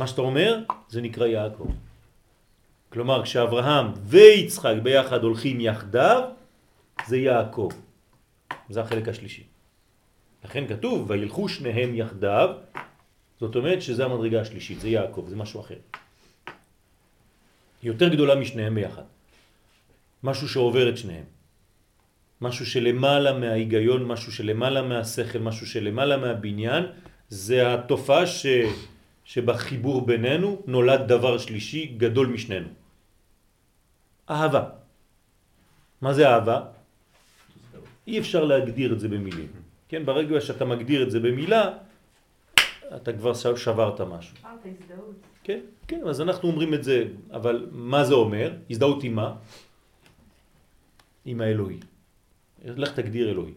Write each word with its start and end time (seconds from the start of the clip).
מה 0.00 0.06
שאתה 0.06 0.20
אומר 0.20 0.58
זה 0.88 1.00
נקרא 1.00 1.26
יעקב. 1.26 1.68
כלומר, 2.88 3.22
כשאברהם 3.24 3.86
ויצחק 4.04 4.74
ביחד 4.82 5.22
הולכים 5.22 5.60
יחדיו, 5.60 6.22
זה 7.06 7.16
יעקב. 7.16 7.68
זה 8.68 8.80
החלק 8.80 9.08
השלישי. 9.08 9.44
לכן 10.44 10.66
כתוב, 10.66 11.10
וילכו 11.10 11.48
שניהם 11.48 11.94
יחדיו, 11.94 12.48
זאת 13.40 13.56
אומרת 13.56 13.82
שזה 13.82 14.04
המדרגה 14.04 14.40
השלישית, 14.40 14.80
זה 14.80 14.88
יעקב, 14.88 15.24
זה 15.28 15.36
משהו 15.36 15.60
אחר. 15.60 15.80
יותר 17.82 18.08
גדולה 18.08 18.34
משניהם 18.34 18.74
ביחד. 18.74 19.04
משהו 20.22 20.48
שעובר 20.48 20.88
את 20.88 20.96
שניהם. 20.98 21.24
משהו 22.40 22.66
שלמעלה 22.66 23.32
מההיגיון, 23.38 24.04
משהו 24.04 24.32
שלמעלה 24.32 24.82
מהשכל, 24.82 25.38
משהו 25.38 25.66
שלמעלה 25.66 26.16
מהבניין, 26.16 26.84
זה 27.28 27.74
התופעה 27.74 28.26
ש... 28.26 28.46
שבחיבור 29.30 30.06
בינינו 30.06 30.62
נולד 30.66 31.06
דבר 31.06 31.38
שלישי 31.38 31.86
גדול 32.02 32.26
משנינו. 32.34 32.68
אהבה. 34.30 34.64
מה 36.02 36.10
זה 36.14 36.28
אהבה? 36.28 36.58
אי 38.10 38.18
אפשר 38.18 38.42
להגדיר 38.44 38.92
את 38.92 39.00
זה 39.00 39.08
במילים. 39.08 39.50
כן, 39.88 40.02
ברגע 40.02 40.40
שאתה 40.40 40.64
מגדיר 40.64 41.02
את 41.06 41.10
זה 41.14 41.18
במילה, 41.22 41.62
אתה 42.96 43.10
כבר 43.12 43.34
שברת 43.54 44.00
משהו. 44.00 44.34
כן, 45.46 45.60
כן, 45.86 46.02
אז 46.10 46.20
אנחנו 46.20 46.50
אומרים 46.50 46.74
את 46.74 46.82
זה, 46.84 47.30
אבל 47.30 47.70
מה 47.70 48.02
זה 48.04 48.14
אומר? 48.14 48.66
הזדהות 48.70 49.06
עם 49.06 49.14
מה? 49.14 49.28
עם 51.24 51.38
האלוהי. 51.40 51.78
לך 52.66 52.90
תגדיר 52.98 53.30
אלוהי. 53.30 53.54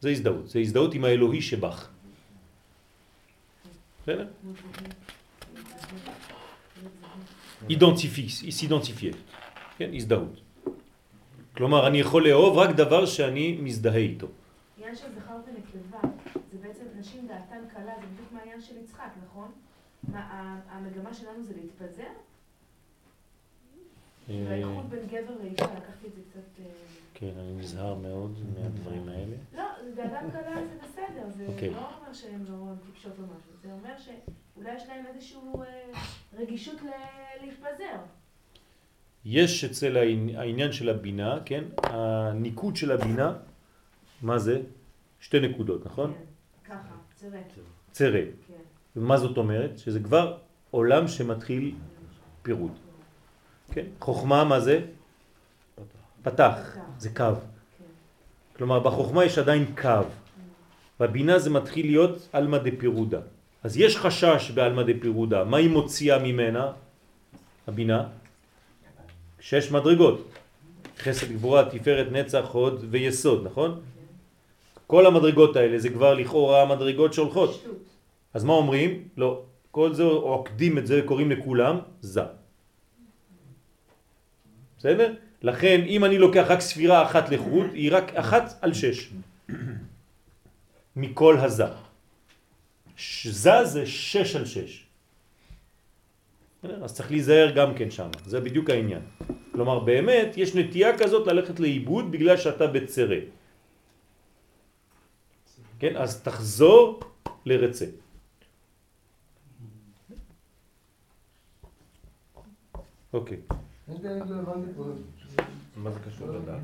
זה 0.00 0.08
הזדהות, 0.10 0.48
זה 0.48 0.58
הזדהות 0.58 0.94
עם 0.96 1.04
האלוהי 1.04 1.42
שבך. 1.44 1.91
בסדר? 4.02 4.26
אידנטיפי, 7.70 8.28
סידנטיפייה, 8.28 9.12
כן, 9.78 9.90
הזדהות. 9.94 10.40
כלומר, 11.56 11.86
אני 11.86 12.00
יכול 12.00 12.28
לאהוב 12.28 12.58
רק 12.58 12.70
דבר 12.76 13.06
שאני 13.06 13.58
מזדהה 13.60 13.96
איתו. 13.96 14.26
עניין 14.78 14.96
של 14.96 15.06
זכר 15.14 15.36
ונקבה, 15.46 15.98
זה 16.52 16.58
בעצם 16.62 16.84
נשים 16.98 17.26
דעתן 17.26 17.64
קלה, 17.74 17.92
זה 18.00 18.06
בדיוק 18.14 18.32
מהעניין 18.32 18.60
של 18.60 18.76
יצחק, 18.76 19.10
נכון? 19.26 19.50
המגמה 20.68 21.14
שלנו 21.14 21.42
זה 21.42 21.54
להתפזר? 21.56 22.08
והאיכות 24.28 24.88
בין 24.88 25.06
גבר 25.06 25.34
לאישה, 25.42 25.64
לקחתי 25.64 26.06
את 26.06 26.14
זה 26.14 26.20
קצת... 26.30 26.62
כן, 27.22 27.38
אני 27.38 27.52
נזהר 27.52 27.94
מאוד 27.94 28.38
מהדברים 28.54 29.08
האלה. 29.08 29.36
לא, 29.56 29.64
דעתן 29.96 30.30
קלה 30.30 30.54
זה 30.54 30.76
בסדר, 30.82 31.30
זה 31.36 31.46
אוקיי. 31.46 31.70
לא 31.70 31.76
אומר 31.76 32.12
שהן 32.12 32.44
לא 32.48 32.72
טיפשות 32.86 33.12
או 33.18 33.22
משהו, 33.24 33.52
זה 33.62 33.72
אומר 33.72 33.98
שאולי 33.98 34.74
יש 34.74 34.82
להן 34.88 35.06
איזושהי 35.06 35.38
אה, 35.38 36.00
רגישות 36.32 36.80
להתפזר. 37.42 37.96
יש 39.24 39.64
אצל 39.64 39.96
העניין 40.36 40.72
של 40.72 40.88
הבינה, 40.88 41.38
כן, 41.44 41.64
הניקוד 41.82 42.76
של 42.76 42.90
הבינה, 42.92 43.36
מה 44.22 44.38
זה? 44.38 44.62
שתי 45.20 45.40
נקודות, 45.40 45.86
נכון? 45.86 46.12
כן, 46.14 46.24
ככה, 46.64 46.94
צרה. 47.14 47.40
צרה. 47.90 48.22
כן. 48.48 48.54
ומה 48.96 49.16
זאת 49.16 49.36
אומרת? 49.36 49.78
שזה 49.78 50.00
כבר 50.00 50.38
עולם 50.70 51.08
שמתחיל 51.08 51.74
פירוד. 52.42 52.72
כן, 53.72 53.86
חוכמה 54.00 54.44
מה 54.44 54.60
זה? 54.60 54.80
פתח, 56.22 56.76
זה 56.98 57.10
קו. 57.10 57.24
כן. 57.34 57.84
כלומר 58.56 58.80
בחוכמה 58.80 59.24
יש 59.24 59.38
עדיין 59.38 59.74
קו. 59.82 60.06
בבינה 61.00 61.38
זה 61.38 61.50
מתחיל 61.50 61.86
להיות 61.86 62.28
אלמה 62.34 62.58
פירודה. 62.78 63.20
אז 63.62 63.76
יש 63.76 63.96
חשש 63.96 64.50
באלמה 64.50 64.82
פירודה. 65.00 65.44
מה 65.44 65.56
היא 65.56 65.70
מוציאה 65.70 66.18
ממנה? 66.18 66.72
הבינה? 67.66 68.08
שש 69.40 69.70
מדרגות. 69.70 70.28
חסד, 70.98 71.32
גבורה, 71.32 71.70
תפארת, 71.70 72.12
נצח, 72.12 72.44
הוד 72.52 72.84
ויסוד, 72.90 73.46
נכון? 73.46 73.80
כל 74.86 75.06
המדרגות 75.06 75.56
האלה 75.56 75.78
זה 75.78 75.88
כבר 75.88 76.14
לכאורה 76.14 76.62
המדרגות 76.62 77.12
שהולכות. 77.12 77.64
אז 78.34 78.44
מה 78.44 78.52
אומרים? 78.52 79.08
לא. 79.16 79.42
כל 79.70 79.94
זה 79.94 80.02
עוקדים 80.02 80.78
את 80.78 80.86
זה 80.86 81.00
וקוראים 81.04 81.30
לכולם 81.30 81.78
זה. 82.00 82.22
בסדר? 84.78 85.14
לכן 85.42 85.80
אם 85.86 86.04
אני 86.04 86.18
לוקח 86.18 86.46
רק 86.48 86.60
ספירה 86.60 87.02
אחת 87.02 87.28
לחוד, 87.28 87.66
היא 87.72 87.92
רק 87.92 88.14
אחת 88.14 88.58
על 88.62 88.74
שש. 88.74 89.10
מכל 90.96 91.36
הזה. 91.38 91.64
זה 93.24 93.64
זה 93.64 93.86
שש 93.86 94.36
על 94.36 94.44
שש. 94.44 94.86
אז 96.62 96.94
צריך 96.94 97.10
להיזהר 97.10 97.50
גם 97.50 97.74
כן 97.74 97.90
שם, 97.90 98.08
זה 98.26 98.40
בדיוק 98.40 98.70
העניין. 98.70 99.02
כלומר 99.52 99.78
באמת 99.78 100.36
יש 100.36 100.54
נטייה 100.54 100.98
כזאת 100.98 101.26
ללכת 101.26 101.60
לאיבוד 101.60 102.12
בגלל 102.12 102.36
שאתה 102.36 102.66
בצרה. 102.66 103.16
כן, 105.78 105.96
אז 105.96 106.22
תחזור 106.22 107.00
לרצה. 107.46 107.86
אוקיי. 113.12 113.36
מה 115.76 115.90
זה 115.90 115.98
קשור 116.06 116.30
לדעת? 116.30 116.60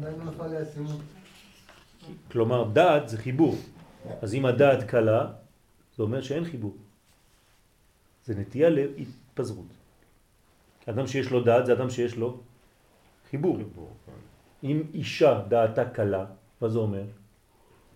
כלומר 2.32 2.70
דעת 2.72 3.08
זה 3.08 3.18
חיבור. 3.18 3.56
אז 4.22 4.34
אם 4.34 4.46
הדעת 4.46 4.82
קלה, 4.82 5.32
זה 5.96 6.02
אומר 6.02 6.20
שאין 6.20 6.44
חיבור. 6.44 6.76
זה 8.24 8.34
נטייה 8.34 8.70
להתפזרות. 8.70 9.66
אדם 10.88 11.06
שיש 11.06 11.30
לו 11.30 11.44
דעת 11.44 11.66
זה 11.66 11.72
אדם 11.72 11.90
שיש 11.90 12.16
לו 12.16 12.40
חיבור. 13.30 13.56
חיבור 13.56 13.90
כן. 14.06 14.12
אם 14.62 14.82
אישה 14.94 15.42
דעתה 15.48 15.84
קלה, 15.90 16.24
מה 16.60 16.68
זה 16.68 16.78
אומר? 16.78 17.04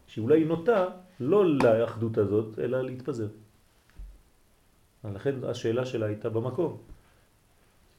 שאולי 0.07 0.41
היא 0.41 0.47
נוטה 0.47 0.87
לא 1.21 1.57
לאחדות 1.57 2.19
הזאת, 2.19 2.59
אלא 2.59 2.83
להתפזר. 2.83 3.29
לכן 5.05 5.45
השאלה 5.45 5.87
שלה 5.87 6.07
הייתה 6.07 6.29
במקום. 6.29 6.77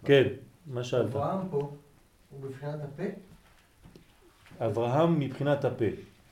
כן, 0.06 0.28
מה 0.68 0.84
שאלת? 0.84 1.10
אברהם 1.10 1.50
פה 1.52 1.72
הוא 2.34 2.50
מבחינת 2.50 2.80
הפה? 2.84 3.04
אברהם 4.66 5.20
מבחינת 5.20 5.66
הפה, 5.66 5.86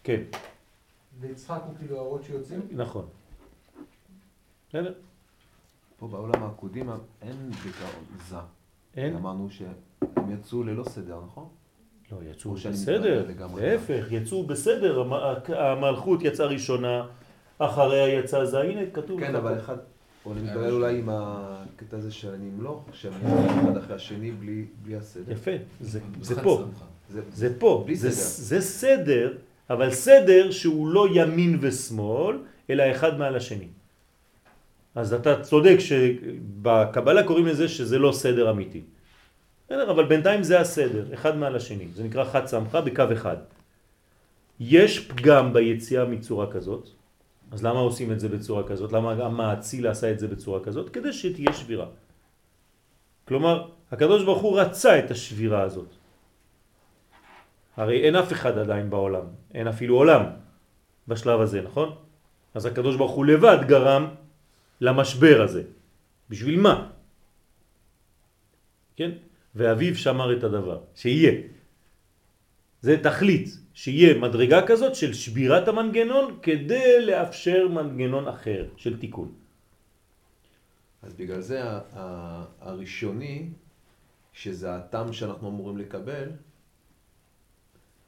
כן. 0.04 0.22
ויצחק 1.20 1.62
הוא 1.68 1.76
כאילו 1.78 1.98
האורות 1.98 2.24
שיוצאים? 2.24 2.68
נכון. 2.72 3.06
בסדר? 4.70 4.94
פה 6.00 6.08
בעולם 6.08 6.44
העקודים 6.44 6.90
אין 7.22 7.52
בעיקרון 7.52 8.06
זה. 8.30 8.36
אין? 8.98 9.16
אמרנו 9.16 9.50
שהם 9.50 10.32
יצאו 10.34 10.64
ללא 10.64 10.84
סדר, 10.84 11.22
נכון? 11.26 11.48
לא, 12.12 12.18
יצאו 12.24 12.52
בסדר, 12.52 13.28
להפך, 13.58 14.06
יצאו 14.12 14.44
בסדר, 14.48 15.04
המלכות 15.48 16.20
יצאה 16.22 16.46
ראשונה, 16.46 17.08
אחריה 17.58 18.20
יצא 18.20 18.46
זה, 18.46 18.62
הנה 18.62 18.82
כתוב. 18.94 19.20
כן, 19.20 19.36
אבל 19.36 19.60
אחד, 19.60 19.78
או 20.26 20.34
אני 20.34 20.42
מתבלל 20.42 20.72
אולי 20.72 21.00
עם 21.00 21.09
הקטע 21.12 21.98
הזה 21.98 22.12
שאני 22.12 22.50
אמלוך, 22.50 22.86
שהם 22.94 23.14
אחד 23.14 23.78
אחרי 23.78 23.96
השני 23.96 24.32
בלי 24.32 24.96
הסדר. 24.96 25.32
יפה, 25.32 25.52
זה 25.82 26.42
פה, 26.44 26.64
זה 27.34 27.59
פה, 27.59 27.86
זה 27.94 28.62
סדר, 28.62 29.38
אבל 29.70 29.92
סדר 29.92 30.52
שהוא 30.52 30.88
לא 30.88 31.08
ימין 31.14 31.58
ושמאל, 31.62 32.38
אלא 32.70 32.92
אחד 32.92 33.20
מעל 33.20 33.36
השני. 33.36 33.68
אז 34.96 35.14
אתה 35.14 35.42
צודק 35.42 35.76
שבקבלה 35.80 37.24
קוראים 37.24 37.46
לזה 37.46 37.68
שזה 37.68 38.00
לא 38.00 38.12
סדר 38.12 38.52
אמיתי. 38.52 38.82
אבל 39.70 40.06
בינתיים 40.06 40.44
זה 40.44 40.59
הסדר, 40.59 41.14
אחד 41.14 41.38
מעל 41.38 41.56
השני. 41.56 41.88
זה 41.96 42.03
נקרא 42.03 42.24
חד 42.24 42.46
סמכה 42.46 42.82
בקו 42.82 43.03
אחד. 43.14 43.38
יש 44.59 45.08
פגם 45.08 45.53
ביציאה 45.53 46.06
מצורה 46.06 46.52
כזאת, 46.52 46.90
אז 47.52 47.64
למה 47.64 47.80
עושים 47.80 48.12
את 48.12 48.20
זה 48.20 48.30
בצורה 48.30 48.64
כזאת? 48.68 48.92
למה 48.92 49.16
גם 49.16 49.42
האציל 49.42 49.88
עשה 49.88 50.12
את 50.12 50.20
זה 50.20 50.28
בצורה 50.28 50.59
כזאת? 50.64 50.90
כדי 50.90 51.14
שתהיה 51.14 51.53
שבירה. 51.53 51.88
כלומר, 53.28 53.70
הקדוש 53.92 54.24
ברוך 54.24 54.42
הוא 54.42 54.59
רצה 54.59 55.00
את 55.00 55.12
השבירה 55.12 55.62
הזאת. 55.62 55.88
הרי 57.78 58.03
אין 58.03 58.16
אף 58.16 58.32
אחד 58.32 58.58
עדיין 58.58 58.90
בעולם, 58.90 59.26
אין 59.53 59.68
אפילו 59.68 59.96
עולם 59.96 60.24
בשלב 61.08 61.42
הזה, 61.42 61.62
נכון? 61.62 61.96
אז 62.53 62.66
הקדוש 62.66 62.96
ברוך 62.96 63.12
הוא 63.12 63.26
לבד 63.26 63.58
גרם 63.68 64.04
למשבר 64.82 65.42
הזה. 65.44 65.64
בשביל 66.30 66.59
מה? 66.59 66.90
כן? 68.96 69.12
ואביו 69.56 69.96
שמר 69.96 70.38
את 70.38 70.44
הדבר, 70.44 70.80
שיהיה. 70.96 71.60
זה 72.82 73.04
תכלית, 73.04 73.58
שיהיה 73.74 74.20
מדרגה 74.20 74.68
כזאת 74.68 74.96
של 74.96 75.14
שבירת 75.14 75.68
המנגנון 75.68 76.40
כדי 76.42 77.06
לאפשר 77.06 77.68
מנגנון 77.68 78.28
אחר 78.28 78.66
של 78.78 79.00
תיקון. 79.00 79.32
אז 81.04 81.14
בגלל 81.14 81.42
זה 81.42 81.62
הראשוני, 82.62 83.50
שזה 84.34 84.76
הטעם 84.76 85.14
שאנחנו 85.14 85.50
אמורים 85.50 85.78
לקבל, 85.78 86.30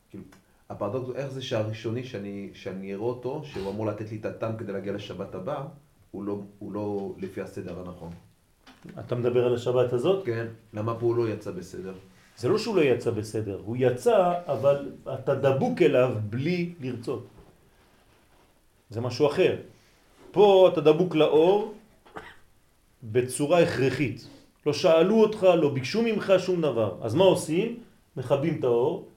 כאילו, 0.10 0.24
הפרדוקס, 0.70 1.16
איך 1.16 1.28
זה 1.28 1.42
שהראשוני 1.42 2.04
שאני, 2.04 2.50
שאני 2.54 2.94
אראה 2.94 3.04
אותו, 3.04 3.42
שהוא 3.46 3.72
אמור 3.72 3.86
לתת 3.86 4.12
לי 4.12 4.18
את 4.18 4.26
הטעם 4.26 4.58
כדי 4.58 4.72
להגיע 4.72 4.94
לשבת 4.94 5.36
הבא, 5.36 5.66
הוא 6.12 6.24
לא, 6.24 6.42
הוא 6.60 6.74
לא 6.74 7.16
לפי 7.18 7.42
הסדר 7.42 7.80
הנכון. 7.80 8.14
אתה 9.00 9.16
מדבר 9.16 9.46
על 9.46 9.56
השבת 9.56 9.94
הזאת? 9.94 10.26
כן. 10.26 10.48
למה 10.74 11.00
פה 11.00 11.06
הוא 11.06 11.16
לא 11.16 11.30
יצא 11.30 11.52
בסדר? 11.52 11.94
זה 12.38 12.50
לא 12.50 12.58
שהוא 12.58 12.76
לא 12.76 12.82
יצא 12.82 13.12
בסדר, 13.12 13.62
הוא 13.66 13.76
יצא, 13.80 14.34
אבל 14.48 14.92
אתה 15.14 15.36
דבוק 15.36 15.82
אליו 15.82 16.16
בלי 16.30 16.74
לרצות. 16.80 17.28
זה 18.90 19.02
משהו 19.02 19.28
אחר. 19.28 19.56
פה 20.32 20.70
אתה 20.74 20.82
דבוק 20.82 21.16
לאור 21.16 21.74
בצורה 23.04 23.60
הכרחית. 23.60 24.28
לא 24.66 24.74
שאלו 24.74 25.22
אותך, 25.22 25.44
לא 25.44 25.70
ביקשו 25.70 26.02
ממך 26.02 26.34
שום 26.40 26.62
דבר. 26.62 26.98
אז 27.02 27.16
מה 27.16 27.24
עושים? 27.24 27.80
מכבים 28.18 28.60
את 28.60 28.64
האור, 28.64 29.08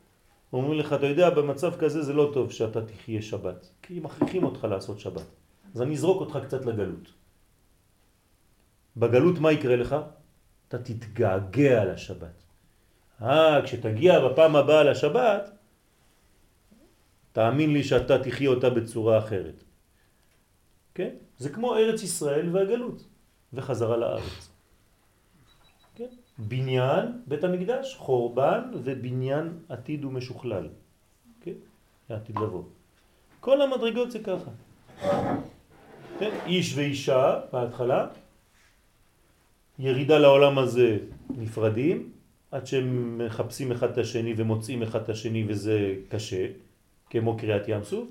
אומרים 0.53 0.79
לך, 0.79 0.93
אתה 0.93 1.07
יודע, 1.07 1.31
במצב 1.31 1.77
כזה 1.77 2.03
זה 2.03 2.13
לא 2.13 2.31
טוב 2.35 2.53
שאתה 2.53 2.87
תחיה 2.87 3.23
שבת, 3.23 3.69
כי 3.83 4.01
מכריחים 4.01 4.45
אותך 4.45 4.65
לעשות 4.65 5.01
שבת. 5.01 5.27
אז 5.75 5.83
אני 5.83 5.95
אזרוק 5.95 6.21
אותך 6.21 6.39
קצת 6.47 6.67
לגלות. 6.67 7.13
בגלות 8.97 9.39
מה 9.39 9.53
יקרה 9.53 9.77
לך? 9.77 9.97
אתה 10.69 10.79
תתגעגע 10.79 11.85
לשבת. 11.85 12.46
אה, 13.23 13.61
כשתגיע 13.65 14.29
בפעם 14.29 14.57
הבאה 14.57 14.85
לשבת, 14.85 15.51
תאמין 17.33 17.73
לי 17.73 17.85
שאתה 17.85 18.23
תחיה 18.23 18.51
אותה 18.51 18.71
בצורה 18.71 19.19
אחרת. 19.19 19.65
כן? 20.95 21.15
זה 21.39 21.49
כמו 21.49 21.77
ארץ 21.77 22.03
ישראל 22.03 22.57
והגלות, 22.57 23.05
וחזרה 23.53 23.97
לארץ. 23.97 24.51
כן? 25.95 26.09
בניין, 26.39 27.23
בית 27.27 27.45
המקדש, 27.45 27.95
חורבן 27.95 28.71
ובניין 28.85 29.59
עתיד 29.69 30.05
ומשוכלל. 30.05 30.69
כן? 31.41 31.59
העתיד 32.09 32.37
לבוא. 32.37 32.63
כל 33.41 33.63
המדרגות 33.63 34.11
זה 34.11 34.19
ככה. 34.19 34.51
כן? 36.19 36.33
איש 36.47 36.77
ואישה 36.77 37.41
בהתחלה, 37.53 38.07
ירידה 39.79 40.19
לעולם 40.19 40.59
הזה 40.59 40.99
נפרדים, 41.31 42.16
עד 42.51 42.67
שהם 42.67 43.19
מחפשים 43.27 43.73
אחד 43.73 43.91
את 43.91 43.99
השני 43.99 44.35
ומוצאים 44.37 44.83
אחד 44.83 45.03
את 45.03 45.09
השני 45.09 45.45
וזה 45.49 45.95
קשה, 46.09 46.47
כמו 47.11 47.37
קריאת 47.37 47.69
ים 47.69 47.85
סוף. 47.85 48.09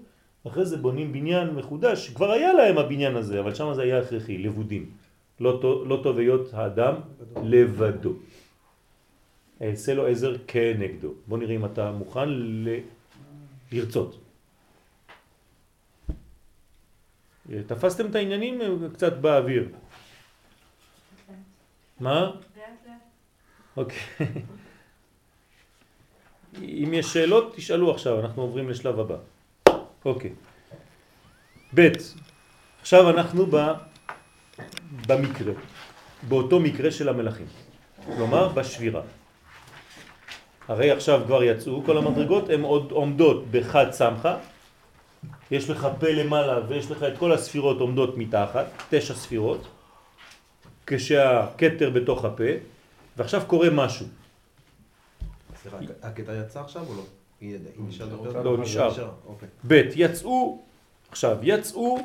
אחרי 0.48 0.66
זה 0.66 0.78
בונים 0.78 1.14
בניין 1.14 1.50
מחודש, 1.50 2.10
כבר 2.10 2.32
היה 2.32 2.54
להם 2.54 2.78
הבניין 2.78 3.16
הזה, 3.16 3.40
אבל 3.40 3.56
שם 3.56 3.74
זה 3.74 3.82
היה 3.82 4.00
הכרחי, 4.00 4.38
לבודים. 4.38 4.90
לא, 5.40 5.62
לא 5.88 6.00
טוב 6.04 6.18
היות 6.18 6.54
האדם 6.54 6.96
לבדו. 7.44 8.14
אעשה 9.62 9.94
לו 9.94 10.08
עזר 10.08 10.36
כנגדו. 10.48 11.14
בוא 11.28 11.38
נראה 11.38 11.56
אם 11.56 11.66
אתה 11.66 11.92
מוכן 11.92 12.30
ל... 12.30 12.70
לרצות. 13.72 14.20
תפסתם 17.68 18.06
את 18.10 18.16
העניינים 18.16 18.62
קצת 18.94 19.14
באוויר. 19.18 19.70
מה? 22.00 22.32
אוקיי. 23.77 24.00
אם 26.62 26.89
יש 26.94 27.13
שאלות, 27.13 27.56
תשאלו 27.56 27.92
עכשיו, 27.92 28.19
אנחנו 28.19 28.42
עוברים 28.42 28.69
לשלב 28.69 29.00
הבא. 29.00 29.16
אוקיי. 30.06 30.31
ב' 31.75 31.89
עכשיו 32.81 33.10
אנחנו 33.10 33.45
ב, 33.45 33.57
במקרה, 35.07 35.54
באותו 36.27 36.60
מקרה 36.60 36.92
של 36.92 37.10
המלאכים, 37.10 37.45
כלומר 38.06 38.50
בשבירה. 38.50 39.01
הרי 40.68 40.92
עכשיו 40.92 41.22
כבר 41.25 41.44
יצאו 41.44 41.83
כל 41.86 41.98
המדרגות, 41.98 42.50
הן 42.50 42.62
עוד 42.62 42.92
עומדות 42.92 43.51
בחד 43.51 43.92
סמכה, 43.92 44.38
יש 45.51 45.69
לך 45.69 45.88
פה 46.00 46.07
למעלה 46.07 46.60
ויש 46.68 46.92
לך 46.92 47.04
את 47.04 47.18
כל 47.18 47.31
הספירות 47.31 47.80
עומדות 47.80 48.18
מתחת, 48.18 48.66
תשע 48.89 49.13
ספירות, 49.13 49.68
כשהקטר 50.88 51.89
בתוך 51.89 52.25
הפה, 52.25 52.51
ועכשיו 53.18 53.44
קורה 53.48 53.70
משהו. 53.70 54.06
סליחה, 55.62 55.78
הקטע 56.02 56.36
יצא 56.36 56.60
עכשיו 56.60 56.88
או 56.88 56.96
לא? 56.96 57.04
היא 57.42 57.58
נשארת 57.78 58.10
לא, 58.44 58.58
נשאר. 58.58 59.12
אוקיי. 59.26 59.50
ב' 59.68 59.82
יצאו, 59.96 60.64
עכשיו, 61.12 61.38
יצאו 61.42 61.98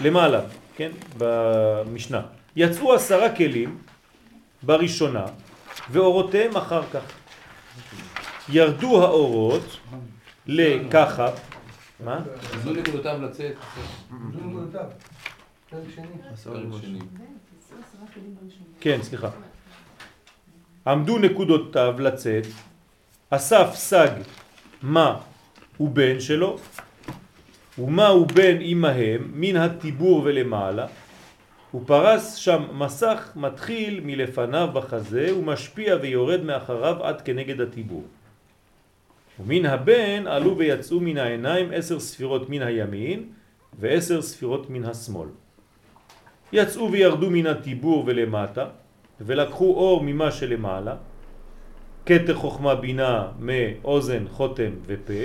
למעלה, 0.00 0.40
כן, 0.76 0.90
במשנה. 1.18 2.22
יצאו 2.56 2.94
עשרה 2.94 3.36
כלים 3.36 3.78
בראשונה, 4.62 5.26
ואורותיהם 5.90 6.56
אחר 6.56 6.82
כך. 6.92 7.02
ירדו 8.48 9.02
האורות 9.02 9.78
לככה, 10.46 11.28
מה? 12.04 12.20
זו 12.64 12.72
נקודותיו 12.72 13.22
לצאת. 13.22 13.54
זו 14.32 14.48
נקודותיו. 14.48 14.84
פרק 15.70 15.84
שני. 15.94 16.98
כן, 18.80 19.02
סליחה. 19.02 19.30
עמדו 20.86 21.18
נקודותיו 21.18 21.94
לצאת, 21.98 22.46
אסף 23.30 23.70
סג 23.74 24.10
מה 24.82 25.16
הוא 25.76 25.90
בן 25.90 26.20
שלו, 26.20 26.58
ומה 27.78 28.06
הוא 28.08 28.26
בן 28.26 28.60
אמהם 28.60 29.30
מן 29.34 29.56
הטיבור 29.56 30.22
ולמעלה, 30.24 30.86
הוא 31.70 31.82
פרס 31.86 32.34
שם 32.34 32.62
מסך 32.72 33.32
מתחיל 33.36 34.00
מלפניו 34.04 34.68
בחזה 34.72 35.36
ומשפיע 35.38 35.96
ויורד 36.00 36.42
מאחריו 36.42 37.04
עד 37.04 37.20
כנגד 37.20 37.60
הטיבור. 37.60 38.04
ומן 39.40 39.66
הבן 39.66 40.26
עלו 40.26 40.58
ויצאו 40.58 41.00
מן 41.00 41.16
העיניים 41.16 41.70
עשר 41.74 42.00
ספירות 42.00 42.50
מן 42.50 42.62
הימין 42.62 43.24
ועשר 43.78 44.22
ספירות 44.22 44.70
מן 44.70 44.84
השמאל. 44.84 45.28
יצאו 46.52 46.92
וירדו 46.92 47.30
מן 47.30 47.46
הטיבור 47.46 48.04
ולמטה 48.06 48.66
ולקחו 49.20 49.64
אור 49.64 50.02
ממה 50.04 50.30
שלמעלה, 50.30 50.94
קטר 52.04 52.34
חוכמה 52.34 52.74
בינה 52.74 53.28
מאוזן, 53.38 54.24
חותם 54.28 54.70
ופה, 54.86 55.22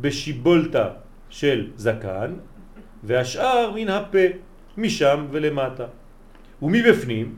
בשיבולתה 0.00 0.88
של 1.30 1.70
זקן, 1.76 2.34
והשאר 3.04 3.72
מן 3.74 3.88
הפה, 3.88 4.26
משם 4.76 5.26
ולמטה. 5.30 5.86
ומבפנים 6.62 7.36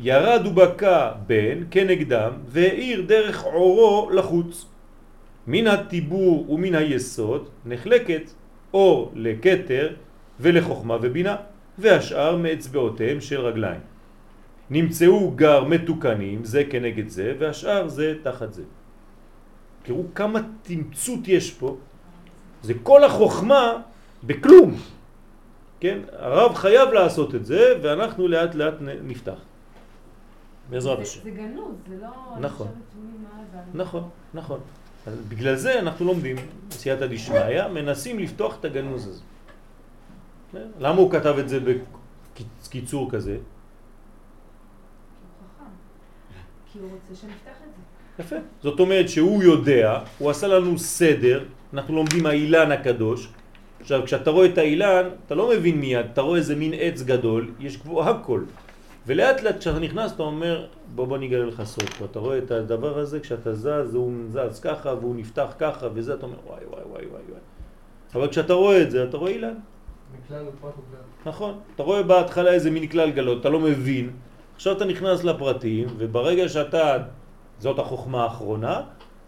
ירד 0.00 0.46
ובקע 0.46 1.12
בן 1.26 1.58
כנגדם 1.70 2.32
והאיר 2.46 3.02
דרך 3.06 3.42
עורו 3.42 4.10
לחוץ. 4.10 4.66
מן 5.46 5.66
הטיבור 5.66 6.50
ומן 6.50 6.74
היסוד 6.74 7.48
נחלקת 7.66 8.30
אור 8.74 9.12
לקטר 9.14 9.94
ולחוכמה 10.40 10.96
ובינה, 11.02 11.36
והשאר 11.78 12.36
מאצבעותיהם 12.36 13.20
של 13.20 13.40
רגליים. 13.40 13.80
נמצאו 14.70 15.30
גר 15.30 15.64
מתוקנים 15.64 16.44
זה 16.44 16.64
כנגד 16.70 17.08
זה 17.08 17.34
והשאר 17.38 17.88
זה 17.88 18.14
תחת 18.22 18.52
זה. 18.52 18.62
תראו 19.82 20.04
כמה 20.14 20.40
תמצות 20.62 21.28
יש 21.28 21.50
פה, 21.50 21.76
זה 22.62 22.74
כל 22.82 23.04
החוכמה 23.04 23.82
בכלום. 24.24 24.74
כן? 25.80 25.98
הרב 26.12 26.54
חייב 26.54 26.88
לעשות 26.88 27.34
את 27.34 27.46
זה 27.46 27.78
ואנחנו 27.82 28.28
לאט 28.28 28.54
לאט 28.54 28.74
נפתח. 28.80 29.38
בעזרת 30.70 30.98
השם. 30.98 31.20
זה 31.22 31.30
גנוז, 31.30 31.74
זה 31.88 31.96
לא... 32.02 32.08
נכון. 32.40 32.68
נכון, 33.74 34.08
נכון. 34.34 34.60
אז 35.06 35.14
בגלל 35.28 35.56
זה 35.56 35.78
אנחנו 35.78 36.06
לומדים 36.06 36.36
סייעתא 36.70 37.06
דשמיא, 37.06 37.68
מנסים 37.68 38.18
לפתוח 38.18 38.56
את 38.60 38.64
הגנוז 38.64 39.08
הזה. 39.08 39.22
כן? 40.52 40.68
למה 40.78 40.98
הוא 40.98 41.10
כתב 41.10 41.34
את 41.38 41.48
זה 41.48 41.60
בקיצור 41.60 43.10
כזה? 43.10 43.36
כי 46.74 46.78
הוא 46.78 46.90
רוצה 46.90 47.20
שנפתח 47.20 47.50
את 47.50 47.70
זה. 47.76 48.22
יפה. 48.22 48.36
זאת 48.62 48.80
אומרת 48.80 49.08
שהוא 49.08 49.42
יודע, 49.42 49.98
הוא 50.18 50.30
עשה 50.30 50.46
לנו 50.46 50.78
סדר, 50.78 51.44
אנחנו 51.74 51.94
לומדים 51.94 52.26
האילן 52.26 52.72
הקדוש. 52.72 53.28
עכשיו, 53.80 54.02
כשאתה 54.04 54.30
רואה 54.30 54.46
את 54.46 54.58
האילן, 54.58 55.08
אתה 55.26 55.34
לא 55.34 55.50
מבין 55.50 55.80
מיד, 55.80 56.06
אתה 56.12 56.20
רואה 56.20 56.38
איזה 56.38 56.56
מין 56.56 56.72
עץ 56.78 57.02
גדול, 57.02 57.50
יש 57.60 57.76
כבר 57.76 58.02
הכל. 58.02 58.40
ולאט 59.06 59.42
לאט 59.42 59.58
כשאתה 59.58 59.78
נכנס 59.78 60.12
אתה 60.12 60.22
אומר, 60.22 60.66
בוא 60.94 61.06
בוא 61.06 61.18
נגלה 61.18 61.44
לך 61.46 61.62
סוד 61.64 61.90
פה, 61.98 62.04
אתה 62.04 62.18
רואה 62.18 62.38
את 62.38 62.50
הדבר 62.50 62.98
הזה, 62.98 63.20
כשאתה 63.20 63.54
זז, 63.54 63.94
הוא 63.94 64.12
זז 64.28 64.60
ככה 64.60 64.94
והוא 65.00 65.16
נפתח 65.16 65.54
ככה 65.58 65.88
וזה, 65.94 66.14
אתה 66.14 66.26
אומר 66.26 66.36
וואי 66.46 66.64
וואי 66.70 66.82
וואי 66.82 67.06
וואי 67.06 67.22
וואי. 67.28 67.40
אבל 68.14 68.28
כשאתה 68.28 68.52
רואה 68.52 68.82
את 68.82 68.90
זה, 68.90 69.04
אתה 69.04 69.16
רואה 69.16 69.30
אילן. 69.30 69.54
מכלל 70.24 70.44
ופרט 70.48 70.72
וכלל. 70.72 71.00
נכון, 71.26 71.58
אתה 71.74 71.82
רואה 71.82 72.02
בהתחלה 72.02 72.52
איזה 72.52 72.70
מין 72.70 72.86
כלל 72.86 73.10
גלות, 73.10 73.40
אתה 73.40 73.48
לא 73.48 73.60
מבין, 73.60 74.10
עכשיו 74.54 74.76
אתה 74.76 74.84
נכנס 74.84 75.24
לפרטים, 75.24 75.88
וברגע 75.98 76.48
שאתה, 76.48 76.96
זאת 77.58 77.78
החוכמה 77.78 78.24
האחרונה, 78.24 78.80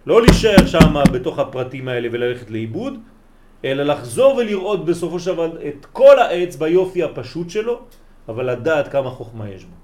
לא 0.07 0.23
להישאר 0.23 0.67
שם 0.67 0.95
בתוך 1.13 1.39
הפרטים 1.39 1.89
האלה 1.89 2.09
וללכת 2.13 2.51
לאיבוד, 2.51 2.95
אלא 3.65 3.83
לחזור 3.83 4.37
ולראות 4.37 4.85
בסופו 4.85 5.21
של 5.21 5.33
דבר 5.33 5.69
את 5.69 5.87
כל 5.93 6.19
העץ 6.19 6.57
ביופי 6.57 7.03
הפשוט 7.03 7.51
שלו, 7.51 7.81
אבל 8.29 8.51
לדעת 8.51 8.89
כמה 8.89 9.11
חוכמה 9.11 9.49
יש 9.49 9.65
בו. 9.65 9.77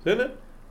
בסדר? 0.00 0.28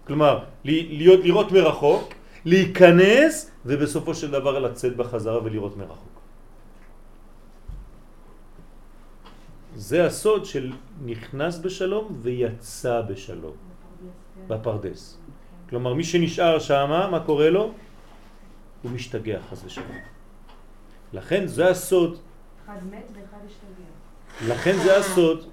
כלומר, 0.08 0.40
להיות, 0.66 1.20
לראות 1.24 1.52
מרחוק, 1.52 2.14
להיכנס, 2.46 3.52
ובסופו 3.66 4.16
של 4.16 4.32
דבר 4.32 4.60
לצאת 4.60 4.96
בחזרה 4.96 5.44
ולראות 5.44 5.78
מרחוק. 5.78 6.17
זה 9.78 10.06
הסוד 10.06 10.46
של 10.46 10.74
נכנס 11.06 11.60
בשלום 11.60 12.18
ויצא 12.22 13.02
בשלום, 13.02 13.56
בפרדס. 14.48 15.18
כלומר, 15.70 15.94
מי 15.94 16.04
שנשאר 16.04 16.60
שם, 16.60 16.90
מה 17.12 17.20
קורה 17.20 17.50
לו? 17.50 17.72
הוא 18.82 18.92
משתגע 18.92 19.40
חס 19.50 19.62
ושלום. 19.66 19.98
לכן 21.14 21.48
זה 21.48 21.70
הסוד. 21.70 22.18
אחד 22.66 22.78
מת 22.92 23.12
ואחד 23.14 23.38
השתגע. 23.46 24.54
לכן 24.54 24.76
זה 24.84 24.98
הסוד. 24.98 25.46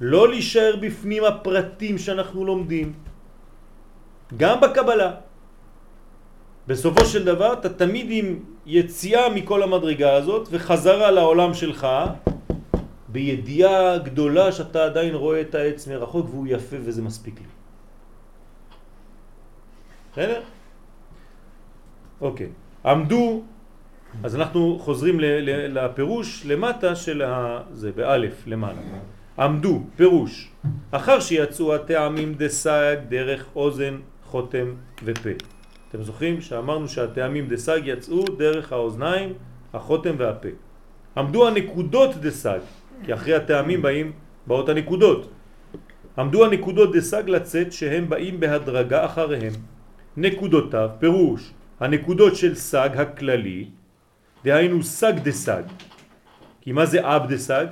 לא 0.00 0.28
להישאר 0.28 0.76
בפנים 0.82 1.24
הפרטים 1.24 1.98
שאנחנו 1.98 2.44
לומדים. 2.44 2.92
גם 4.36 4.60
בקבלה. 4.60 5.10
בסופו 6.66 7.04
של 7.04 7.24
דבר 7.24 7.52
אתה 7.52 7.68
תמיד 7.68 8.06
עם 8.10 8.38
יציאה 8.66 9.28
מכל 9.34 9.62
המדרגה 9.62 10.14
הזאת 10.14 10.48
וחזרה 10.50 11.10
לעולם 11.10 11.54
שלך 11.54 11.86
בידיעה 13.14 13.98
גדולה 13.98 14.52
שאתה 14.52 14.84
עדיין 14.84 15.14
רואה 15.14 15.40
את 15.40 15.54
העץ 15.54 15.88
מרחוק 15.88 16.26
והוא 16.30 16.46
יפה 16.50 16.76
וזה 16.80 17.02
מספיק 17.02 17.34
לי. 17.40 17.46
בסדר? 20.12 20.40
אוקיי. 22.20 22.48
עמדו, 22.84 23.42
אז 24.22 24.36
אנחנו 24.36 24.78
חוזרים 24.78 25.20
לפירוש 25.48 26.46
למטה 26.46 26.96
של 26.96 27.22
ה... 27.22 27.60
זה 27.72 27.92
באלף 27.92 28.46
למעלה. 28.46 28.80
עמדו, 29.38 29.82
פירוש, 29.96 30.50
אחר 30.90 31.20
שיצאו 31.20 31.74
הטעמים 31.74 32.34
דסג 32.34 32.96
דרך 33.08 33.46
אוזן, 33.56 33.98
חותם 34.24 34.74
ופה. 35.04 35.30
אתם 35.88 36.02
זוכרים 36.02 36.40
שאמרנו 36.40 36.88
שהטעמים 36.88 37.48
דסג 37.48 37.80
יצאו 37.84 38.24
דרך 38.38 38.72
האוזניים, 38.72 39.32
החותם 39.74 40.14
והפה. 40.18 40.48
עמדו 41.16 41.48
הנקודות 41.48 42.16
דסג, 42.16 42.58
כי 43.04 43.14
אחרי 43.14 43.34
הטעמים 43.34 43.82
באים, 43.82 44.12
באות 44.46 44.68
הנקודות. 44.68 45.30
עמדו 46.18 46.44
הנקודות 46.44 46.96
דסג 46.96 47.28
לצאת 47.28 47.72
שהם 47.72 48.08
באים 48.08 48.40
בהדרגה 48.40 49.04
אחריהם. 49.04 49.52
נקודותיו, 50.16 50.90
פירוש, 50.98 51.52
הנקודות 51.80 52.36
של 52.36 52.54
סג 52.54 52.90
הכללי, 52.94 53.68
דהיינו 54.44 54.82
סג 54.82 55.12
דסג. 55.22 55.62
כי 56.60 56.72
מה 56.72 56.86
זה 56.86 56.98
אב 57.02 57.32
דסג? 57.32 57.66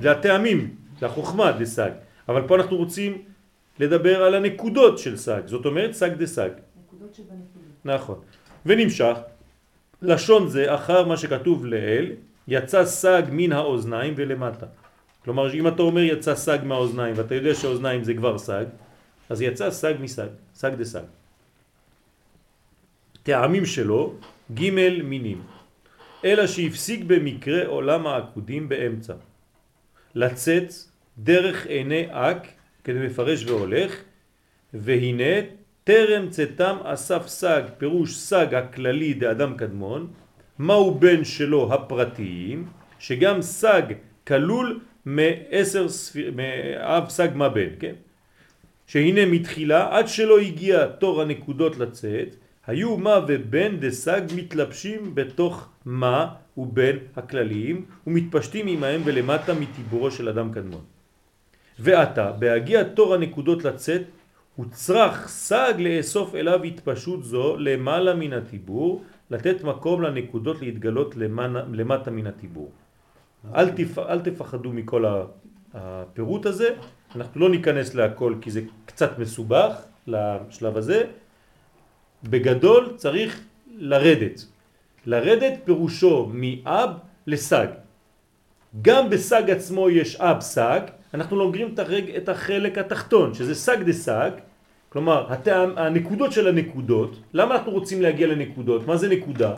זה 0.00 0.10
הטעמים, 0.10 0.74
זה 0.98 1.06
החוכמה 1.06 1.52
דסג. 1.52 1.90
אבל 2.28 2.42
פה 2.48 2.56
אנחנו 2.56 2.76
רוצים 2.76 3.22
לדבר 3.78 4.22
על 4.22 4.34
הנקודות 4.34 4.98
של 4.98 5.16
סג, 5.16 5.42
זאת 5.46 5.66
אומרת 5.66 5.92
סג 5.92 6.14
דסג. 6.14 6.50
נקודות 6.86 7.14
שבנקודות. 7.14 7.84
נכון. 7.84 8.18
ונמשך, 8.66 9.16
לשון 10.02 10.48
זה 10.48 10.74
אחר 10.74 11.04
מה 11.04 11.16
שכתוב 11.16 11.66
לעיל, 11.66 12.12
יצא 12.48 12.84
סג 12.84 13.22
מן 13.32 13.52
האוזניים 13.52 14.14
ולמטה. 14.16 14.66
כלומר, 15.24 15.54
אם 15.54 15.68
אתה 15.68 15.82
אומר 15.82 16.00
יצא 16.00 16.34
סג 16.34 16.58
מהאוזניים 16.64 17.14
ואתה 17.16 17.34
יודע 17.34 17.54
שאוזניים 17.54 18.04
זה 18.04 18.14
כבר 18.14 18.38
סג, 18.38 18.64
אז 19.30 19.42
יצא 19.42 19.70
סג 19.70 19.94
מסג, 20.00 20.28
סג 20.54 20.74
דסג. 20.74 21.02
טעמים 23.22 23.66
שלו, 23.66 24.14
ג' 24.54 24.70
מינים, 25.02 25.42
אלא 26.24 26.46
שהפסיק 26.46 27.04
במקרה 27.06 27.66
עולם 27.66 28.06
העקודים 28.06 28.68
באמצע. 28.68 29.14
לצאת 30.14 30.72
דרך 31.18 31.66
עיני 31.66 32.06
אק, 32.10 32.46
כדי 32.84 33.06
מפרש 33.06 33.44
והולך, 33.44 33.96
והנה 34.74 35.46
טרם 35.84 36.30
צאתם 36.30 36.76
אסף 36.84 37.26
סג, 37.26 37.62
פירוש 37.78 38.16
סג 38.16 38.54
הכללי 38.54 39.14
דאדם 39.14 39.56
קדמון, 39.56 40.12
מהו 40.62 40.94
בן 40.94 41.24
שלו 41.24 41.74
הפרטיים, 41.74 42.66
שגם 42.98 43.42
סג 43.42 43.82
כלול 44.26 44.80
מעשר 45.04 45.88
ספיר, 45.88 46.32
מאב 46.36 47.08
סג 47.08 47.28
מה 47.34 47.48
בן, 47.48 47.68
כן? 47.80 47.94
שהנה 48.86 49.26
מתחילה 49.26 49.98
עד 49.98 50.08
שלא 50.08 50.38
הגיע 50.38 50.86
תור 50.86 51.22
הנקודות 51.22 51.78
לצאת, 51.78 52.36
היו 52.66 52.96
מה 52.96 53.20
ובן 53.28 53.76
דסג 53.80 54.20
מתלבשים 54.36 55.14
בתוך 55.14 55.68
מה 55.84 56.34
ובין 56.56 56.98
הכלליים 57.16 57.84
ומתפשטים 58.06 58.66
עמהם 58.68 59.00
ולמטה 59.04 59.54
מטיבורו 59.54 60.10
של 60.10 60.28
אדם 60.28 60.52
קדמון. 60.52 60.84
ועתה, 61.78 62.32
בהגיע 62.32 62.82
תור 62.82 63.14
הנקודות 63.14 63.64
לצאת, 63.64 64.02
הוא 64.56 64.66
צריך 64.70 65.28
סג 65.28 65.74
לאסוף 65.78 66.34
אליו 66.34 66.62
התפשטות 66.62 67.24
זו 67.24 67.56
למעלה 67.58 68.14
מן 68.14 68.32
הטיבור, 68.32 69.02
לתת 69.32 69.64
מקום 69.64 70.02
לנקודות 70.02 70.62
להתגלות 70.62 71.16
למעלה, 71.16 71.62
למטה 71.72 72.10
מן 72.10 72.26
הטיבור. 72.26 72.70
אל, 73.54 73.70
תפ, 73.70 73.98
אל 73.98 74.20
תפחדו 74.20 74.72
מכל 74.72 75.04
הפירוט 75.74 76.46
הזה, 76.46 76.68
אנחנו 77.16 77.40
לא 77.40 77.50
ניכנס 77.50 77.94
להכל 77.94 78.34
כי 78.40 78.50
זה 78.50 78.60
קצת 78.84 79.18
מסובך 79.18 79.72
לשלב 80.06 80.76
הזה. 80.76 81.04
בגדול 82.24 82.92
צריך 82.96 83.40
לרדת. 83.66 84.46
לרדת 85.06 85.54
פירושו 85.64 86.30
מאב 86.32 86.90
לסג. 87.26 87.66
גם 88.82 89.10
בסג 89.10 89.50
עצמו 89.50 89.90
יש 89.90 90.16
אב 90.16 90.40
סג, 90.40 90.80
אנחנו 91.14 91.36
לומדים 91.36 91.74
את 92.16 92.28
החלק 92.28 92.78
התחתון, 92.78 93.34
שזה 93.34 93.54
סג 93.54 93.82
דה 93.82 93.92
סג, 93.92 94.30
כלומר 94.92 95.32
הטעם, 95.32 95.78
הנקודות 95.78 96.32
של 96.32 96.48
הנקודות, 96.48 97.16
למה 97.32 97.56
אנחנו 97.56 97.72
רוצים 97.72 98.02
להגיע 98.02 98.26
לנקודות? 98.26 98.86
מה 98.86 98.96
זה 98.96 99.08
נקודה? 99.08 99.54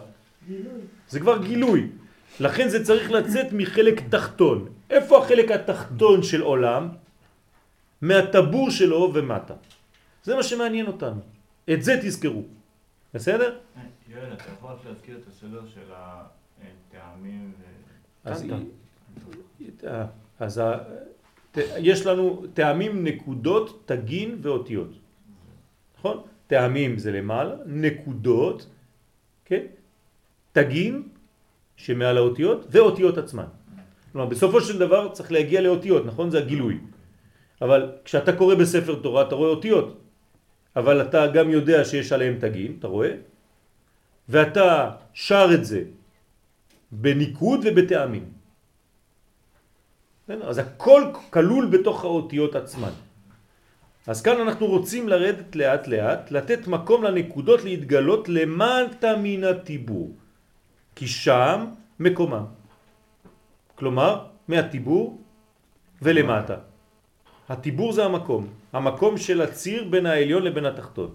גילוי. 0.46 0.80
זה 1.08 1.20
כבר 1.20 1.42
גילוי. 1.42 1.90
לכן 2.40 2.68
זה 2.68 2.84
צריך 2.84 3.10
לצאת 3.10 3.46
מחלק 3.52 4.00
תחתון. 4.10 4.68
איפה 4.90 5.18
החלק 5.18 5.50
התחתון 5.50 6.22
של 6.22 6.42
עולם? 6.42 6.88
מהטבור 8.02 8.70
שלו 8.70 9.10
ומטה. 9.14 9.54
זה 10.22 10.36
מה 10.36 10.42
שמעניין 10.42 10.86
אותנו. 10.86 11.20
את 11.72 11.82
זה 11.82 11.98
תזכרו. 12.02 12.42
בסדר? 13.14 13.58
יואל, 14.08 14.32
אתה 14.32 14.44
יכול 14.58 14.70
רק 14.70 14.78
להזכיר 14.86 15.16
את 15.18 15.26
הסדר 15.28 15.62
של 15.74 15.90
הטעמים 15.90 17.52
ו... 17.58 17.62
אז, 18.24 18.46
אז 20.38 20.60
יש 21.78 22.06
לנו 22.06 22.42
טעמים, 22.54 23.04
נקודות, 23.04 23.82
תגין 23.86 24.38
ואותיות. 24.42 25.03
נכון? 26.04 26.22
טעמים 26.46 26.98
זה 26.98 27.12
למעלה, 27.12 27.54
נקודות, 27.66 28.66
כן? 29.44 29.64
תגין 30.52 31.08
שמעל 31.76 32.16
האותיות 32.16 32.66
ואותיות 32.70 33.18
עצמן. 33.18 33.48
כלומר, 34.12 34.28
בסופו 34.28 34.60
של 34.60 34.78
דבר 34.78 35.08
צריך 35.16 35.32
להגיע 35.32 35.60
לאותיות, 35.60 36.06
נכון? 36.06 36.30
זה 36.30 36.38
הגילוי. 36.44 36.78
אבל 37.62 38.04
כשאתה 38.04 38.36
קורא 38.36 38.54
בספר 38.54 39.00
תורה 39.00 39.22
אתה 39.22 39.34
רואה 39.34 39.50
אותיות, 39.50 39.88
אבל 40.76 41.02
אתה 41.08 41.26
גם 41.32 41.50
יודע 41.50 41.84
שיש 41.84 42.12
עליהם 42.12 42.36
תגים, 42.40 42.76
אתה 42.78 42.86
רואה? 42.86 43.12
ואתה 44.28 44.90
שר 45.16 45.48
את 45.54 45.64
זה 45.64 45.82
בניקוד 46.92 47.60
ובטעמים. 47.64 48.24
אז 50.28 50.58
הכל 50.58 51.02
כלול 51.32 51.66
בתוך 51.72 52.04
האותיות 52.04 52.52
עצמן. 52.56 52.92
אז 54.06 54.22
כאן 54.22 54.40
אנחנו 54.40 54.66
רוצים 54.66 55.08
לרדת 55.08 55.56
לאט 55.56 55.88
לאט, 55.88 56.30
לתת 56.30 56.66
מקום 56.66 57.04
לנקודות 57.04 57.64
להתגלות 57.64 58.28
למטה 58.28 59.16
מן 59.16 59.44
הטיבור, 59.44 60.12
כי 60.94 61.06
שם 61.08 61.66
מקומם. 62.00 62.44
כלומר, 63.74 64.26
מהטיבור 64.48 65.18
ולמטה. 66.02 66.56
הטיבור 67.48 67.92
זה 67.92 68.04
המקום, 68.04 68.42
המקום 68.72 69.16
של 69.16 69.40
הציר 69.40 69.88
בין 69.88 70.06
העליון 70.06 70.42
לבין 70.42 70.66
התחתון. 70.66 71.10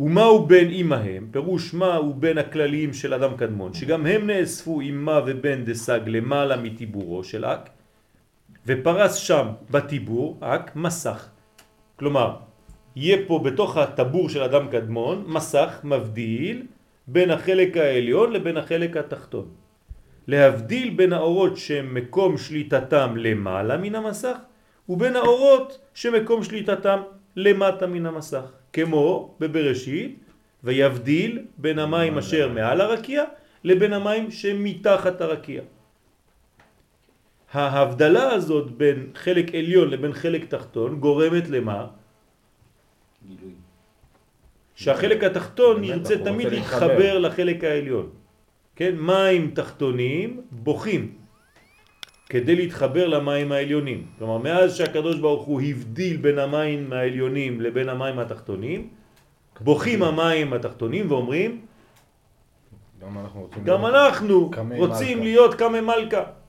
ומהו 0.00 0.46
בין 0.46 0.68
אימהם, 0.70 1.28
פירוש 1.30 1.74
מהו 1.74 2.14
בין 2.14 2.38
הכלליים 2.38 2.90
של 2.92 3.14
אדם 3.14 3.36
קדמון, 3.36 3.74
שגם 3.74 4.06
הם 4.06 4.26
נאספו 4.26 4.80
אימה 4.80 5.20
ובין 5.26 5.64
דסג 5.64 6.00
למעלה 6.06 6.56
מטיבורו 6.56 7.24
של 7.24 7.44
אק, 7.44 7.70
ופרס 8.66 9.14
שם 9.14 9.46
בטיבור 9.70 10.38
אק 10.42 10.76
מסך. 10.76 11.31
כלומר, 11.96 12.36
יהיה 12.96 13.16
פה 13.26 13.38
בתוך 13.38 13.76
הטבור 13.76 14.28
של 14.28 14.42
אדם 14.42 14.68
קדמון 14.68 15.24
מסך 15.26 15.80
מבדיל 15.84 16.62
בין 17.06 17.30
החלק 17.30 17.76
העליון 17.76 18.32
לבין 18.32 18.56
החלק 18.56 18.96
התחתון. 18.96 19.48
להבדיל 20.26 20.90
בין 20.90 21.12
האורות 21.12 21.56
שמקום 21.56 22.38
שליטתם 22.38 23.14
למעלה 23.16 23.76
מן 23.76 23.94
המסך 23.94 24.36
ובין 24.88 25.16
האורות 25.16 25.78
שמקום 25.94 26.44
שליטתם 26.44 27.00
למטה 27.36 27.86
מן 27.86 28.06
המסך. 28.06 28.52
כמו 28.72 29.34
בבראשית, 29.40 30.18
ויבדיל 30.64 31.38
בין 31.58 31.78
המים 31.78 32.18
אשר 32.18 32.48
מעל 32.48 32.80
הרקיע 32.80 33.24
לבין 33.64 33.92
המים 33.92 34.30
שמתחת 34.30 35.20
הרקיע. 35.20 35.62
ההבדלה 37.52 38.32
הזאת 38.32 38.70
בין 38.70 39.06
חלק 39.14 39.54
עליון 39.54 39.90
לבין 39.90 40.12
חלק 40.12 40.44
תחתון 40.44 41.00
גורמת 41.00 41.48
למה? 41.48 41.86
גילוי. 43.26 43.52
שהחלק 44.74 45.24
התחתון 45.24 45.84
ירצה 45.84 46.24
תמיד 46.24 46.46
להתחבר 46.46 47.18
לחלק 47.18 47.64
העליון. 47.64 48.08
כן? 48.76 48.94
מים 48.96 49.50
תחתונים 49.54 50.40
בוכים. 50.50 51.14
כדי 52.28 52.56
להתחבר 52.56 53.06
למים 53.08 53.52
העליונים. 53.52 54.06
כלומר, 54.18 54.38
מאז 54.38 54.76
שהקדוש 54.76 55.18
ברוך 55.20 55.44
הוא 55.44 55.60
הבדיל 55.60 56.16
בין 56.16 56.38
המים 56.38 56.92
העליונים 56.92 57.60
לבין 57.60 57.88
המים 57.88 58.18
התחתונים, 58.18 58.88
בוכים 59.60 60.02
המים 60.02 60.52
התחתונים 60.52 61.10
ואומרים, 61.10 61.60
גם 63.00 63.18
אנחנו 63.18 63.40
רוצים, 63.40 63.64
גם 63.64 63.86
אנחנו 63.86 64.48
רוצים 64.76 65.18
מלכה. 65.18 65.22
להיות 65.22 65.54
קמי 65.54 65.80
מלכה 65.80 66.41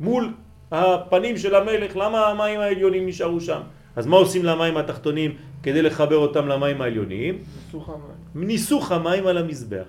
מול 0.00 0.34
הפנים 0.70 1.38
של 1.38 1.54
המלך, 1.54 1.96
למה 1.96 2.26
המים 2.26 2.60
העליונים 2.60 3.06
נשארו 3.06 3.40
שם? 3.40 3.60
אז 3.96 4.06
מה 4.06 4.16
עושים 4.16 4.44
למים 4.44 4.76
התחתונים 4.76 5.36
כדי 5.62 5.82
לחבר 5.82 6.16
אותם 6.16 6.48
למים 6.48 6.80
העליונים? 6.82 7.34
ניסוך 7.66 7.88
המים. 7.88 8.46
ניסוך 8.46 8.92
המים 8.92 9.26
על 9.26 9.38
המזבח. 9.38 9.86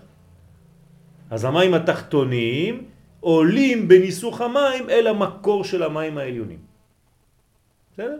אז 1.29 1.45
המים 1.45 1.73
התחתונים 1.73 2.85
עולים 3.19 3.87
בניסוך 3.87 4.41
המים 4.41 4.89
אל 4.89 5.07
המקור 5.07 5.63
של 5.63 5.83
המים 5.83 6.17
העליונים. 6.17 6.59
בסדר? 7.93 8.19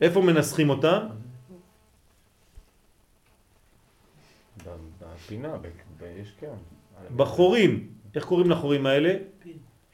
איפה 0.00 0.20
מנסחים 0.22 0.70
אותם? 0.70 0.98
בפינה, 5.00 5.56
יש 6.16 6.32
כן. 6.40 6.56
בחורים. 7.16 7.88
איך 8.14 8.24
קוראים 8.24 8.50
לחורים 8.50 8.86
האלה? 8.86 9.14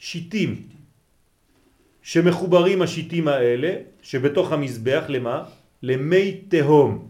שיטים. 0.02 0.62
שמחוברים 2.02 2.82
השיטים 2.82 3.28
האלה, 3.28 3.72
שבתוך 4.02 4.52
המזבח, 4.52 5.04
למה? 5.08 5.44
למי 5.82 6.40
תהום. 6.48 7.08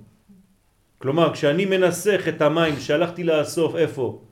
כלומר, 0.99 1.33
כשאני 1.33 1.65
מנסח 1.65 2.25
את 2.29 2.43
המים 2.43 2.75
שהלכתי 2.81 3.25
לאסוף, 3.25 3.77
איפה? 3.77 4.23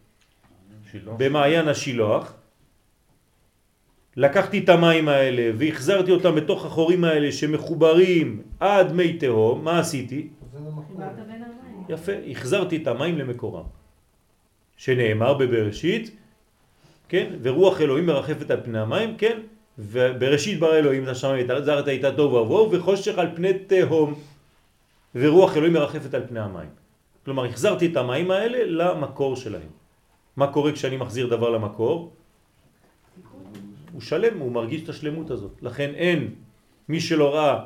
שילוח. 0.90 1.14
במעיין 1.19 1.69
השילוח, 1.69 2.35
לקחתי 4.17 4.59
את 4.59 4.69
המים 4.69 5.09
האלה 5.09 5.57
והחזרתי 5.59 6.11
אותם 6.11 6.35
בתוך 6.35 6.64
החורים 6.64 7.05
האלה 7.05 7.33
שמחוברים 7.33 8.43
עד 8.61 8.93
מי 8.93 9.17
תהום, 9.17 9.64
מה 9.64 9.81
עשיתי? 9.81 10.29
יפה, 11.88 12.12
החזרתי 12.31 12.76
את 12.76 12.87
המים 12.87 13.19
למקורם. 13.19 13.64
שנאמר 14.76 15.35
בבראשית, 15.35 16.20
כן, 17.11 17.33
ורוח 17.43 17.81
אלוהים 17.81 18.07
מרחפת 18.07 18.50
על 18.50 18.61
פני 18.64 18.79
המים, 18.79 19.17
כן, 19.17 19.40
ובראשית 19.79 20.61
ברא 20.61 20.75
אלוהים 20.75 21.05
את 21.05 21.09
השמיים 21.09 21.49
ואת 21.49 21.69
הארץ, 21.69 21.88
הייתה 21.88 22.12
תוהו 22.12 22.35
ובוהו, 22.35 22.73
וחושך 22.73 23.19
על 23.19 23.29
פני 23.35 23.52
תהום, 23.67 24.14
ורוח 25.14 25.57
אלוהים 25.57 25.73
מרחפת 25.73 26.14
על 26.14 26.23
פני 26.29 26.40
המים. 26.40 26.69
כלומר, 27.25 27.45
החזרתי 27.45 27.87
את 27.87 27.97
המים 27.97 28.31
האלה 28.31 28.59
למקור 28.64 29.37
שלהם. 29.37 29.69
מה 30.37 30.47
קורה 30.47 30.73
כשאני 30.73 30.97
מחזיר 30.97 31.26
דבר 31.26 31.50
למקור? 31.50 32.12
הוא 33.93 34.00
שלם, 34.00 34.38
הוא 34.38 34.52
מרגיש 34.52 34.83
את 34.83 34.88
השלמות 34.88 35.31
הזאת. 35.31 35.62
לכן 35.62 35.90
אין, 35.95 36.35
מי 36.88 37.00
שלא 37.00 37.35
ראה 37.35 37.59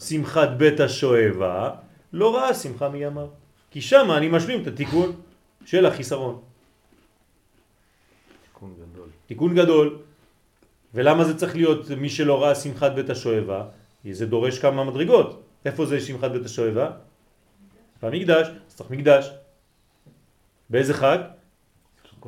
שמחת 0.00 0.48
בית 0.56 0.80
השואבה, 0.80 1.70
לא 2.12 2.36
ראה 2.36 2.54
שמחה 2.54 2.88
מימיו. 2.88 3.26
כי 3.70 3.80
שם 3.80 4.10
אני 4.10 4.28
משלים 4.28 4.62
את 4.62 4.66
התיקון 4.66 5.12
של 5.64 5.86
החיסרון. 5.86 6.45
תיקון 9.26 9.54
גדול. 9.54 9.98
ולמה 10.94 11.24
זה 11.24 11.38
צריך 11.38 11.56
להיות 11.56 11.90
מי 11.90 12.08
שלא 12.08 12.42
ראה 12.42 12.54
שמחת 12.54 12.92
בית 12.92 13.10
השואבה? 13.10 13.64
זה 14.10 14.26
דורש 14.26 14.58
כמה 14.58 14.84
מדרגות. 14.84 15.42
איפה 15.64 15.86
זה 15.86 16.00
שמחת 16.00 16.30
בית 16.30 16.44
השואבה? 16.44 16.90
במקדש, 18.02 18.46
אז 18.46 18.74
צריך 18.74 18.90
מקדש. 18.90 19.30
באיזה 20.70 20.94
חג? 20.94 21.18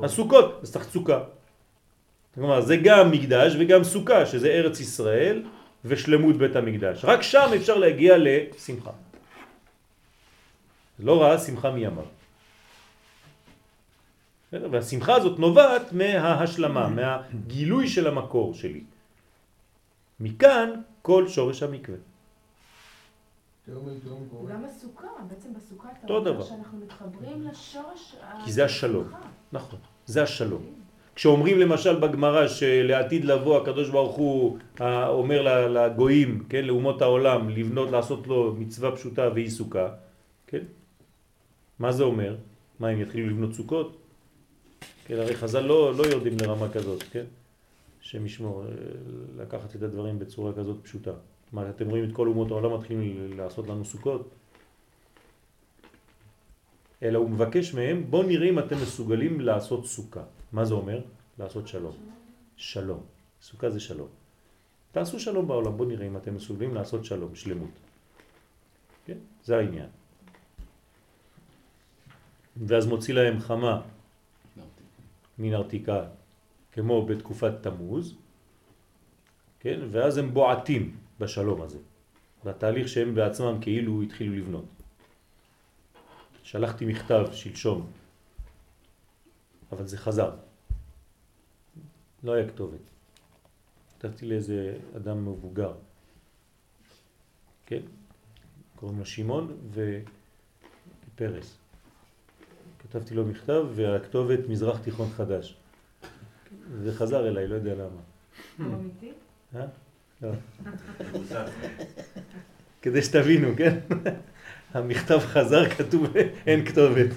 הסוכות, 0.03 0.59
אז 0.63 0.71
צריך 0.71 0.89
צוקה. 0.89 1.19
כלומר, 2.35 2.61
זה 2.61 2.77
גם 2.77 3.11
מקדש 3.11 3.55
וגם 3.59 3.83
סוכה, 3.83 4.25
שזה 4.25 4.47
ארץ 4.47 4.79
ישראל 4.79 5.43
ושלמות 5.85 6.37
בית 6.37 6.55
המקדש. 6.55 7.05
רק 7.05 7.21
שם 7.21 7.49
אפשר 7.55 7.77
להגיע 7.77 8.15
לשמחה. 8.17 8.91
לא 10.99 11.21
ראה 11.21 11.37
שמחה 11.37 11.71
מימיו. 11.71 12.18
והשמחה 14.53 15.15
הזאת 15.15 15.39
נובעת 15.39 15.93
מההשלמה, 15.93 16.89
מהגילוי 16.89 17.87
של 17.87 18.07
המקור 18.07 18.53
שלי. 18.53 18.83
מכאן 20.19 20.69
כל 21.01 21.27
שורש 21.27 21.63
המקווה. 21.63 21.97
גם 24.49 24.63
בסוכה, 24.67 25.07
בעצם 25.27 25.49
בסוכה 25.53 25.89
אתה 25.91 26.13
אומר. 26.13 26.43
שאנחנו 26.43 26.77
מתחברים 26.77 27.41
לשורש 27.41 28.15
כי 28.45 28.51
זה 28.51 28.65
השלום. 28.65 29.07
נכון, 29.53 29.79
זה 30.05 30.23
השלום. 30.23 30.63
כשאומרים 31.15 31.59
למשל 31.59 31.99
בגמרא 31.99 32.47
שלעתיד 32.47 33.25
לבוא 33.25 33.61
הקדוש 33.61 33.89
ברוך 33.89 34.15
הוא 34.15 34.57
אומר 35.07 35.67
לגויים, 35.67 36.43
כן, 36.49 36.65
לאומות 36.65 37.01
העולם, 37.01 37.49
לבנות, 37.49 37.91
לעשות 37.91 38.27
לו 38.27 38.55
מצווה 38.59 38.95
פשוטה 38.95 39.29
והיא 39.33 39.49
סוכה, 39.49 39.87
כן? 40.47 40.63
מה 41.79 41.91
זה 41.91 42.03
אומר? 42.03 42.35
מה, 42.79 42.87
הם 42.87 43.01
יתחילו 43.01 43.29
לבנות 43.29 43.53
סוכות? 43.53 43.97
כן, 45.09 45.17
הרי 45.17 45.35
חז"ל 45.35 45.61
לא, 45.61 45.95
לא 45.95 46.03
יורדים 46.03 46.33
לרמה 46.41 46.69
כזאת, 46.69 47.03
כן? 47.03 47.25
השם 48.01 48.25
ישמור, 48.25 48.63
אה, 48.63 48.69
לקחת 49.37 49.75
את 49.75 49.81
הדברים 49.81 50.19
בצורה 50.19 50.53
כזאת 50.53 50.77
פשוטה. 50.83 51.11
מה, 51.51 51.69
אתם 51.69 51.89
רואים 51.89 52.09
את 52.09 52.13
כל 52.13 52.27
אומות 52.27 52.51
העולם 52.51 52.73
מתחילים 52.77 53.37
לעשות 53.37 53.67
לנו 53.67 53.85
סוכות? 53.85 54.29
אלא 57.03 57.17
הוא 57.17 57.29
מבקש 57.29 57.73
מהם, 57.73 58.05
בוא 58.09 58.23
נראה 58.23 58.49
אם 58.49 58.59
אתם 58.59 58.77
מסוגלים 58.81 59.41
לעשות 59.41 59.85
סוכה. 59.85 60.23
מה 60.51 60.65
זה 60.65 60.73
אומר? 60.73 61.01
לעשות 61.39 61.67
שלום. 61.67 61.95
שלום. 62.55 63.01
סוכה 63.41 63.69
זה 63.69 63.79
שלום. 63.79 64.07
תעשו 64.91 65.19
שלום 65.19 65.47
בעולם, 65.47 65.77
בוא 65.77 65.85
נראה 65.85 66.07
אם 66.07 66.17
אתם 66.17 66.35
מסוגלים 66.35 66.75
לעשות 66.75 67.05
שלום, 67.05 67.35
שלמות. 67.35 67.73
כן? 69.05 69.17
זה 69.43 69.57
העניין. 69.57 69.89
ואז 72.57 72.87
מוציא 72.87 73.13
להם 73.13 73.39
חמה 73.39 73.81
מן 75.39 75.53
ארתיקה, 75.53 76.03
כמו 76.71 77.05
בתקופת 77.05 77.53
תמוז, 77.61 78.15
כן? 79.59 79.79
ואז 79.91 80.17
הם 80.17 80.33
בועטים 80.33 80.97
בשלום 81.19 81.61
הזה, 81.61 81.79
בתהליך 82.43 82.87
שהם 82.87 83.15
בעצמם 83.15 83.57
כאילו 83.61 84.01
התחילו 84.01 84.35
לבנות. 84.35 84.65
שלחתי 86.43 86.85
מכתב 86.85 87.25
שלשום, 87.31 87.91
אבל 89.71 89.87
זה 89.87 89.97
חזר. 89.97 90.35
לא 92.23 92.31
היה 92.31 92.47
כתובת. 92.49 92.79
כתבתי 93.99 94.25
לאיזה 94.25 94.77
אדם 94.97 95.25
מבוגר, 95.25 95.73
כן? 97.65 97.81
קוראים 98.75 98.99
לו 98.99 99.05
שמעון 99.05 99.57
ופרס. 101.15 101.58
כתבתי 102.89 103.15
לו 103.15 103.25
מכתב 103.25 103.65
והכתובת 103.75 104.39
מזרח 104.49 104.79
תיכון 104.79 105.09
חדש. 105.09 105.55
זה 106.83 106.93
חזר 106.93 107.27
אליי, 107.27 107.47
לא 107.47 107.55
יודע 107.55 107.73
למה. 107.75 108.01
אה? 109.55 109.65
לא. 110.21 110.31
כדי 112.81 113.01
שתבינו, 113.01 113.47
כן? 113.57 113.77
המכתב 114.73 115.19
חזר, 115.19 115.69
כתוב 115.69 116.07
אין 116.47 116.65
כתובת. 116.65 117.09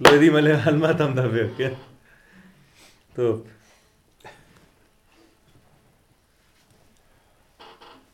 לא 0.00 0.10
יודעים 0.10 0.36
על, 0.36 0.46
על 0.46 0.76
מה 0.76 0.90
אתה 0.90 1.06
מדבר, 1.06 1.48
כן? 1.56 1.72
טוב. 3.14 3.46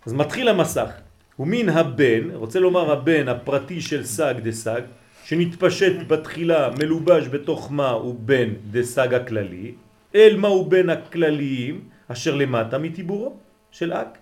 אז 0.07 0.13
מתחיל 0.13 0.49
המסך. 0.49 0.91
ומן 1.39 1.69
הבן, 1.69 2.31
רוצה 2.35 2.61
לומר 2.61 2.93
הבן 2.93 3.29
הפרטי 3.29 3.81
של 3.81 4.05
סג 4.05 4.35
דסג, 4.43 4.83
שנתפשט 5.27 6.07
בתחילה 6.07 6.71
מלובש 6.79 7.29
בתוך 7.29 7.73
מה 7.73 7.91
הוא 7.91 8.15
בן 8.19 8.49
דסג 8.71 9.15
הכללי, 9.15 9.75
אל 10.15 10.37
מה 10.37 10.49
הוא 10.49 10.71
בן 10.71 10.91
הכלליים, 10.91 11.81
אשר 12.09 12.35
למטה 12.35 12.79
מטיבורו 12.79 13.37
של 13.71 13.93
אק. 13.93 14.19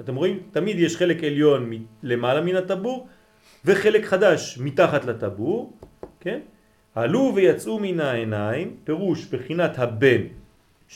אתם 0.00 0.14
רואים? 0.14 0.38
תמיד 0.50 0.78
יש 0.78 0.96
חלק 0.96 1.24
עליון 1.24 1.70
למעלה 2.02 2.40
מן 2.40 2.56
הטבור, 2.56 3.08
וחלק 3.64 4.04
חדש 4.04 4.58
מתחת 4.58 5.04
לטבור, 5.04 5.72
כן? 6.20 6.40
עלו 6.94 7.32
ויצאו 7.34 7.78
מן 7.78 8.00
העיניים, 8.00 8.76
פירוש 8.84 9.26
בחינת 9.26 9.78
הבן, 9.78 10.22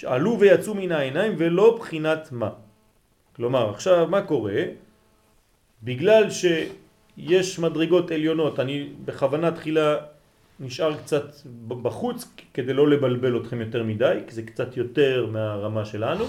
עלו 0.04 0.40
ויצאו 0.40 0.74
מן 0.74 0.92
העיניים 0.92 1.34
ולא 1.38 1.76
בחינת 1.78 2.28
מה. 2.32 2.50
כלומר, 3.36 3.70
עכשיו 3.70 4.06
מה 4.10 4.22
קורה? 4.22 4.62
בגלל 5.82 6.30
שיש 7.16 7.58
מדרגות 7.58 8.10
עליונות, 8.10 8.60
אני 8.60 8.88
בכוונה 9.04 9.52
תחילה 9.52 9.96
נשאר 10.60 10.96
קצת 10.96 11.24
בחוץ 11.68 12.28
כדי 12.54 12.72
לא 12.72 12.88
לבלבל 12.88 13.40
אתכם 13.40 13.60
יותר 13.60 13.82
מדי, 13.82 14.18
כי 14.26 14.34
זה 14.34 14.42
קצת 14.42 14.76
יותר 14.76 15.26
מהרמה 15.32 15.84
שלנו. 15.84 16.24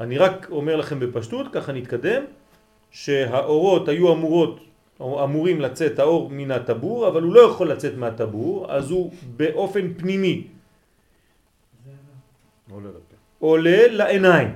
אני 0.00 0.18
רק 0.18 0.46
אומר 0.50 0.76
לכם 0.76 1.00
בפשטות, 1.00 1.46
ככה 1.52 1.72
נתקדם, 1.72 2.22
שהאורות 2.90 3.88
היו 3.88 4.12
אמורות, 4.12 4.60
או 5.00 5.24
אמורים 5.24 5.60
לצאת 5.60 5.98
האור 5.98 6.30
מן 6.30 6.50
הטבור, 6.50 7.08
אבל 7.08 7.22
הוא 7.22 7.34
לא 7.34 7.40
יכול 7.40 7.70
לצאת 7.70 7.96
מהטבור, 7.96 8.72
אז 8.72 8.90
הוא 8.90 9.12
באופן 9.36 9.94
פנימי. 9.94 10.46
עולה 13.38 13.86
לעיניים 13.86 14.48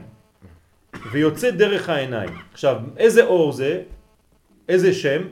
ויוצא 1.12 1.50
דרך 1.50 1.88
העיניים. 1.88 2.30
עכשיו, 2.52 2.76
איזה 2.96 3.24
אור 3.24 3.52
זה? 3.52 3.82
איזה 4.70 4.92
שם? 4.92 5.22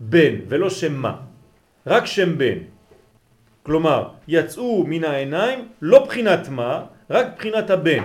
בן, 0.00 0.34
ולא 0.48 0.70
שם 0.70 0.94
מה. 0.94 1.14
רק 1.86 2.06
שם 2.06 2.38
בן. 2.38 2.58
כלומר, 3.62 4.08
יצאו 4.28 4.84
מן 4.86 5.04
העיניים 5.04 5.68
לא 5.82 6.04
בחינת 6.04 6.48
מה, 6.48 6.84
רק 7.10 7.26
בחינת 7.36 7.70
הבן. 7.70 8.04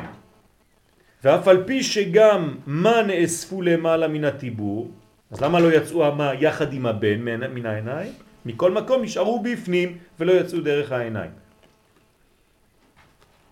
ואף 1.24 1.48
על 1.48 1.64
פי 1.64 1.84
שגם 1.84 2.56
מה 2.66 3.02
נאספו 3.08 3.62
למעלה 3.62 4.08
מן 4.08 4.26
הטיבור, 4.26 4.92
אז 5.32 5.42
למה 5.42 5.60
לא 5.60 5.72
יצאו 5.72 6.06
המה 6.06 6.34
יחד 6.34 6.74
עם 6.74 6.86
הבן 6.86 7.20
מן 7.24 7.66
העיניים? 7.66 8.12
מכל 8.46 8.72
מקום 8.72 9.04
נשארו 9.04 9.40
בפנים 9.40 9.98
ולא 10.20 10.32
יצאו 10.32 10.60
דרך 10.62 10.92
העיניים. 10.92 11.32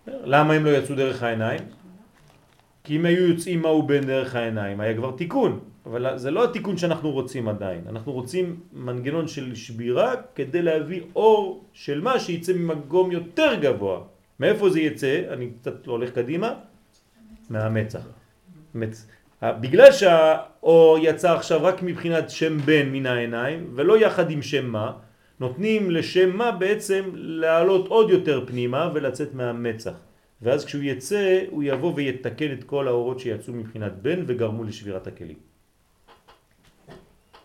למה 0.06 0.52
הם 0.54 0.64
לא 0.64 0.70
יצאו 0.70 0.94
דרך 0.94 1.22
העיניים? 1.22 1.60
כי 2.84 2.96
אם 2.96 3.06
היו 3.06 3.26
יוצאים 3.28 3.62
מהו 3.62 3.82
בן 3.82 4.00
דרך 4.00 4.34
העיניים, 4.34 4.80
היה 4.80 4.94
כבר 4.94 5.10
תיקון. 5.16 5.69
אבל 5.86 6.18
זה 6.18 6.30
לא 6.30 6.44
התיקון 6.44 6.76
שאנחנו 6.76 7.10
רוצים 7.10 7.48
עדיין. 7.48 7.84
אנחנו 7.88 8.12
רוצים 8.12 8.60
מנגנון 8.72 9.28
של 9.28 9.54
שבירה 9.54 10.14
כדי 10.34 10.62
להביא 10.62 11.00
אור 11.16 11.64
של 11.72 12.00
מה 12.00 12.20
שיצא 12.20 12.52
ממקום 12.52 13.12
יותר 13.12 13.54
גבוה. 13.60 14.00
מאיפה 14.40 14.70
זה 14.70 14.80
יצא? 14.80 15.22
אני 15.30 15.50
קצת 15.60 15.86
הולך 15.86 16.10
קדימה. 16.10 16.54
מהמצח. 17.50 18.06
מצ... 18.74 19.06
בגלל 19.42 19.92
שהאור 19.92 20.98
יצא 21.02 21.32
עכשיו 21.32 21.64
רק 21.64 21.82
מבחינת 21.82 22.30
שם 22.30 22.58
בן 22.58 22.88
מן 22.88 23.06
העיניים 23.06 23.70
ולא 23.74 23.98
יחד 23.98 24.30
עם 24.30 24.42
שם 24.42 24.66
מה, 24.66 24.92
נותנים 25.40 25.90
לשם 25.90 26.36
מה 26.36 26.52
בעצם 26.52 27.10
לעלות 27.14 27.88
עוד 27.88 28.10
יותר 28.10 28.44
פנימה 28.46 28.90
ולצאת 28.94 29.34
מהמצח. 29.34 29.94
ואז 30.42 30.64
כשהוא 30.64 30.82
יצא 30.82 31.40
הוא 31.50 31.62
יבוא 31.62 31.92
ויתקן 31.96 32.52
את 32.52 32.64
כל 32.64 32.88
האורות 32.88 33.20
שיצאו 33.20 33.52
מבחינת 33.52 33.92
בן 34.02 34.22
וגרמו 34.26 34.64
לשבירת 34.64 35.06
הכלים. 35.06 35.49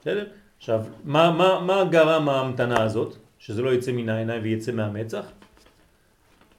בסדר? 0.05 0.27
עכשיו, 0.57 0.85
מה, 1.03 1.31
מה, 1.31 1.59
מה 1.65 1.83
גרם 1.89 2.29
ההמתנה 2.29 2.83
הזאת? 2.83 3.15
שזה 3.39 3.61
לא 3.61 3.73
יצא 3.73 3.91
מן 3.91 4.09
העיניים 4.09 4.43
ויצא 4.43 4.71
מהמצח? 4.71 5.25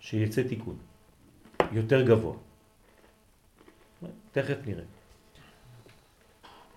שיצא 0.00 0.42
תיקון. 0.42 0.76
יותר 1.72 2.02
גבוה. 2.02 2.34
תכף 4.32 4.56
נראה. 4.66 4.82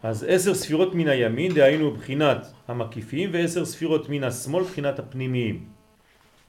אז 0.03 0.25
עשר 0.29 0.53
ספירות 0.53 0.95
מן 0.95 1.07
הימין, 1.07 1.53
דהיינו 1.53 1.91
בחינת 1.91 2.53
המקיפים, 2.67 3.29
ועשר 3.33 3.65
ספירות 3.65 4.09
מן 4.09 4.23
השמאל, 4.23 4.63
בחינת 4.63 4.99
הפנימיים. 4.99 5.65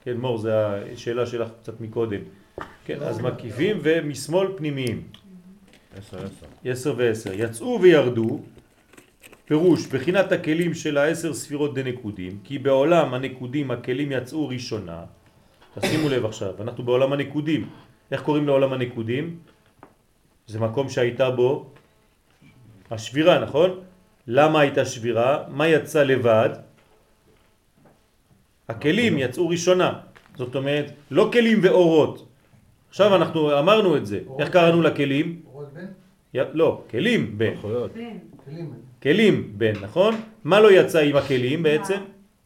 כן, 0.04 0.16
מור, 0.16 0.38
זו 0.38 0.50
השאלה 0.92 1.26
שלך 1.26 1.50
קצת 1.62 1.80
מקודם. 1.80 2.20
כן, 2.84 3.02
אז 3.02 3.20
מקיפים 3.20 3.78
ומשמאל 3.82 4.48
פנימיים. 4.56 5.02
עשר, 5.96 6.16
עשר. 6.16 6.46
עשר 6.64 6.94
ועשר. 6.96 7.32
יצאו 7.34 7.78
וירדו, 7.82 8.40
פירוש, 9.50 9.86
בחינת 9.86 10.32
הכלים 10.32 10.74
של 10.74 10.94
העשר 10.98 11.34
ספירות 11.34 11.74
דנקודים, 11.74 12.38
כי 12.44 12.58
בעולם 12.58 13.14
הנקודים 13.14 13.70
הכלים 13.70 14.12
יצאו 14.12 14.48
ראשונה. 14.48 14.98
תשימו 15.74 16.08
לב 16.08 16.24
עכשיו, 16.24 16.54
אנחנו 16.62 16.84
בעולם 16.84 17.12
הנקודים. 17.12 17.68
איך 18.10 18.22
קוראים 18.22 18.46
לעולם 18.46 18.72
הנקודים? 18.72 19.24
זה 20.46 20.58
מקום 20.60 20.88
שהייתה 20.88 21.30
בו 21.30 21.66
השבירה, 22.90 23.38
נכון? 23.38 23.70
למה 24.26 24.60
הייתה 24.60 24.84
שבירה? 24.84 25.50
מה 25.50 25.66
יצא 25.68 26.02
לבד? 26.02 26.50
הכלים 28.68 29.18
יצאו 29.18 29.48
ראשונה. 29.48 29.90
זאת 30.38 30.54
אומרת, 30.54 31.10
לא 31.10 31.30
כלים 31.32 31.58
ואורות. 31.62 32.16
עכשיו 32.88 33.16
אנחנו 33.16 33.58
אמרנו 33.58 33.96
את 33.96 34.06
זה. 34.06 34.20
איך 34.38 34.48
קראנו 34.50 34.82
לכלים? 34.82 35.42
אורות 35.46 35.68
בן? 35.74 35.86
לא, 36.54 36.82
כלים 36.90 37.38
בן. 37.38 37.50
מלכויות. 37.50 37.90
בן. 38.46 38.89
כלים. 39.02 39.52
בן, 39.58 39.72
נכון? 39.82 40.14
מה 40.44 40.60
לא 40.60 40.72
יצא 40.72 40.98
עם 40.98 41.16
הכלים 41.16 41.62
בעצם? 41.62 41.98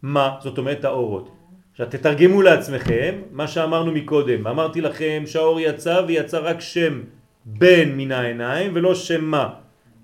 מה? 0.02 0.36
זאת 0.40 0.58
אומרת 0.58 0.84
האורות. 0.84 1.30
עכשיו 1.70 1.86
תתרגמו 1.90 2.42
לעצמכם 2.42 3.14
מה 3.30 3.48
שאמרנו 3.48 3.92
מקודם. 3.92 4.46
אמרתי 4.46 4.80
לכם 4.80 5.22
שהאור 5.26 5.60
יצא 5.60 6.02
ויצא 6.06 6.38
רק 6.42 6.60
שם 6.60 7.00
בן 7.44 7.92
מן 7.92 8.12
העיניים 8.12 8.70
ולא 8.74 8.94
שם 8.94 9.24
מה. 9.24 9.48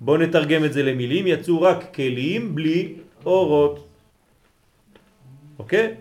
בואו 0.01 0.17
נתרגם 0.17 0.65
את 0.65 0.73
זה 0.73 0.83
למילים, 0.83 1.27
יצאו 1.27 1.63
רק 1.63 1.95
כלים 1.95 2.55
בלי 2.55 2.95
אורות. 3.27 3.89
אוקיי? 5.59 5.95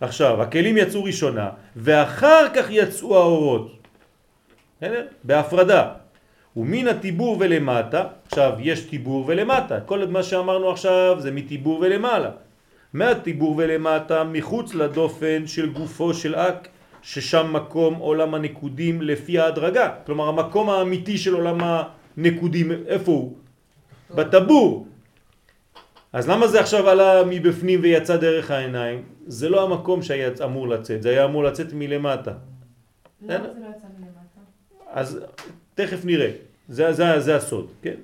עכשיו, 0.00 0.42
הכלים 0.42 0.76
יצאו 0.76 1.04
ראשונה, 1.04 1.50
ואחר 1.76 2.46
כך 2.54 2.66
יצאו 2.70 3.16
האורות. 3.16 3.76
בסדר? 4.76 5.06
בהפרדה. 5.24 6.05
ומן 6.56 6.88
הטיבור 6.88 7.36
ולמטה, 7.40 8.04
עכשיו 8.26 8.52
יש 8.60 8.80
טיבור 8.80 9.24
ולמטה, 9.26 9.80
כל 9.80 10.06
מה 10.06 10.22
שאמרנו 10.22 10.70
עכשיו 10.70 11.16
זה 11.18 11.30
מטיבור 11.30 11.78
ולמעלה. 11.80 12.30
מהטיבור 12.92 13.54
ולמטה 13.56 14.24
מחוץ 14.24 14.74
לדופן 14.74 15.46
של 15.46 15.72
גופו 15.72 16.14
של 16.14 16.34
אק, 16.34 16.68
ששם 17.02 17.52
מקום 17.52 17.94
עולם 17.94 18.34
הנקודים 18.34 19.02
לפי 19.02 19.38
ההדרגה. 19.38 19.94
כלומר 20.06 20.28
המקום 20.28 20.70
האמיתי 20.70 21.18
של 21.18 21.34
עולם 21.34 21.58
הנקודים, 21.60 22.72
איפה 22.86 23.12
הוא? 23.12 23.36
בטבור. 24.14 24.86
אז 26.12 26.28
למה 26.28 26.46
זה 26.46 26.60
עכשיו 26.60 26.88
עלה 26.88 27.24
מבפנים 27.28 27.80
ויצא 27.82 28.16
דרך 28.16 28.50
העיניים? 28.50 29.02
זה 29.26 29.48
לא 29.48 29.64
המקום 29.64 30.02
שהיה 30.02 30.30
אמור 30.44 30.68
לצאת, 30.68 31.02
זה 31.02 31.10
היה 31.10 31.24
אמור 31.24 31.44
לצאת 31.44 31.72
מלמטה. 31.72 32.32
למה 33.22 33.44
זה 33.52 33.60
לא 33.60 33.66
יצא 33.76 33.86
מלמטה? 33.98 34.40
אז 34.86 35.20
תכף 35.76 36.04
נראה, 36.04 36.30
זה, 36.68 36.92
זה, 36.92 37.20
זה 37.20 37.36
הסוד, 37.36 37.66
כן? 37.82 38.00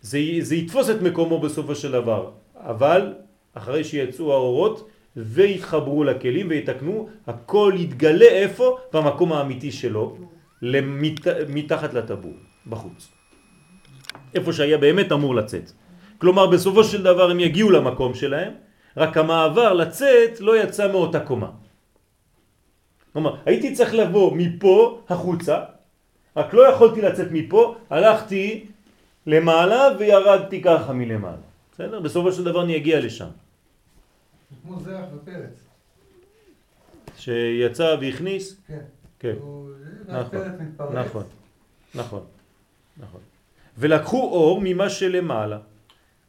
זה, 0.00 0.18
זה 0.40 0.54
יתפוס 0.56 0.90
את 0.90 1.02
מקומו 1.02 1.38
בסופו 1.38 1.74
של 1.74 1.92
דבר, 1.92 2.30
אבל 2.56 3.14
אחרי 3.54 3.84
שיצאו 3.84 4.32
האורות 4.32 4.88
ויתחברו 5.16 6.04
לכלים 6.04 6.46
ויתקנו, 6.50 7.08
הכל 7.26 7.72
יתגלה 7.78 8.26
איפה? 8.42 8.78
במקום 8.92 9.32
האמיתי 9.32 9.72
שלו, 9.72 10.16
למת, 10.62 11.26
מתחת 11.48 11.94
לטבור, 11.94 12.34
בחוץ. 12.66 13.08
איפה 14.34 14.52
שהיה 14.52 14.78
באמת 14.78 15.12
אמור 15.12 15.34
לצאת. 15.34 15.72
כלומר 16.18 16.46
בסופו 16.46 16.84
של 16.84 17.02
דבר 17.02 17.30
הם 17.30 17.40
יגיעו 17.40 17.70
למקום 17.70 18.14
שלהם, 18.14 18.52
רק 18.96 19.16
המעבר 19.16 19.72
לצאת 19.72 20.40
לא 20.40 20.62
יצא 20.62 20.92
מאותה 20.92 21.20
קומה. 21.20 21.50
כלומר, 23.12 23.36
הייתי 23.46 23.74
צריך 23.74 23.94
לבוא 23.94 24.36
מפה 24.36 25.00
החוצה, 25.08 25.56
רק 26.36 26.54
לא 26.54 26.68
יכולתי 26.68 27.00
לצאת 27.00 27.28
מפה, 27.32 27.76
הלכתי 27.90 28.66
למעלה 29.26 29.88
וירדתי 29.98 30.62
ככה 30.62 30.92
מלמעלה. 30.92 31.46
בסדר? 31.72 32.00
בסופו 32.00 32.32
של 32.32 32.44
דבר 32.44 32.64
אני 32.64 32.76
אגיע 32.76 33.00
לשם. 33.00 33.28
כמו 34.62 34.80
זרח 34.80 35.04
ופרץ. 35.14 35.66
שיצא 37.16 37.96
והכניס? 38.00 38.56
כן. 38.68 38.78
כן. 39.18 39.34
נכון. 40.08 40.38
נכון, 40.92 41.24
נכון, 41.94 42.22
נכון. 42.96 43.20
ולקחו 43.78 44.20
אור 44.20 44.60
ממה 44.64 44.90
שלמעלה. 44.90 45.58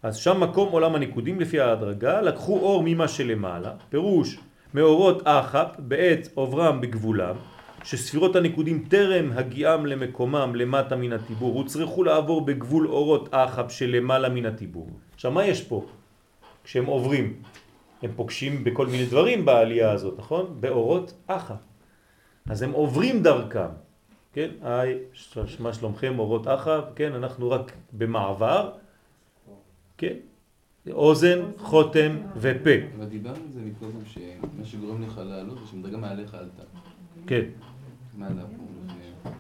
אז 0.03 0.15
שם 0.15 0.39
מקום 0.43 0.71
עולם 0.71 0.95
הניקודים 0.95 1.39
לפי 1.39 1.59
ההדרגה, 1.59 2.21
לקחו 2.21 2.59
אור 2.59 2.83
ממה 2.85 3.07
שלמעלה, 3.07 3.71
פירוש 3.89 4.39
מאורות 4.73 5.21
אחת 5.25 5.79
בעת 5.79 6.27
עוברם 6.33 6.81
בגבולם, 6.81 7.35
שספירות 7.83 8.35
הניקודים 8.35 8.85
טרם 8.89 9.31
הגיעם 9.31 9.85
למקומם 9.85 10.55
למטה 10.55 10.95
מן 10.95 11.13
הטיבור, 11.13 11.53
הוצרכו 11.55 12.03
לעבור 12.03 12.45
בגבול 12.45 12.87
אורות 12.87 13.29
אחת 13.31 13.69
שלמעלה 13.69 14.29
מן 14.29 14.45
הטיבור. 14.45 14.89
עכשיו 15.13 15.31
מה 15.31 15.45
יש 15.45 15.61
פה? 15.63 15.85
כשהם 16.63 16.85
עוברים, 16.85 17.33
הם 18.01 18.11
פוגשים 18.15 18.63
בכל 18.63 18.87
מיני 18.87 19.05
דברים 19.05 19.45
בעלייה 19.45 19.91
הזאת, 19.91 20.19
נכון? 20.19 20.57
באורות 20.59 21.13
אחת. 21.27 21.59
אז 22.49 22.61
הם 22.61 22.71
עוברים 22.71 23.23
דרכם, 23.23 23.71
כן? 24.33 24.49
היי, 24.61 24.97
מה 25.59 25.73
שלומכם 25.73 26.19
אורות 26.19 26.47
אחת, 26.47 26.91
כן? 26.95 27.13
אנחנו 27.13 27.51
רק 27.51 27.71
במעבר, 27.93 28.71
כן? 29.97 30.15
אוזן, 30.91 31.39
חותם 31.57 32.17
ופה, 32.35 32.69
אבל 32.97 33.05
דיברנו 33.05 33.35
על 33.45 33.51
זה 33.51 33.61
מקודם, 33.61 34.05
שמה 34.05 34.65
שגורם 34.65 35.03
לך 35.03 35.21
לעלות 35.25 35.59
זה 35.59 35.67
שמדרגה 35.71 35.97
מעליך 35.97 36.33
עלתה. 36.33 36.63
כן. 37.27 37.45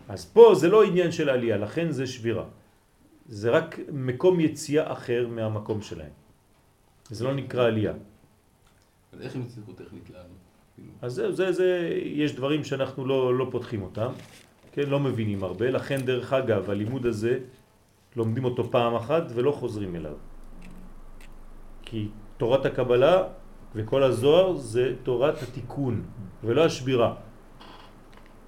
אז 0.09 0.25
פה 0.25 0.55
זה 0.55 0.69
לא 0.69 0.83
עניין 0.83 1.11
של 1.11 1.29
עלייה, 1.29 1.57
לכן 1.57 1.91
זה 1.91 2.07
שבירה. 2.07 2.45
זה 3.27 3.49
רק 3.49 3.79
מקום 3.91 4.39
יציאה 4.39 4.91
אחר 4.91 5.27
מהמקום 5.27 5.81
שלהם. 5.81 6.11
זה 7.09 7.23
לא 7.25 7.33
נקרא 7.33 7.67
עלייה. 7.67 7.93
אבל 9.13 9.21
איך 9.21 9.35
הם 9.35 9.41
הצליחו 9.41 9.71
טכנית 9.73 10.09
לעלות? 10.09 10.43
כאילו, 10.75 10.89
אז 11.01 11.13
זה, 11.13 11.31
זה, 11.31 11.51
זה, 11.51 11.99
יש 12.03 12.35
דברים 12.35 12.63
שאנחנו 12.63 13.05
לא, 13.05 13.37
לא 13.37 13.47
פותחים 13.51 13.81
אותם, 13.81 14.11
כן, 14.71 14.89
לא 14.89 14.99
מבינים 14.99 15.43
הרבה, 15.43 15.69
לכן 15.69 16.01
דרך 16.01 16.33
אגב, 16.33 16.69
הלימוד 16.69 17.05
הזה, 17.05 17.39
לומדים 18.15 18.45
אותו 18.45 18.71
פעם 18.71 18.95
אחת 18.95 19.23
ולא 19.33 19.51
חוזרים 19.51 19.95
אליו. 19.95 20.15
כי 21.81 22.07
תורת 22.37 22.65
הקבלה 22.65 23.23
וכל 23.75 24.03
הזוהר 24.03 24.55
זה 24.55 24.93
תורת 25.03 25.41
התיקון 25.41 26.03
ולא 26.43 26.65
השבירה. 26.65 27.15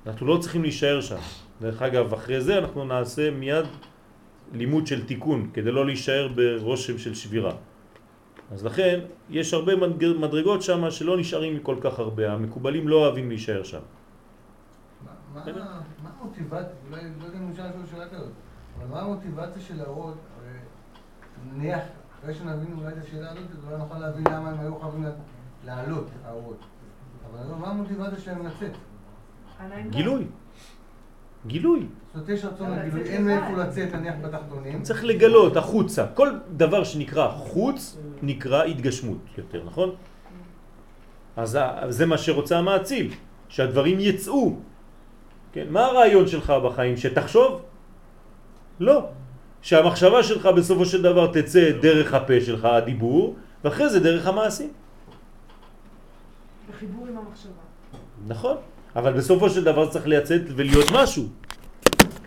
אנחנו 0.08 0.28
לא 0.28 0.38
צריכים 0.38 0.62
להישאר 0.62 1.02
שם. 1.02 1.18
דרך 1.62 1.82
אגב, 1.82 2.13
אחרי 2.13 2.41
זה 2.41 2.58
אנחנו 2.58 2.86
נעשה 2.86 3.32
מיד 3.32 3.65
לימוד 4.54 4.88
של 4.88 5.06
תיקון, 5.06 5.50
כדי 5.54 5.72
לא 5.72 5.86
להישאר 5.86 6.28
ברושם 6.36 6.98
של 6.98 7.15
שבירה. 7.15 7.54
אז 8.52 8.65
לכן, 8.65 9.00
יש 9.30 9.54
הרבה 9.54 9.74
מדרגות 10.20 10.62
שם 10.62 10.91
שלא 10.91 11.18
נשארים 11.18 11.60
כל 11.60 11.76
כך 11.82 12.00
הרבה, 12.00 12.34
המקובלים 12.34 12.88
לא 12.88 12.96
אוהבים 12.96 13.30
להישאר 13.30 13.63
שם. 13.63 13.80
מה 15.34 15.41
המוטיבציה, 16.20 16.70
אולי 16.89 17.02
לא 17.20 17.26
יודע 17.26 17.38
אם 17.38 17.50
אפשר 17.52 17.63
לשאול 17.68 17.86
שאלה 17.91 18.10
כזאת, 18.10 18.32
אבל 18.78 18.88
מה 18.88 19.02
המוטיבציה 19.02 19.62
של 19.62 19.78
להראות, 19.78 20.18
נניח, 21.54 21.84
אחרי 22.20 22.34
שנבין 22.34 22.74
אולי 22.78 22.94
את 22.94 22.98
השאלה 23.04 23.32
הזאת, 23.32 23.44
אולי 23.65 23.78
נוכל 23.78 23.98
להבין 24.00 24.24
למה 24.28 24.50
הם 24.50 24.60
היו 24.60 24.80
חייבים 24.80 25.06
לעלות, 25.65 26.08
האורות. 26.26 26.60
אבל 27.32 27.56
מה 27.60 27.68
המוטיבציה 27.68 28.20
שלהם 28.20 28.46
לצאת? 28.46 28.72
גילוי. 29.89 30.24
גילוי. 31.48 31.88
זאת 32.15 32.30
יש 32.30 32.46
רצון 32.46 32.72
לגילוי, 32.72 33.02
אין 33.02 33.26
מאיפה 33.26 33.52
לצאת, 33.52 33.94
נניח 33.94 34.15
בתחתונים. 34.22 34.82
צריך 34.82 35.04
לגלות 35.04 35.58
החוצה. 35.58 36.06
כל 36.13 36.30
דבר 36.50 36.84
שנקרא 36.84 37.32
חוץ 37.32 37.98
נקרא 38.22 38.63
התגשמות 38.63 39.18
יותר, 39.38 39.63
נכון? 39.65 39.96
אז 41.38 41.60
זה 41.89 42.06
מה 42.06 42.18
שרוצה 42.18 42.58
המעציל, 42.58 43.13
שהדברים 43.50 43.98
יצאו. 44.00 44.56
כן? 45.54 45.68
מה 45.70 45.86
הרעיון 45.86 46.28
שלך 46.28 46.50
בחיים? 46.50 46.98
שתחשוב? 46.98 47.62
לא. 48.80 49.08
שהמחשבה 49.62 50.24
שלך 50.24 50.46
בסופו 50.46 50.86
של 50.86 51.02
דבר 51.02 51.32
תצא 51.34 51.72
דרך 51.82 52.13
הפה 52.13 52.41
שלך, 52.41 52.65
הדיבור, 52.65 53.36
ואחרי 53.63 53.89
זה 53.89 54.00
דרך 54.00 54.28
המעשים. 54.28 54.70
בחיבור 56.70 57.08
עם 57.08 57.18
המחשבה. 57.18 57.63
נכון. 58.28 58.58
אבל 58.95 59.13
בסופו 59.13 59.49
של 59.49 59.63
דבר 59.63 59.89
צריך 59.89 60.08
לייצאת 60.08 60.41
ולהיות 60.55 60.86
משהו. 60.93 61.23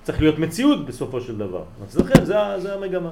צריך 0.03 0.21
להיות 0.21 0.39
מציאות 0.39 0.87
בסופו 0.87 1.21
של 1.21 1.39
דבר. 1.39 1.65
אז 1.83 1.99
לכן 1.99 2.25
זה, 2.25 2.35
זה 2.59 2.75
המגמה. 2.75 3.11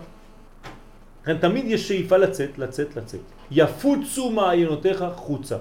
לכן 1.22 1.38
תמיד 1.38 1.64
יש 1.66 1.88
שאיפה 1.88 2.16
לצאת, 2.16 2.58
לצאת, 2.58 2.96
לצאת. 2.96 3.20
יפוצו 3.50 4.30
מעיינותיך 4.30 5.04
חוצה. 5.16 5.56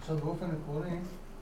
עכשיו 0.00 0.16
באופן 0.16 0.46
עקרוני, 0.46 0.96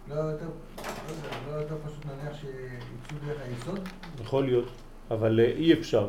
לא 0.09 0.15
יותר, 0.15 0.47
לא, 0.79 1.53
לא 1.53 1.61
יותר 1.61 1.75
פשוט 1.87 2.05
נניח 2.07 2.37
שיצאו 2.41 3.27
דרך 3.27 3.39
היסוד? 3.49 3.89
יכול 4.23 4.45
להיות, 4.45 4.69
אבל 5.11 5.41
אה, 5.41 5.45
אי 5.45 5.73
אפשר. 5.73 6.09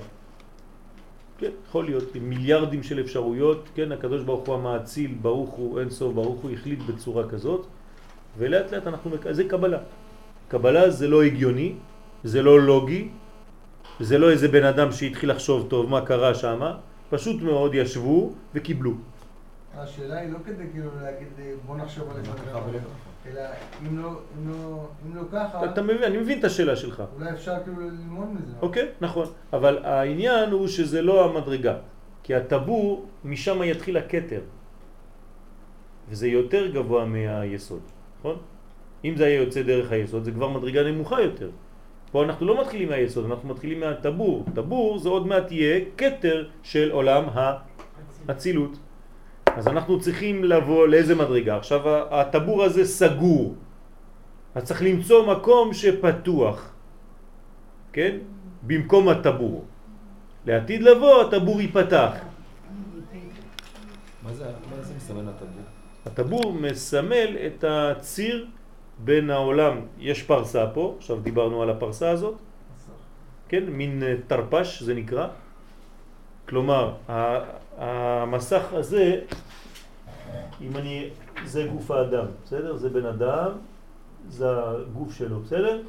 כן, 1.38 1.50
יכול 1.67 1.86
להיות, 1.86 2.15
עם 2.15 2.30
מיליארדים 2.30 2.84
של 2.84 3.00
אפשרויות, 3.00 3.69
כן, 3.76 3.91
הקדוש 3.91 4.24
ברוך 4.24 4.48
הוא 4.48 4.56
המעציל, 4.56 5.15
ברוך 5.21 5.50
הוא, 5.50 5.80
אין 5.80 5.89
סוף, 5.89 6.13
ברוך 6.13 6.41
הוא 6.41 6.52
החליט 6.52 6.80
בצורה 6.80 7.30
כזאת, 7.30 7.65
ולאט 8.38 8.74
לאט 8.74 8.88
אנחנו, 8.88 9.12
זה 9.32 9.43
קבלה. 9.43 9.80
קבלה 10.48 10.89
זה 10.89 11.08
לא 11.08 11.24
הגיוני, 11.24 11.76
זה 12.24 12.41
לא 12.41 12.62
לוגי, 12.62 13.10
זה 14.00 14.17
לא 14.17 14.32
איזה 14.32 14.48
בן 14.48 14.63
אדם 14.63 14.91
שהתחיל 14.91 15.32
לחשוב 15.32 15.67
טוב 15.69 15.89
מה 15.89 16.06
קרה 16.06 16.36
שם, 16.36 16.60
פשוט 17.10 17.41
מאוד 17.41 17.76
ישבו 17.76 18.34
וקיבלו. 18.54 18.91
השאלה 19.78 20.19
היא 20.19 20.32
לא 20.32 20.38
כדי 20.45 20.63
כאילו 20.71 20.89
להגיד 21.02 21.28
בוא 21.65 21.78
נחשוב 21.78 22.10
על 22.15 22.24
זה, 22.24 22.32
אלא 23.31 23.41
אם 23.81 23.97
לא, 23.97 24.09
אם 24.09 24.49
לא, 24.49 24.88
אם 25.05 25.15
לא 25.15 25.21
ככה... 25.31 25.65
אתה 25.65 25.81
מבין, 25.81 26.03
אני 26.03 26.17
מבין 26.17 26.39
את 26.39 26.43
השאלה 26.43 26.75
שלך. 26.75 27.03
אולי 27.15 27.29
אפשר 27.29 27.55
כאילו 27.63 27.81
ללמוד 27.81 28.27
מזה. 28.33 28.53
אוקיי, 28.61 28.88
נכון. 29.01 29.27
אבל 29.53 29.85
העניין 29.85 30.51
הוא 30.51 30.67
שזה 30.67 31.01
לא 31.01 31.25
המדרגה. 31.25 31.75
כי 32.23 32.35
הטבור, 32.35 33.05
משם 33.25 33.63
יתחיל 33.63 33.97
הקטר. 33.97 34.41
וזה 36.09 36.27
יותר 36.27 36.67
גבוה 36.67 37.05
מהיסוד, 37.05 37.81
נכון? 38.19 38.38
אם 39.05 39.13
זה 39.17 39.25
היה 39.25 39.41
יוצא 39.41 39.61
דרך 39.61 39.91
היסוד, 39.91 40.23
זה 40.23 40.31
כבר 40.31 40.49
מדרגה 40.49 40.83
נמוכה 40.83 41.21
יותר. 41.21 41.49
פה 42.11 42.23
אנחנו 42.23 42.45
לא 42.45 42.61
מתחילים 42.61 42.89
מהיסוד, 42.89 43.25
אנחנו 43.25 43.49
מתחילים 43.49 43.79
מהטבור. 43.79 44.45
טבור 44.53 44.97
זה 44.97 45.09
עוד 45.09 45.27
מעט 45.27 45.51
יהיה 45.51 45.85
קטר 45.95 46.47
של 46.63 46.91
עולם 46.91 47.23
האצילות. 48.27 48.77
אז 49.56 49.68
אנחנו 49.68 50.00
צריכים 50.00 50.44
לבוא 50.44 50.88
לאיזה 50.88 51.15
מדרגה? 51.15 51.58
עכשיו 51.58 51.82
הטבור 52.12 52.63
הזה 52.63 52.86
סגור, 52.86 53.56
אז 54.56 54.63
צריך 54.63 54.82
למצוא 54.84 55.36
מקום 55.36 55.74
שפתוח, 55.74 56.74
כן? 57.94 58.18
במקום 58.68 59.10
הטבור. 59.10 59.65
לעתיד 60.46 60.82
לבוא 60.84 61.22
הטבור 61.22 61.62
ייפתח. 61.62 62.12
מה 64.24 64.34
זה, 64.34 64.46
מה 64.46 64.82
זה 64.82 64.94
מסמל 64.98 65.30
הטבור? 65.30 65.63
הטבור 66.06 66.54
מסמל 66.54 67.38
את 67.46 67.63
הציר 67.68 68.48
בין 69.00 69.30
העולם, 69.30 69.80
יש 70.00 70.24
פרסה 70.24 70.68
פה, 70.74 70.96
עכשיו 70.98 71.20
דיברנו 71.20 71.63
על 71.63 71.70
הפרסה 71.70 72.10
הזאת, 72.10 72.36
כן, 73.50 73.63
מין 73.65 74.04
תרפש 74.28 74.84
זה 74.84 74.94
נקרא, 74.94 75.28
כלומר 76.50 76.94
המסך 77.78 78.74
הזה, 78.74 79.20
אם 80.61 80.77
אני, 80.77 81.09
זה 81.45 81.67
גוף 81.73 81.91
האדם, 81.91 82.25
בסדר? 82.43 82.77
זה 82.77 82.89
בן 82.89 83.05
אדם, 83.05 83.51
זה 84.29 84.45
הגוף 84.49 85.13
שלו, 85.13 85.39
בסדר? 85.39 85.81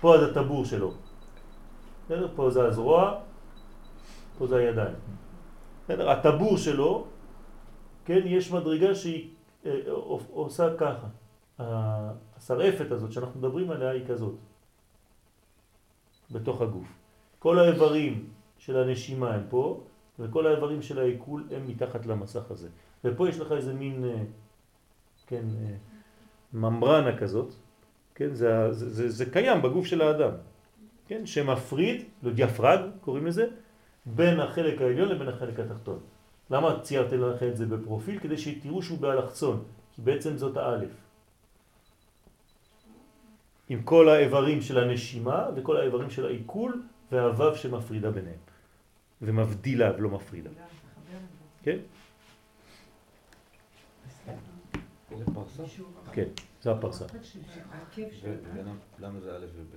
פה 0.00 0.14
זה 0.18 0.26
הטבור 0.30 0.64
שלו, 0.64 0.92
בסדר? 2.06 2.28
פה 2.36 2.50
זה 2.50 2.64
הזרוע, 2.64 3.20
פה 4.38 4.46
זה 4.46 4.56
הידיים. 4.56 4.94
בסדר? 5.84 6.10
הטבור 6.10 6.56
שלו, 6.56 7.06
כן, 8.04 8.20
יש 8.24 8.52
מדרגה 8.52 8.94
שהיא 8.94 9.30
אה, 9.66 9.80
עושה 10.30 10.76
ככה. 10.76 11.06
השרעפת 12.36 12.90
הזאת 12.90 13.12
שאנחנו 13.12 13.40
מדברים 13.40 13.70
עליה 13.70 13.90
היא 13.90 14.06
כזאת, 14.06 14.34
בתוך 16.30 16.60
הגוף. 16.60 16.88
כל 17.38 17.58
האיברים 17.58 18.28
של 18.58 18.76
הנשימה 18.76 19.34
הם 19.34 19.42
פה, 19.48 19.80
וכל 20.18 20.46
האיברים 20.46 20.82
של 20.82 20.98
העיכול 20.98 21.44
הם 21.50 21.66
מתחת 21.66 22.06
למסך 22.06 22.50
הזה. 22.50 22.68
ופה 23.04 23.28
יש 23.28 23.38
לך 23.38 23.52
איזה 23.52 23.74
מין, 23.74 24.04
אה, 24.04 24.22
כן, 25.26 25.44
אה, 25.62 25.74
ממברנה 26.52 27.18
כזאת, 27.18 27.54
כן, 28.14 28.34
זה, 28.34 28.72
זה, 28.72 28.90
זה, 28.90 29.10
זה 29.10 29.30
קיים 29.30 29.62
בגוף 29.62 29.86
של 29.86 30.02
האדם, 30.02 30.32
כן, 31.06 31.26
שמפריד, 31.26 32.04
לא 32.22 32.32
דיאפרג 32.32 32.80
קוראים 33.00 33.26
לזה, 33.26 33.46
בין 34.06 34.40
החלק 34.40 34.80
העליון 34.80 35.08
לבין 35.08 35.28
החלק 35.28 35.60
התחתון. 35.60 35.98
למה 36.50 36.80
ציירתי 36.82 37.16
לכם 37.16 37.48
את 37.48 37.56
זה 37.56 37.66
בפרופיל? 37.66 38.18
כדי 38.18 38.38
שתראו 38.38 38.82
שהוא 38.82 38.98
באלכסון, 38.98 39.64
כי 39.92 40.02
בעצם 40.02 40.36
זאת 40.36 40.56
האלף. 40.56 40.90
עם 43.68 43.82
כל 43.82 44.08
האיברים 44.08 44.60
של 44.60 44.78
הנשימה 44.78 45.46
וכל 45.56 45.76
האיברים 45.76 46.10
של 46.10 46.26
העיכול 46.26 46.82
והוו 47.12 47.56
שמפרידה 47.56 48.10
ביניהם. 48.10 48.40
ומבדילה 49.22 49.92
ולא 49.96 50.08
מפרידה. 50.10 50.50
כן? 51.62 51.78
זה 55.18 55.24
פרסה? 55.34 55.62
כן, 56.12 56.28
זה 56.62 56.72
הפרסה. 56.72 57.04
למה 58.98 59.20
זה 59.20 59.36
א' 59.36 59.46
וב'? 59.54 59.76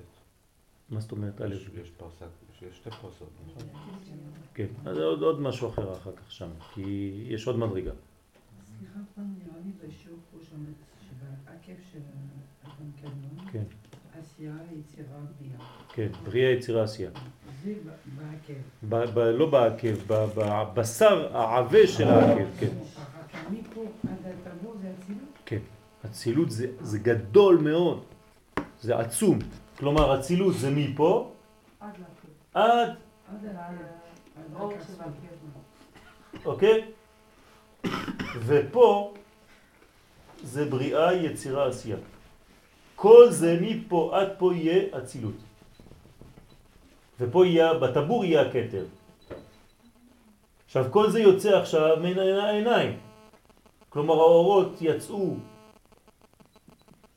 מה 0.89 0.99
זאת 0.99 1.11
אומרת 1.11 1.41
א'? 1.41 1.55
יש 1.81 1.91
פרסה, 1.97 2.25
יש 2.61 2.77
שתי 2.77 2.89
פרסות, 2.91 3.29
נכון? 3.45 3.63
כן, 4.53 4.67
אז 4.85 4.95
זה 4.95 5.03
עוד 5.03 5.41
משהו 5.41 5.69
אחר 5.69 5.93
אחר 5.93 6.11
כך 6.15 6.31
שם, 6.31 6.49
כי 6.73 7.11
יש 7.27 7.47
עוד 7.47 7.59
מדרגה. 7.59 7.91
סליחה, 8.79 8.99
פעם 9.15 9.33
נראה 9.37 9.59
לי 9.65 9.71
בשיעור 9.87 10.19
פה 10.31 10.37
שם, 10.49 10.63
שבעקב 11.01 11.81
של 11.91 11.99
אדם 12.63 12.91
קדמון, 13.01 13.51
כן. 13.51 13.63
עשייה, 14.19 14.55
יצירה, 14.79 15.17
בריאה. 15.39 15.59
כן, 15.93 16.07
בריאה, 16.23 16.49
יצירה, 16.51 16.83
עשייה. 16.83 17.11
זה 17.63 17.73
בעקב. 18.89 19.19
לא 19.37 19.49
בעקב, 19.49 19.95
בבשר 20.07 21.37
העבה 21.37 21.87
של 21.87 22.07
העקב, 22.07 22.49
כן. 22.59 22.67
מפה 23.51 23.81
עד 24.03 24.33
הטבור 24.47 24.75
זה 24.81 24.93
אצילות? 24.99 25.30
כן, 25.51 25.59
אצילות 26.05 26.51
זה, 26.51 26.67
זה 26.79 26.99
גדול 26.99 27.57
מאוד, 27.57 28.03
זה 28.81 28.99
עצום. 28.99 29.39
כלומר, 29.77 30.19
אצילות 30.19 30.53
זה 30.55 30.71
מפה 30.71 31.31
עד. 31.79 31.95
עד. 32.53 32.95
אוקיי? 36.45 36.91
ופה 38.45 39.13
זה 40.43 40.65
בריאה, 40.65 41.13
יצירה, 41.13 41.67
עשייה. 41.67 41.97
כל 42.95 43.27
זה 43.29 43.59
מפה 43.61 44.11
עד 44.13 44.29
פה 44.37 44.55
יהיה 44.55 44.97
אצילות. 44.97 45.39
ופה 47.19 47.45
יהיה, 47.45 47.73
בטבור 47.73 48.25
יהיה 48.25 48.41
הקטר. 48.41 48.85
עכשיו 50.65 50.85
כל 50.91 51.09
זה 51.11 51.19
יוצא 51.19 51.57
עכשיו 51.59 51.97
מן 51.99 52.19
העיניים. 52.19 53.10
כלומר 53.91 54.13
האורות 54.13 54.71
יצאו 54.81 55.35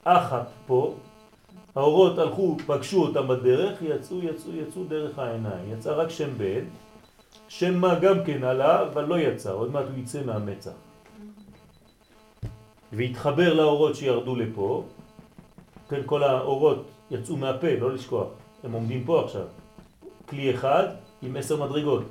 אחת 0.05 0.49
פה, 0.67 0.95
האורות 1.75 2.19
הלכו, 2.19 2.57
פגשו 2.67 3.03
אותם 3.03 3.29
בדרך, 3.29 3.83
יצאו, 3.83 4.23
יצאו, 4.23 4.53
יצאו 4.55 4.85
דרך 4.85 5.19
העיניים. 5.19 5.73
יצא 5.73 5.93
רק 5.93 6.11
שם 6.11 6.39
בן, 6.39 6.65
שם 7.49 7.75
מה 7.75 7.95
גם 7.99 8.25
כן 8.27 8.45
עלה, 8.45 8.83
אבל 8.83 9.05
לא 9.05 9.19
יצא, 9.19 9.53
עוד 9.53 9.73
מעט 9.73 9.85
הוא 9.85 9.99
יצא 9.99 10.23
מהמצח. 10.25 10.73
והתחבר 12.93 13.55
לאורות 13.55 13.97
שירדו 13.97 14.37
לפה, 14.37 14.85
כן, 15.89 16.01
כל 16.07 16.23
האורות 16.23 16.85
יצאו 17.11 17.37
מהפה, 17.37 17.75
לא 17.81 17.93
לשכוח, 17.93 18.29
הם 18.65 18.73
עומדים 18.73 19.05
פה 19.05 19.25
עכשיו. 19.25 19.47
כלי 20.29 20.55
אחד 20.55 20.87
עם 21.23 21.37
עשר 21.37 21.63
מדרגות. 21.63 22.05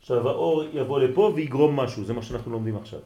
עכשיו 0.00 0.28
האור 0.28 0.62
יבוא 0.72 1.00
לפה 1.00 1.32
ויגרום 1.34 1.76
משהו, 1.76 2.04
זה 2.04 2.12
מה 2.12 2.22
שאנחנו 2.22 2.52
לומדים 2.52 2.76
עכשיו. 2.76 3.00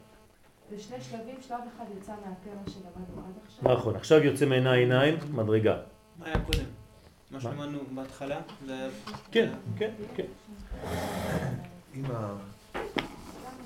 בשני 0.70 1.00
שלבים, 1.00 1.36
שלב 1.48 1.58
אחד 1.76 1.84
יצא 1.98 2.12
מהפה 2.12 2.50
מה 2.64 2.72
שלמדנו 2.72 3.26
עד 3.26 3.34
עכשיו. 3.46 3.72
נכון, 3.72 3.96
עכשיו 3.96 4.24
יוצא 4.24 4.46
מעיני 4.46 4.70
העיניים 4.70 5.18
מדרגה. 5.32 5.76
מה 6.18 6.26
היה 6.26 6.40
קודם? 6.44 6.64
מה 7.30 7.40
שלמדנו 7.40 7.78
בהתחלה? 7.94 8.40
כן, 9.30 9.52
כן, 9.76 9.90
כן. 10.14 10.26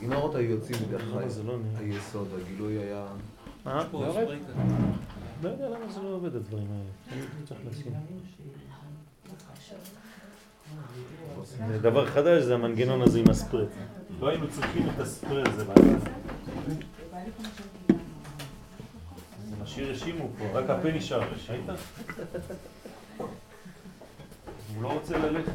אם 0.02 0.12
האורות 0.12 0.34
היו 0.34 0.50
יוצאים 0.50 0.78
למה 0.92 1.28
זה 1.28 1.42
לא? 1.42 1.56
היסוד, 1.78 2.28
הגילוי 2.40 2.78
היה... 2.78 3.06
אה? 3.66 3.84
פה 3.90 4.06
לא 5.42 5.48
יודע 5.48 5.68
למה 5.68 5.92
זה 5.92 6.02
לא 6.02 6.08
עובד 6.08 6.36
הדברים 6.36 6.66
האלה. 6.70 6.90
אני 7.12 7.46
צריך 7.46 7.60
לשים. 7.70 7.92
זה 11.68 11.78
דבר 11.78 12.06
חדש, 12.06 12.42
זה 12.42 12.54
המנגנון 12.54 13.02
הזה 13.02 13.18
עם 13.18 13.30
הספרד. 13.30 13.66
לא 14.20 14.28
היינו 14.28 14.48
צריכים 14.50 14.88
את 14.94 15.00
הספרד 15.00 15.48
הזה. 15.48 15.64
זה 19.48 19.56
משאיר 19.62 19.90
רשימו 19.90 20.28
פה, 20.38 20.58
רק 20.58 20.70
הפה 20.70 20.92
נשאר, 20.92 21.20
ראית? 21.48 21.64
הוא 24.74 24.82
לא 24.82 24.92
רוצה 24.92 25.18
ללכת. 25.18 25.52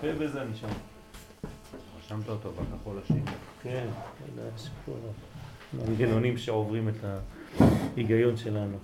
פה 0.00 0.12
בזה 0.20 0.44
נשאר. 0.44 0.68
רשמת 1.98 2.28
אותו 2.28 2.50
בכחול 2.52 2.98
השני. 3.04 3.20
כן, 3.62 3.86
זה 4.34 4.50
הסיפור. 4.54 4.96
מנגנונים 5.74 6.38
שעוברים 6.38 6.88
את 6.88 7.04
ההיגיון 7.60 8.36
שלנו. 8.36 8.76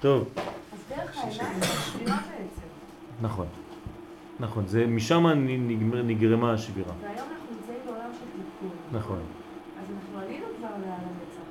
טוב, 0.00 0.28
אז 0.36 0.78
דרך 0.88 1.16
העיניים 1.16 1.60
זה 1.60 1.66
שבירה 1.66 2.16
בעצם. 2.16 2.66
נכון. 3.20 3.46
נכון, 4.40 4.66
זה 4.66 4.86
משם 4.86 5.26
נגרמה 6.04 6.52
השבירה. 6.52 6.92
והיום 7.00 7.18
אנחנו 7.18 7.56
נמצאים 7.56 7.78
בעולם 7.86 8.10
של 8.12 8.26
תיקון. 8.30 9.00
נכון, 9.00 9.18
אז 9.80 9.86
אנחנו 9.90 10.18
עלינו 10.18 10.46
כבר 10.58 10.68
לעל 10.68 11.00
הנצח, 11.00 11.46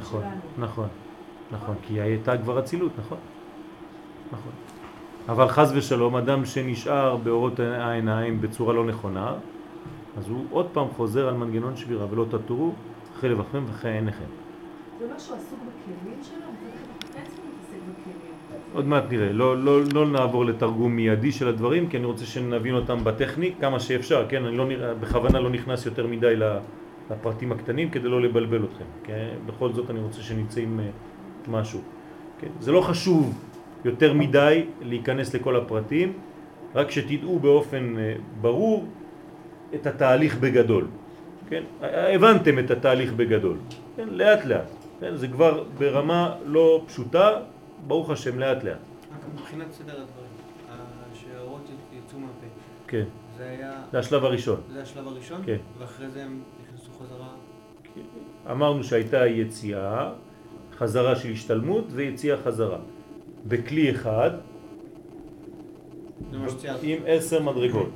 בזמן 0.00 0.38
נכון. 0.62 0.88
נכון, 1.52 1.74
כי 1.82 2.00
הייתה 2.00 2.38
כבר 2.38 2.58
אצילות, 2.58 2.92
נכון. 2.98 3.18
נכון. 4.32 4.52
אבל 5.28 5.48
חז 5.48 5.72
ושלום, 5.76 6.16
אדם 6.16 6.44
שנשאר 6.44 7.16
באורות 7.16 7.60
העיניים 7.60 8.40
בצורה 8.40 8.74
לא 8.74 8.84
נכונה, 8.84 9.34
אז 10.18 10.28
הוא 10.28 10.46
עוד 10.50 10.66
פעם 10.72 10.88
חוזר 10.96 11.28
על 11.28 11.34
מנגנון 11.34 11.76
שבירה, 11.76 12.06
ולא 12.10 12.24
תטורו 12.30 12.72
אחרי 13.16 13.30
לבכם 13.30 13.62
ואחרי 13.66 13.92
עיניכם. 13.92 14.24
זה 14.98 15.06
שהוא 15.18 15.36
עסוק 15.36 15.58
בכלים 15.58 16.18
שלו? 16.22 16.46
עוד 18.74 18.86
מעט 18.86 19.04
נראה, 19.10 19.32
לא, 19.32 19.56
לא, 19.58 19.80
לא 19.94 20.06
נעבור 20.06 20.44
לתרגום 20.44 20.96
מיידי 20.96 21.32
של 21.32 21.48
הדברים, 21.48 21.88
כי 21.88 21.96
אני 21.96 22.06
רוצה 22.06 22.24
שנבין 22.26 22.74
אותם 22.74 23.04
בטכני 23.04 23.52
כמה 23.60 23.80
שאפשר, 23.80 24.26
כן? 24.28 24.44
אני 24.44 24.56
לא, 24.56 24.66
נראה- 24.66 24.94
בכוונה 24.94 25.40
לא 25.40 25.50
נכנס 25.50 25.86
יותר 25.86 26.06
מדי 26.06 26.36
ל- 26.36 26.58
לפרטים 27.10 27.52
הקטנים 27.52 27.90
כדי 27.90 28.08
לא 28.08 28.20
לבלבל 28.22 28.64
אתכם, 28.64 28.84
כן? 29.04 29.28
בכל 29.46 29.72
זאת 29.72 29.90
אני 29.90 30.00
רוצה 30.00 30.22
שנצא 30.22 30.60
עם 30.60 30.80
אה, 30.80 30.84
משהו, 31.48 31.80
כן? 32.40 32.48
זה 32.60 32.72
לא 32.72 32.80
חשוב 32.80 33.38
יותר 33.84 34.12
מדי 34.14 34.66
להיכנס 34.82 35.34
לכל 35.34 35.56
הפרטים, 35.56 36.12
רק 36.74 36.90
שתדעו 36.90 37.38
באופן 37.38 37.94
אה, 37.98 38.14
ברור 38.40 38.86
את 39.74 39.86
התהליך 39.86 40.36
בגדול, 40.38 40.86
כן? 41.48 41.62
הבנתם 41.82 42.58
את 42.58 42.70
התהליך 42.70 43.12
בגדול, 43.12 43.56
כן? 43.96 44.08
לאט 44.10 44.44
לאט, 44.44 44.70
כן? 45.00 45.16
זה 45.16 45.28
כבר 45.28 45.64
ברמה 45.78 46.34
לא 46.44 46.82
פשוטה, 46.86 47.30
ברוך 47.86 48.10
השם 48.10 48.38
לאט 48.38 48.64
לאט. 48.64 48.78
מבחינת 49.34 49.72
סדר 49.72 49.92
הדברים, 49.92 50.30
ה- 50.70 50.74
שהאורות 51.14 51.68
יצאו 51.98 52.18
מהפה, 52.18 52.46
כן, 52.86 53.04
זה 53.38 53.44
היה... 53.48 53.72
זה 53.92 53.98
השלב 53.98 54.24
הראשון. 54.24 54.60
זה 54.72 54.82
השלב 54.82 55.06
הראשון? 55.08 55.40
כן. 55.46 55.56
ואחרי 55.78 56.10
זה 56.10 56.22
הם 56.24 56.40
חזרה? 57.02 57.28
אמרנו 58.50 58.84
שהייתה 58.84 59.26
יציאה, 59.26 60.12
חזרה 60.76 61.16
של 61.16 61.30
השתלמות 61.30 61.84
ויציאה 61.90 62.36
חזרה. 62.36 62.78
בכלי 63.46 63.90
אחד. 63.90 64.30
עם 66.82 66.98
עשר 67.06 67.42
מדרגות. 67.42 67.90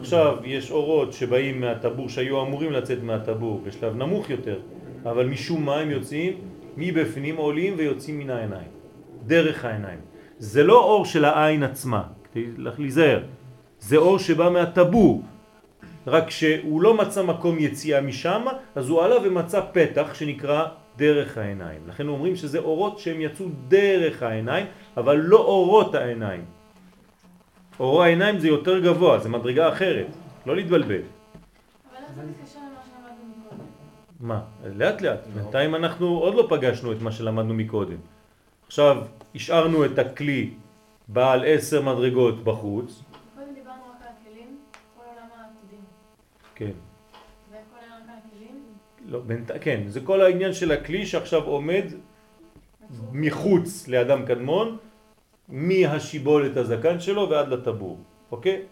עכשיו 0.00 0.36
יש 0.44 0.70
אורות 0.70 1.12
שבאים 1.12 1.60
מהטבור 1.60 2.08
שהיו 2.08 2.42
אמורים 2.42 2.72
לצאת 2.72 3.02
מהטבור 3.02 3.60
בשלב 3.64 3.96
נמוך 3.96 4.30
יותר, 4.30 4.60
אבל 5.04 5.26
משום 5.26 5.64
מה 5.64 5.76
הם 5.76 5.90
יוצאים 5.90 6.32
מבפנים 6.76 7.36
עולים 7.36 7.74
ויוצאים 7.76 8.18
מן 8.18 8.30
העיניים, 8.30 8.68
דרך 9.26 9.64
העיניים. 9.64 9.98
זה 10.38 10.64
לא 10.64 10.84
אור 10.84 11.04
של 11.04 11.24
העין 11.24 11.62
עצמה, 11.62 12.02
כדי 12.32 12.46
להיזהר, 12.78 13.22
זה 13.80 13.96
אור 13.96 14.18
שבא 14.18 14.50
מהטבור, 14.50 15.22
רק 16.06 16.30
שהוא 16.30 16.82
לא 16.82 16.94
מצא 16.94 17.22
מקום 17.22 17.58
יציאה 17.58 18.00
משם, 18.00 18.44
אז 18.74 18.88
הוא 18.88 19.02
עלה 19.02 19.16
ומצא 19.24 19.60
פתח 19.72 20.14
שנקרא 20.14 20.64
דרך 20.96 21.38
העיניים. 21.38 21.80
לכן 21.88 22.08
אומרים 22.08 22.36
שזה 22.36 22.58
אורות 22.58 22.98
שהם 22.98 23.20
יצאו 23.20 23.46
דרך 23.68 24.22
העיניים, 24.22 24.66
אבל 24.96 25.16
לא 25.16 25.38
אורות 25.38 25.94
העיניים. 25.94 26.44
אור 27.80 28.02
העיניים 28.02 28.38
זה 28.38 28.48
יותר 28.48 28.78
גבוה, 28.78 29.18
זה 29.18 29.28
מדרגה 29.28 29.68
אחרת, 29.68 30.06
לא 30.46 30.56
להתבלבל. 30.56 30.94
אבל 30.94 32.02
איך 32.02 32.12
זה 32.16 32.22
מתקשר 32.22 32.58
למה 32.58 32.80
שלמדנו 32.86 33.24
מקודם? 33.38 33.64
מה? 34.20 34.40
לאט 34.76 35.02
לאט. 35.02 35.26
בינתיים 35.34 35.74
אנחנו 35.74 36.06
עוד 36.18 36.34
לא 36.34 36.46
פגשנו 36.48 36.92
את 36.92 37.02
מה 37.02 37.12
שלמדנו 37.12 37.54
מקודם. 37.54 37.98
עכשיו 38.66 38.96
השארנו 39.34 39.84
את 39.84 39.98
הכלי 39.98 40.50
בעל 41.08 41.44
עשר 41.46 41.82
מדרגות 41.82 42.44
בחוץ. 42.44 43.02
קודם 43.34 43.54
דיברנו 43.54 43.82
רק 43.90 44.02
על 44.02 44.08
הכלים, 44.20 44.58
כל 44.96 45.02
עולם 45.02 45.28
העתידים. 45.38 45.80
כן. 46.56 46.70
לא, 49.06 49.20
בינתי, 49.20 49.52
כן, 49.60 49.82
זה 49.86 50.00
כל 50.00 50.20
העניין 50.20 50.52
של 50.52 50.72
הכלי 50.72 51.06
שעכשיו 51.06 51.44
עומד 51.44 51.84
מחוץ 53.12 53.88
לאדם 53.88 54.26
קדמון, 54.26 54.76
מהשיבולת 55.48 56.56
הזקן 56.56 57.00
שלו 57.00 57.30
ועד 57.30 57.48
לטבור, 57.48 57.98
אוקיי? 58.30 58.62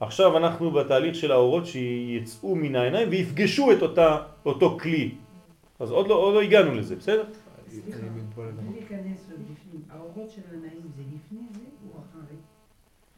עכשיו 0.00 0.36
אנחנו 0.36 0.70
בתהליך 0.70 1.14
של 1.14 1.32
האורות 1.32 1.66
שיצאו 1.66 2.56
מן 2.56 2.76
העיניים 2.76 3.08
ויפגשו 3.08 3.72
את 3.72 3.82
אותה, 3.82 4.18
אותו 4.44 4.78
כלי. 4.80 5.14
אז 5.78 5.90
עוד 5.90 6.08
לא, 6.08 6.14
עוד 6.14 6.34
לא 6.34 6.42
הגענו 6.42 6.74
לזה, 6.74 6.96
בסדר? 6.96 7.24
סליחה. 7.68 7.98
בלי 7.98 8.80
להיכנס 8.80 9.28
לבפנים, 9.28 9.82
האורות 9.90 10.30
של 10.30 10.42
העיניים 10.50 10.80
זה 10.96 11.02
לפני 11.14 11.40
זה? 11.52 11.59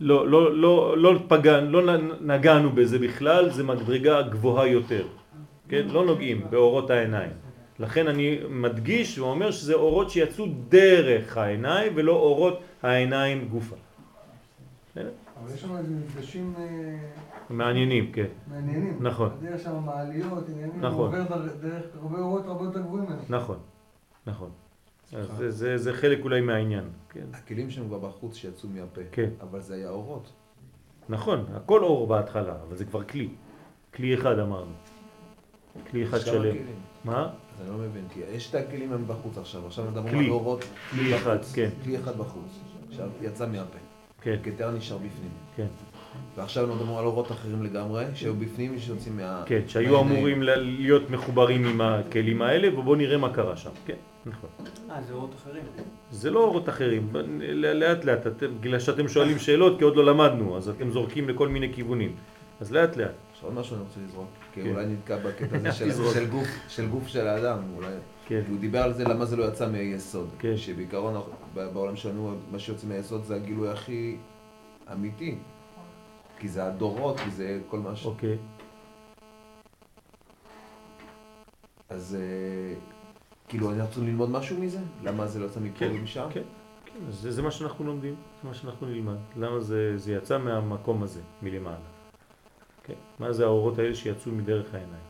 לא, 0.02 0.28
לא, 0.28 0.56
לא, 0.56 0.98
לא 0.98 1.18
פגענו, 1.28 1.80
לא 1.80 1.92
נגענו 2.20 2.70
בזה 2.70 2.98
בכלל, 2.98 3.50
זה 3.50 3.64
מדרגה 3.64 4.22
גבוהה 4.22 4.66
יותר. 4.66 5.06
כן? 5.68 5.86
לא 5.88 6.04
נוגעים 6.06 6.40
באורות 6.50 6.90
העיניים. 6.90 7.30
לכן 7.78 8.08
אני 8.08 8.38
מדגיש 8.50 9.18
ואומר 9.18 9.50
שזה 9.50 9.74
אורות 9.74 10.10
שיצאו 10.10 10.46
דרך 10.68 11.36
העיניים 11.36 11.92
ולא 11.96 12.12
אורות 12.12 12.60
העיניים 12.82 13.48
גופה. 13.48 13.76
אבל 14.96 15.04
יש 15.54 15.64
לנו 15.64 15.78
איזה 15.78 15.94
מפגשים 15.94 16.54
אה, 16.58 16.62
מעניינים, 17.50 18.12
כן. 18.12 18.26
מעניינים. 18.50 18.98
נכון. 19.00 19.30
בדרך 19.42 19.60
שם 19.60 19.76
מעליות, 19.84 20.44
עניינים, 20.48 20.80
נכון. 20.80 20.98
הוא 21.14 21.22
עובר 21.22 21.36
דר- 21.36 21.68
דרך 21.68 21.82
הרבה 22.02 22.18
אורות 22.18 22.46
הרבה 22.46 22.64
יותר 22.64 22.80
גבוהים. 22.80 23.06
נכון, 23.28 23.56
נכון. 24.26 24.50
אז 25.12 25.28
זה, 25.36 25.50
זה, 25.50 25.78
זה 25.78 25.92
חלק 25.92 26.24
אולי 26.24 26.40
מהעניין. 26.40 26.84
כן. 27.08 27.24
הכלים 27.32 27.70
שהם 27.70 27.86
כבר 27.88 27.98
בחוץ 27.98 28.36
שיצאו 28.36 28.68
מהפה. 28.68 29.00
כן. 29.12 29.30
אבל 29.40 29.60
זה 29.60 29.74
היה 29.74 29.90
אורות. 29.90 30.32
נכון, 31.08 31.44
הכל 31.54 31.82
אור 31.82 32.06
בהתחלה, 32.06 32.56
אבל 32.68 32.76
זה 32.76 32.84
כבר 32.84 33.04
כלי. 33.04 33.28
כלי 33.94 34.14
אחד 34.14 34.38
אמרנו. 34.38 34.72
כלי 35.90 36.04
אחד 36.04 36.18
שלם. 36.18 36.40
כלים. 36.40 36.66
מה? 37.04 37.28
אני 37.60 37.68
לא 37.70 37.74
מבין, 37.74 38.04
כי 38.14 38.20
יש 38.32 38.50
את 38.50 38.54
הכלים 38.54 38.92
הם 38.92 39.04
בחוץ 39.06 39.38
עכשיו, 39.38 39.66
עכשיו 39.66 39.84
מדברים. 39.84 40.18
על 40.18 40.30
אורות. 40.30 40.64
כלי 40.90 41.16
אחד, 41.16 41.36
בחוץ. 41.36 41.52
כן. 41.52 41.68
כלי 41.84 41.98
אחד 41.98 42.18
בחוץ. 42.18 42.60
עכשיו 42.88 43.08
יצא 43.22 43.46
מהפה. 43.46 43.78
כן, 44.20 44.36
כתר 44.42 44.70
נשאר 44.70 44.96
בפנים. 44.96 45.30
כן. 45.56 45.66
ועכשיו 46.36 46.64
אנחנו 46.64 46.76
מדברים 46.76 46.98
על 46.98 47.04
אורות 47.04 47.30
אחרים 47.32 47.62
לגמרי, 47.62 48.04
שהיו 48.14 48.34
בפנים 48.34 48.76
ושיוצאים 48.76 49.16
מה... 49.16 49.42
כן, 49.46 49.60
שהיו. 49.66 50.00
אמורים 50.00 50.42
להיות 50.42 51.10
מחוברים 51.10 51.64
עם 51.64 51.80
הכלים 51.80 52.42
האלה, 52.42 52.78
ובואו 52.78 52.94
נראה 52.94 53.18
מה 53.18 53.34
קרה 53.34 53.56
שם. 53.56 53.70
כן, 53.86 53.96
נכון. 54.26 54.50
אה, 54.90 55.02
זה 55.02 55.12
אורות 55.12 55.34
אחרים. 55.34 55.62
זה 56.10 56.30
לא 56.30 56.40
אורות 56.44 56.68
אחרים, 56.68 57.12
לאט 57.54 58.04
לאט, 58.04 58.26
אתם, 58.26 58.46
בגלל 58.60 58.78
שאתם 58.80 59.08
שואלים 59.08 59.38
שאלות, 59.38 59.78
כי 59.78 59.84
עוד 59.84 59.96
לא 59.96 60.04
למדנו, 60.04 60.56
אז 60.56 60.68
אתם 60.68 60.90
זורקים 60.90 61.28
לכל 61.28 61.48
מיני 61.48 61.74
כיוונים. 61.74 62.14
אז 62.60 62.72
לאט 62.72 62.96
לאט. 62.96 63.10
עכשיו 63.32 63.48
עוד 63.48 63.58
משהו 63.58 63.76
אני 63.76 63.82
רוצה 63.84 64.00
לזרוק, 64.06 64.26
כי 64.54 64.62
כן. 64.62 64.70
אולי 64.70 64.86
נתקע 64.86 65.16
בקטע 65.16 65.56
הזה 65.56 65.72
של- 66.12 66.28
גוף- 66.30 66.48
של 66.68 66.88
גוף 66.88 67.06
של 67.06 67.26
האדם, 67.26 67.58
אולי. 67.76 67.88
כן, 68.26 68.42
כי 68.46 68.50
הוא 68.50 68.60
דיבר 68.60 68.78
על 68.82 68.92
זה 68.92 69.04
למה 69.04 69.24
זה 69.24 69.36
לא 69.36 69.44
יצא 69.44 69.68
מהיסוד. 69.68 70.28
כן. 70.38 70.56
שבעיקרון 70.56 71.22
בעולם 71.54 71.96
שלנו 71.96 72.34
מה 72.52 72.58
שיוצא 72.58 72.86
מהיסוד 72.86 73.24
זה 73.24 73.34
הגילוי 73.36 73.68
הכי 73.68 74.16
אמיתי. 74.92 75.34
כי 76.38 76.48
זה 76.48 76.64
הדורות, 76.66 77.20
כי 77.20 77.30
זה 77.30 77.60
כל 77.68 77.78
מה 77.78 77.96
ש... 77.96 78.06
אוקיי. 78.06 78.36
אז 81.90 82.16
אה, 82.20 82.74
כאילו, 83.52 83.70
אני 83.70 83.82
רוצה 83.82 84.00
ללמוד 84.00 84.30
משהו 84.30 84.60
מזה? 84.60 84.78
למה 85.02 85.26
זה 85.26 85.40
לא 85.40 85.46
יצא 85.46 85.60
מפה 85.60 85.84
ומשם? 85.90 86.28
כן, 86.30 86.42
כן, 86.84 87.10
זה, 87.10 87.32
זה 87.32 87.42
מה 87.42 87.50
שאנחנו 87.50 87.84
לומדים, 87.84 88.14
זה 88.42 88.48
מה 88.48 88.54
שאנחנו 88.54 88.86
נלמד. 88.86 89.16
למה 89.36 89.60
זה, 89.60 89.98
זה 89.98 90.12
יצא 90.12 90.38
מהמקום 90.38 91.02
הזה, 91.02 91.20
מלמעלה. 91.42 91.76
כן, 92.82 92.94
מה 93.18 93.32
זה 93.32 93.44
האורות 93.44 93.78
האלה 93.78 93.94
שיצאו 93.94 94.32
מדרך 94.32 94.74
העיניים? 94.74 95.02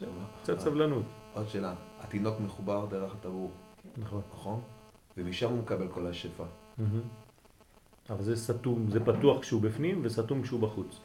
זהו, 0.00 0.10
קצת 0.42 0.60
סבלנות. 0.60 1.04
עוד 1.34 1.48
שאלה, 1.48 1.74
התינוק 2.00 2.40
מחובר 2.40 2.86
דרך 2.86 3.14
הטבור, 3.14 3.50
נכון. 3.96 4.20
נכון? 4.34 4.60
ומשם 5.16 5.50
הוא 5.50 5.58
מקבל 5.58 5.88
כל 5.88 6.06
השפע. 6.06 6.44
אבל 8.10 8.22
זה 8.22 8.36
סתום, 8.36 8.90
זה 8.90 9.04
פתוח 9.04 9.40
כשהוא 9.40 9.62
בפנים 9.62 10.00
וסתום 10.02 10.42
כשהוא 10.42 10.60
בחוץ. 10.60 11.00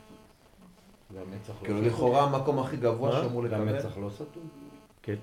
והמצח 1.14 1.53
לא 1.53 1.66
כאילו 1.66 1.80
סתום? 1.80 1.88
לכאורה 1.88 2.24
המקום 2.24 2.59
הכי 2.59 2.78
גבוה? 2.78 3.12
שאמור 3.12 3.43
לקבל. 3.43 3.59
והמצח 3.59 3.97
לא 3.97 4.09
סתום? 4.09 4.47
כן. 5.01 5.16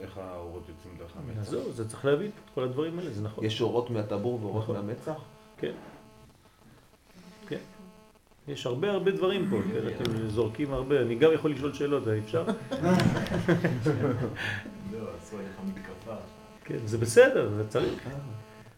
לא, 0.00 0.04
איך 0.04 0.18
האורות 0.18 0.62
יוצאים 0.68 0.94
דרך 0.98 1.10
אז 1.16 1.36
המצח? 1.36 1.50
זהו, 1.50 1.72
זה 1.72 1.88
צריך 1.88 2.04
להבין 2.04 2.26
את 2.26 2.50
כל 2.54 2.64
הדברים 2.64 2.98
האלה, 2.98 3.10
זה 3.10 3.22
נכון. 3.22 3.44
יש 3.44 3.60
אורות 3.60 3.90
מהטבור 3.90 4.38
ואורות 4.42 4.62
נכון. 4.62 4.76
מהמצח? 4.76 5.20
כן. 5.58 5.72
כן. 7.48 7.58
יש 8.48 8.66
הרבה 8.66 8.90
הרבה 8.90 9.10
דברים 9.10 9.46
פה, 9.50 9.56
כן, 9.72 9.88
אתם 9.88 10.28
זורקים 10.28 10.72
הרבה, 10.72 11.00
אני 11.00 11.14
גם 11.14 11.30
יכול 11.32 11.52
לשאול 11.52 11.72
שאלות, 11.72 12.02
אפשר? 12.08 12.44
זהו, 14.90 15.06
עשו 15.18 15.36
עליך 15.38 15.56
מתקפה. 15.66 16.14
כן, 16.64 16.78
זה 16.84 16.98
בסדר, 16.98 17.50
זה 17.56 17.68
צריך. 17.68 18.08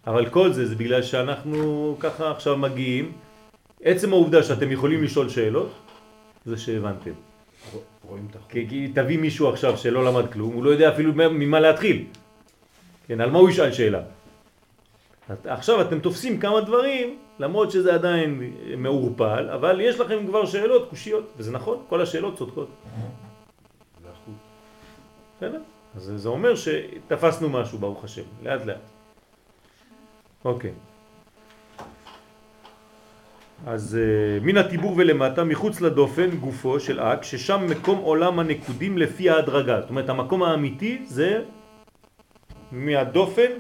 אבל 0.07 0.29
כל 0.29 0.53
זה, 0.53 0.66
זה 0.66 0.75
בגלל 0.75 1.03
שאנחנו 1.03 1.97
ככה 2.01 2.31
עכשיו 2.31 2.57
מגיעים. 2.57 3.12
עצם 3.83 4.12
העובדה 4.12 4.43
שאתם 4.43 4.70
יכולים 4.70 5.03
לשאול 5.03 5.29
שאלות, 5.29 5.73
זה 6.45 6.57
שהבנתם. 6.57 7.11
רואים 8.09 8.27
את 8.31 8.37
החור. 8.37 8.49
כי, 8.51 8.89
תביא 8.95 9.19
מישהו 9.19 9.49
עכשיו 9.49 9.77
שלא 9.77 10.05
למד 10.05 10.33
כלום, 10.33 10.55
הוא 10.55 10.65
לא 10.65 10.71
יודע 10.71 10.89
אפילו 10.95 11.13
ממה 11.15 11.61
להתחיל. 11.61 12.05
כן, 13.07 13.21
על 13.21 13.31
מה 13.31 13.39
הוא 13.39 13.51
ישאל 13.51 13.73
שאלה? 13.73 14.01
עכשיו 15.45 15.81
אתם 15.81 16.01
תופסים 16.01 16.41
כמה 16.41 16.61
דברים, 16.61 17.19
למרות 17.39 17.71
שזה 17.71 17.95
עדיין 17.95 18.53
מעורפל, 18.77 19.51
אבל 19.51 19.81
יש 19.81 20.01
לכם 20.01 20.27
כבר 20.27 20.47
שאלות, 20.47 20.89
קושיות, 20.91 21.25
וזה 21.37 21.53
נכון, 21.53 21.79
כל 21.89 22.01
השאלות 22.01 22.37
צודקות. 22.39 22.69
בסדר? 25.37 25.61
אז 25.97 26.03
זה- 26.03 26.19
זה 26.19 26.29
אומר 26.29 26.55
שתפסנו 26.57 27.49
משהו, 27.49 27.79
ברוך 27.79 28.05
השם, 28.05 28.23
לאט 28.43 28.67
לאט. 28.67 28.77
אוקיי. 30.45 30.73
אז 33.67 33.99
uh, 33.99 34.45
מן 34.45 34.57
הטיבור 34.57 34.95
ולמטה, 34.97 35.45
מחוץ 35.45 35.81
לדופן, 35.81 36.31
גופו 36.31 36.81
של 36.81 37.01
אק, 37.01 37.23
ששם 37.23 37.67
מקום 37.69 37.99
עולם 37.99 38.39
הנקודים 38.39 38.99
לפי 38.99 39.31
ההדרגה. 39.31 39.81
זאת 39.81 39.91
אומרת, 39.91 40.09
המקום 40.09 40.43
האמיתי 40.43 40.99
זה 41.07 41.43
מהדופן 42.73 43.51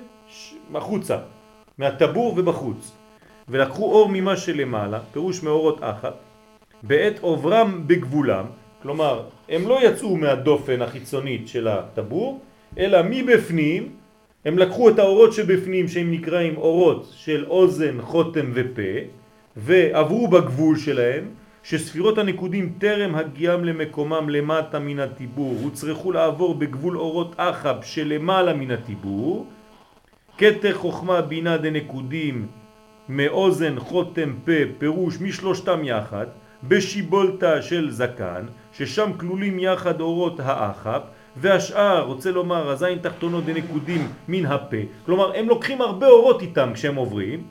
החוצה, 0.74 1.18
מהטבור 1.78 2.34
ובחוץ. 2.36 2.92
ולקחו 3.48 3.84
אור 3.84 4.08
ממה 4.12 4.36
שלמעלה, 4.36 5.00
פירוש 5.12 5.42
מאורות 5.42 5.78
אחת, 5.80 6.14
בעת 6.82 7.18
עוברם 7.20 7.82
בגבולם, 7.86 8.44
כלומר, 8.82 9.22
הם 9.48 9.68
לא 9.68 9.78
יצאו 9.86 10.16
מהדופן 10.16 10.82
החיצונית 10.82 11.48
של 11.48 11.68
הטבור, 11.68 12.40
אלא 12.78 12.98
מבפנים, 13.10 13.88
הם 14.44 14.58
לקחו 14.58 14.88
את 14.88 14.98
האורות 14.98 15.32
שבפנים, 15.32 15.88
שהם 15.88 16.10
נקראים 16.12 16.56
אורות 16.56 17.10
של 17.14 17.44
אוזן, 17.48 18.00
חותם 18.00 18.50
ופה, 18.54 19.21
ועברו 19.56 20.28
בגבול 20.28 20.78
שלהם, 20.78 21.24
שספירות 21.62 22.18
הנקודים 22.18 22.72
טרם 22.78 23.14
הגיעם 23.14 23.64
למקומם 23.64 24.28
למטה 24.30 24.78
מן 24.78 24.98
הטיבור, 24.98 25.56
הוצרכו 25.62 26.12
לעבור 26.12 26.54
בגבול 26.54 26.98
אורות 26.98 27.34
אחב 27.36 27.76
שלמעלה 27.82 28.54
מן 28.54 28.70
הטיבור, 28.70 29.46
כתר 30.38 30.74
חוכמה 30.74 31.20
בינה 31.20 31.56
דנקודים 31.56 32.46
מאוזן 33.08 33.78
חותם 33.78 34.34
פה 34.44 34.52
פירוש 34.78 35.20
משלושתם 35.20 35.84
יחד 35.84 36.26
בשיבולתה 36.64 37.62
של 37.62 37.90
זקן 37.90 38.46
ששם 38.72 39.10
כלולים 39.16 39.58
יחד 39.58 40.00
אורות 40.00 40.40
האחב 40.40 41.00
והשאר 41.36 42.02
רוצה 42.02 42.30
לומר 42.30 42.68
הזין 42.68 42.98
תחתונות 42.98 43.44
דנקודים 43.44 44.08
מן 44.28 44.46
הפה. 44.46 44.76
כלומר 45.06 45.36
הם 45.36 45.48
לוקחים 45.48 45.80
הרבה 45.80 46.06
אורות 46.08 46.42
איתם 46.42 46.70
כשהם 46.74 46.94
עוברים 46.94 47.42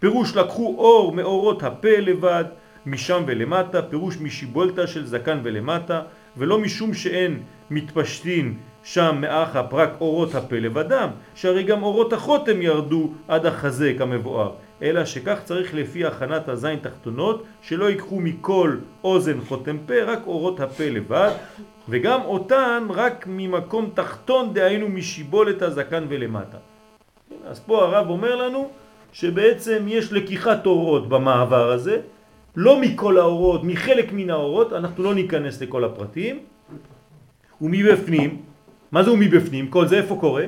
פירוש 0.00 0.36
לקחו 0.36 0.74
אור 0.78 1.12
מאורות 1.12 1.62
הפה 1.62 1.98
לבד 1.98 2.44
משם 2.86 3.22
ולמטה 3.26 3.82
פירוש 3.82 4.16
משיבולתה 4.20 4.86
של 4.86 5.06
זקן 5.06 5.40
ולמטה 5.42 6.02
ולא 6.36 6.58
משום 6.58 6.94
שאין 6.94 7.42
מתפשטין 7.70 8.54
שם 8.84 9.16
מאחף 9.20 9.64
רק 9.72 9.90
אורות 10.00 10.34
הפה 10.34 10.56
לבדם, 10.56 11.08
שהרי 11.34 11.62
גם 11.62 11.82
אורות 11.82 12.12
החותם 12.12 12.62
ירדו 12.62 13.12
עד 13.28 13.46
החזה 13.46 13.94
כמבואר, 13.98 14.52
אלא 14.82 15.04
שכך 15.04 15.40
צריך 15.44 15.74
לפי 15.74 16.04
הכנת 16.04 16.48
הזין 16.48 16.78
תחתונות, 16.78 17.44
שלא 17.62 17.84
ייקחו 17.90 18.20
מכל 18.20 18.76
אוזן 19.04 19.40
חותם 19.40 19.76
פה, 19.86 20.02
רק 20.02 20.20
אורות 20.26 20.60
הפה 20.60 20.84
לבד, 20.84 21.30
וגם 21.88 22.20
אותן 22.24 22.86
רק 22.90 23.24
ממקום 23.28 23.90
תחתון, 23.94 24.54
דהיינו 24.54 24.88
משיבולת 24.88 25.62
הזקן 25.62 26.06
ולמטה. 26.08 26.58
אז 27.46 27.60
פה 27.60 27.84
הרב 27.84 28.10
אומר 28.10 28.36
לנו 28.36 28.70
שבעצם 29.14 29.84
יש 29.86 30.12
לקיחת 30.12 30.66
אורות 30.66 31.08
במעבר 31.08 31.70
הזה, 31.70 32.00
לא 32.56 32.80
מכל 32.80 33.18
האורות, 33.18 33.64
מחלק 33.64 34.12
מן 34.12 34.30
האורות, 34.30 34.72
אנחנו 34.72 35.04
לא 35.04 35.14
ניכנס 35.14 35.62
לכל 35.62 35.84
הפרטים, 35.84 36.38
ומבפנים, 37.60 38.42
מה 38.92 39.02
זה 39.02 39.12
ומבפנים? 39.12 39.70
כל 39.70 39.86
זה 39.86 39.96
איפה 39.96 40.16
קורה? 40.20 40.44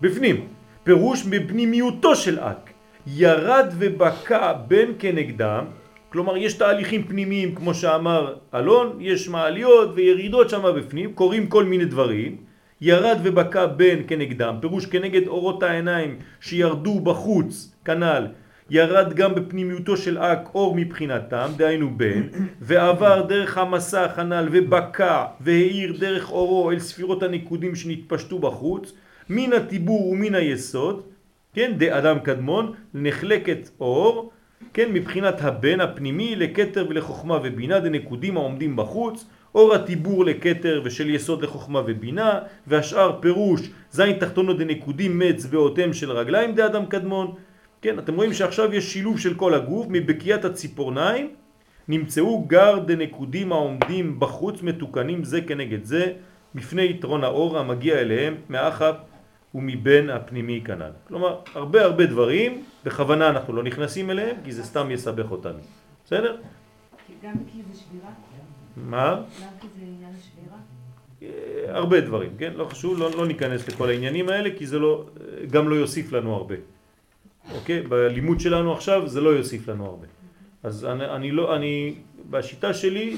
בפנים. 0.00 0.46
פירוש 0.84 1.22
בפנימיותו 1.22 2.16
של 2.16 2.38
אק. 2.40 2.70
ירד 3.06 3.66
ובקע 3.78 4.52
בין 4.68 4.92
כנגדם, 4.98 5.64
כלומר 6.12 6.36
יש 6.36 6.52
תהליכים 6.54 7.02
פנימיים 7.04 7.54
כמו 7.54 7.74
שאמר 7.74 8.34
אלון, 8.54 8.96
יש 9.00 9.28
מעליות 9.28 9.90
וירידות 9.94 10.50
שם 10.50 10.62
בפנים, 10.76 11.12
קורים 11.12 11.46
כל 11.46 11.64
מיני 11.64 11.84
דברים, 11.84 12.36
ירד 12.86 13.18
ובקע 13.22 13.66
בין 13.66 14.02
כנגדם, 14.06 14.54
פירוש 14.60 14.86
כנגד 14.86 15.26
אורות 15.26 15.62
העיניים 15.62 16.18
שירדו 16.40 17.00
בחוץ, 17.00 17.74
כנ"ל, 17.84 18.26
ירד 18.70 19.14
גם 19.14 19.34
בפנימיותו 19.34 19.96
של 19.96 20.18
אק 20.18 20.48
אור 20.54 20.76
מבחינתם, 20.76 21.48
דהיינו 21.56 21.90
בין, 21.96 22.28
ועבר 22.60 23.22
דרך 23.22 23.58
המסך 23.58 24.10
הנ"ל 24.16 24.48
ובקע 24.52 25.24
והאיר 25.40 25.96
דרך 25.98 26.30
אורו 26.30 26.70
אל 26.70 26.78
ספירות 26.78 27.22
הנקודים 27.22 27.74
שנתפשטו 27.74 28.38
בחוץ, 28.38 28.92
מן 29.28 29.52
הטיבור 29.52 30.08
ומן 30.08 30.34
היסוד, 30.34 31.02
כן, 31.54 31.72
דאדם 31.76 32.18
קדמון, 32.18 32.72
נחלקת 32.94 33.68
אור, 33.80 34.30
כן, 34.72 34.92
מבחינת 34.92 35.42
הבן 35.42 35.80
הפנימי 35.80 36.36
לכתר 36.36 36.86
ולחוכמה 36.88 37.38
ובינה 37.42 37.80
דנקודים 37.80 38.36
העומדים 38.36 38.76
בחוץ, 38.76 39.24
אור 39.54 39.74
הטיבור 39.74 40.24
לכתר 40.24 40.82
ושל 40.84 41.10
יסוד 41.10 41.42
לחוכמה 41.42 41.82
ובינה, 41.86 42.38
והשאר 42.66 43.18
פירוש 43.20 43.60
זין 43.90 44.18
תחתונות 44.18 44.58
דנקודים 44.58 45.18
מאצבעותיהם 45.18 45.92
של 45.92 46.12
רגליים 46.12 46.54
דאדם 46.54 46.86
קדמון, 46.86 47.34
כן, 47.82 47.98
אתם 47.98 48.14
רואים 48.14 48.32
שעכשיו 48.32 48.74
יש 48.74 48.92
שילוב 48.92 49.18
של 49.18 49.34
כל 49.34 49.54
הגוף, 49.54 49.86
מבקיית 49.90 50.44
הציפורניים 50.44 51.30
נמצאו 51.88 52.44
גר 52.44 52.78
דנקודים 52.78 53.52
העומדים 53.52 54.20
בחוץ 54.20 54.62
מתוקנים 54.62 55.24
זה 55.24 55.40
כנגד 55.40 55.84
זה, 55.84 56.12
בפני 56.54 56.90
יתרון 56.90 57.24
האור 57.24 57.58
המגיע 57.58 57.98
אליהם 57.98 58.34
מאחף 58.48 58.96
ומבין 59.54 60.10
הפנימי 60.10 60.60
כנ"ל. 60.64 60.90
כלומר, 61.08 61.38
הרבה 61.54 61.84
הרבה 61.84 62.06
דברים, 62.06 62.64
בכוונה 62.84 63.28
אנחנו 63.28 63.52
לא 63.52 63.62
נכנסים 63.62 64.10
אליהם, 64.10 64.36
כי 64.44 64.52
זה 64.52 64.64
סתם 64.64 64.90
יסבך 64.90 65.30
אותנו. 65.30 65.58
בסדר? 66.04 66.36
גם 67.22 67.34
כי 67.52 67.62
זה 67.72 67.80
שבירה? 67.80 68.33
מה? 68.76 69.22
אה, 71.22 71.28
הרבה 71.68 72.00
דברים, 72.00 72.30
כן? 72.38 72.52
לא 72.56 72.64
חשוב, 72.64 72.98
לא, 72.98 73.10
לא 73.10 73.26
ניכנס 73.26 73.68
לכל 73.68 73.88
העניינים 73.88 74.28
האלה, 74.28 74.50
כי 74.58 74.66
זה 74.66 74.78
לא, 74.78 75.04
גם 75.50 75.68
לא 75.68 75.74
יוסיף 75.74 76.12
לנו 76.12 76.34
הרבה. 76.34 76.54
אוקיי? 77.54 77.82
בלימוד 77.82 78.40
שלנו 78.40 78.72
עכשיו 78.72 79.08
זה 79.08 79.20
לא 79.20 79.30
יוסיף 79.30 79.68
לנו 79.68 79.84
הרבה. 79.86 80.06
אז 80.62 80.84
אני, 80.84 81.04
אני 81.06 81.30
לא, 81.30 81.56
אני, 81.56 81.94
בשיטה 82.30 82.74
שלי, 82.74 83.16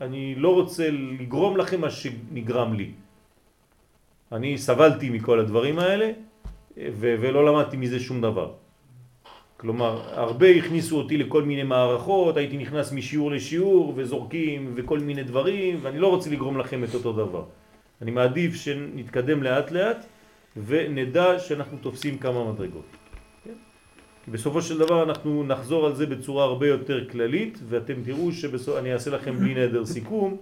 אני 0.00 0.34
לא 0.34 0.54
רוצה 0.54 0.90
לגרום 0.90 1.56
לכם 1.56 1.80
מה 1.80 1.90
שנגרם 1.90 2.74
לי. 2.74 2.90
אני 4.32 4.58
סבלתי 4.58 5.10
מכל 5.10 5.40
הדברים 5.40 5.78
האלה, 5.78 6.10
ו- 6.76 7.16
ולא 7.20 7.46
למדתי 7.46 7.76
מזה 7.76 8.00
שום 8.00 8.20
דבר. 8.20 8.52
כלומר, 9.60 10.02
הרבה 10.12 10.48
הכניסו 10.50 10.96
אותי 10.98 11.16
לכל 11.16 11.42
מיני 11.42 11.62
מערכות, 11.62 12.36
הייתי 12.36 12.56
נכנס 12.56 12.92
משיעור 12.92 13.30
לשיעור 13.30 13.92
וזורקים 13.96 14.72
וכל 14.74 14.98
מיני 14.98 15.22
דברים, 15.22 15.78
ואני 15.82 15.98
לא 15.98 16.06
רוצה 16.06 16.30
לגרום 16.30 16.58
לכם 16.58 16.84
את 16.84 16.94
אותו 16.94 17.12
דבר. 17.12 17.44
אני 18.02 18.10
מעדיף 18.10 18.54
שנתקדם 18.54 19.42
לאט 19.42 19.70
לאט 19.70 20.06
ונדע 20.56 21.38
שאנחנו 21.38 21.78
תופסים 21.78 22.18
כמה 22.18 22.52
מדרגות. 22.52 22.86
כן? 23.44 23.52
בסופו 24.28 24.62
של 24.62 24.78
דבר 24.78 25.02
אנחנו 25.02 25.44
נחזור 25.44 25.86
על 25.86 25.94
זה 25.94 26.06
בצורה 26.06 26.44
הרבה 26.44 26.68
יותר 26.68 27.08
כללית, 27.10 27.58
ואתם 27.68 27.94
תראו 28.04 28.32
שאני 28.32 28.92
אעשה 28.92 29.10
לכם 29.10 29.34
בלי 29.38 29.54
נדר 29.54 29.86
סיכום, 29.86 30.36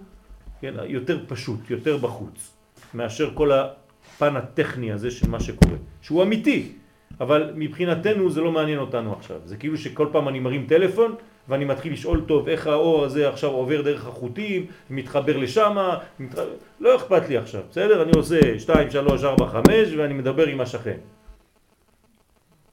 כן, 0.61 0.73
יותר 0.87 1.25
פשוט, 1.27 1.69
יותר 1.69 1.97
בחוץ, 1.97 2.53
מאשר 2.93 3.31
כל 3.33 3.51
הפן 3.51 4.35
הטכני 4.35 4.91
הזה 4.91 5.11
של 5.11 5.29
מה 5.29 5.39
שקורה, 5.39 5.77
שהוא 6.01 6.23
אמיתי, 6.23 6.71
אבל 7.19 7.51
מבחינתנו 7.55 8.29
זה 8.29 8.41
לא 8.41 8.51
מעניין 8.51 8.79
אותנו 8.79 9.13
עכשיו. 9.13 9.37
זה 9.45 9.57
כאילו 9.57 9.77
שכל 9.77 10.07
פעם 10.11 10.27
אני 10.27 10.39
מרים 10.39 10.65
טלפון 10.67 11.15
ואני 11.49 11.65
מתחיל 11.65 11.93
לשאול 11.93 12.21
טוב 12.27 12.47
איך 12.49 12.67
האור 12.67 13.05
הזה 13.05 13.29
עכשיו 13.29 13.49
עובר 13.49 13.81
דרך 13.81 14.07
החוטים, 14.07 14.65
מתחבר 14.89 15.37
לשם, 15.37 15.77
מתח... 16.19 16.41
לא 16.79 16.95
אכפת 16.95 17.29
לי 17.29 17.37
עכשיו, 17.37 17.61
בסדר? 17.71 18.03
אני 18.03 18.11
עושה 18.15 18.59
2, 18.59 18.91
3, 18.91 19.23
4, 19.23 19.47
5 19.47 19.63
ואני 19.97 20.13
מדבר 20.13 20.47
עם 20.47 20.61
השכן. 20.61 20.97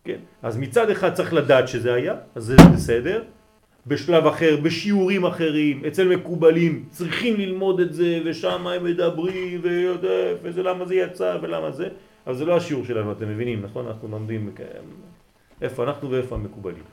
כן? 0.05 0.18
אז 0.43 0.57
מצד 0.57 0.91
אחד 0.91 1.12
צריך 1.12 1.32
לדעת 1.32 1.68
שזה 1.68 1.95
היה, 1.95 2.14
אז 2.35 2.45
זה 2.45 2.57
בסדר. 2.74 3.22
בשלב 3.87 4.26
אחר, 4.26 4.57
בשיעורים 4.62 5.24
אחרים, 5.26 5.85
אצל 5.85 6.09
מקובלים 6.09 6.85
צריכים 6.91 7.37
ללמוד 7.37 7.80
את 7.80 7.95
זה 7.95 8.20
ושם 8.24 8.66
הם 8.66 8.85
מדברים 8.85 9.61
ויודע 9.62 10.41
וזה 10.43 10.62
למה 10.62 10.85
זה 10.85 10.95
יצא 10.95 11.39
ולמה 11.43 11.70
זה 11.70 11.89
אבל 12.27 12.35
זה 12.35 12.45
לא 12.45 12.57
השיעור 12.57 12.85
שלנו, 12.85 13.12
אתם 13.12 13.29
מבינים, 13.29 13.62
נכון? 13.62 13.87
אנחנו 13.87 14.09
לומדים 14.09 14.51
איפה 15.62 15.85
אנחנו 15.85 16.11
ואיפה 16.11 16.35
המקובלים. 16.35 16.85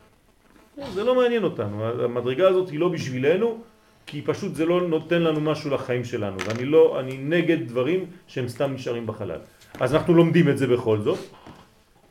זה 0.94 1.04
לא 1.04 1.16
מעניין 1.16 1.44
אותנו, 1.44 1.86
המדרגה 1.86 2.48
הזאת 2.50 2.70
היא 2.70 2.80
לא 2.80 2.90
בשבילנו, 2.90 3.62
כי 4.06 4.22
פשוט 4.22 4.56
זה 4.56 4.66
לא 4.66 4.88
נותן 4.88 5.22
לנו 5.22 5.42
משהו 5.42 5.72
לחיים 5.72 6.04
שלנו, 6.04 6.38
ואני 6.48 6.66
לא, 6.66 7.00
אני 7.00 7.18
נגד 7.18 7.68
דברים 7.68 8.06
שהם 8.28 8.48
סתם 8.48 8.74
נשארים 8.74 9.08
בחלל. 9.08 9.40
אז 9.80 9.96
אנחנו 9.96 10.14
לומדים 10.14 10.50
את 10.50 10.58
זה 10.58 10.68
בכל 10.68 11.00
זאת, 11.00 11.20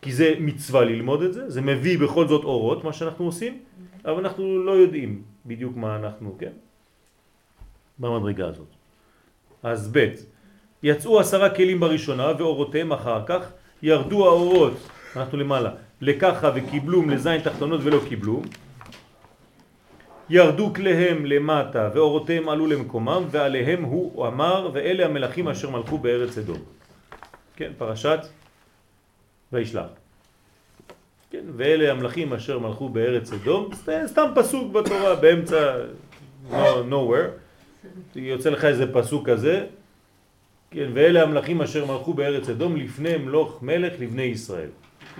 כי 0.02 0.12
זה 0.12 0.34
מצווה 0.40 0.84
ללמוד 0.84 1.22
את 1.22 1.32
זה, 1.32 1.50
זה 1.50 1.60
מביא 1.60 1.98
בכל 1.98 2.28
זאת 2.28 2.44
אורות, 2.44 2.84
מה 2.84 2.92
שאנחנו 2.92 3.24
עושים, 3.24 3.58
אבל 4.04 4.18
אנחנו 4.18 4.64
לא 4.64 4.72
יודעים 4.72 5.22
בדיוק 5.46 5.76
מה 5.76 5.96
אנחנו, 5.96 6.36
כן? 6.38 6.52
במדרגה 7.98 8.48
הזאת. 8.48 8.70
אז 9.62 9.90
ב' 9.92 10.06
יצאו 10.82 11.20
עשרה 11.20 11.50
כלים 11.50 11.80
בראשונה 11.80 12.32
ואורותיהם 12.38 12.92
אחר 12.92 13.22
כך, 13.26 13.52
ירדו 13.82 14.26
האורות, 14.26 14.72
אנחנו 15.16 15.38
למעלה, 15.38 15.70
לככה 16.00 16.50
וקיבלום 16.54 17.10
לזין 17.10 17.40
תחתונות 17.40 17.80
ולא 17.84 18.00
קיבלום, 18.08 18.42
ירדו 20.30 20.74
כליהם 20.74 21.26
למטה 21.26 21.90
ואורותיהם 21.94 22.48
עלו 22.48 22.66
למקומם 22.66 23.24
ועליהם 23.30 23.82
הוא 23.82 24.26
אמר 24.26 24.70
ואלה 24.72 25.04
המלאכים 25.04 25.48
אשר 25.48 25.70
מלכו 25.70 25.98
בארץ 25.98 26.38
אדום. 26.38 26.58
כן, 27.56 27.72
פרשת 27.78 28.18
וישלח. 29.52 29.86
כן, 31.30 31.44
ואלה 31.56 31.90
המלאכים 31.90 32.32
אשר 32.32 32.58
מלכו 32.58 32.88
בארץ 32.88 33.32
אדום, 33.32 33.68
סתם 34.06 34.26
פסוק 34.34 34.72
בתורה 34.72 35.14
באמצע 35.14 35.76
no, 36.50 36.54
nowhere, 36.90 37.30
יוצא 38.16 38.50
לך 38.50 38.64
איזה 38.64 38.92
פסוק 38.92 39.28
כזה, 39.28 39.66
כן, 40.70 40.90
ואלה 40.94 41.22
המלאכים 41.22 41.62
אשר 41.62 41.86
מלכו 41.86 42.14
בארץ 42.14 42.48
אדום 42.48 42.76
לפני 42.76 43.16
מלוך 43.16 43.62
מלך 43.62 43.92
לבני 43.98 44.22
ישראל. 44.22 44.68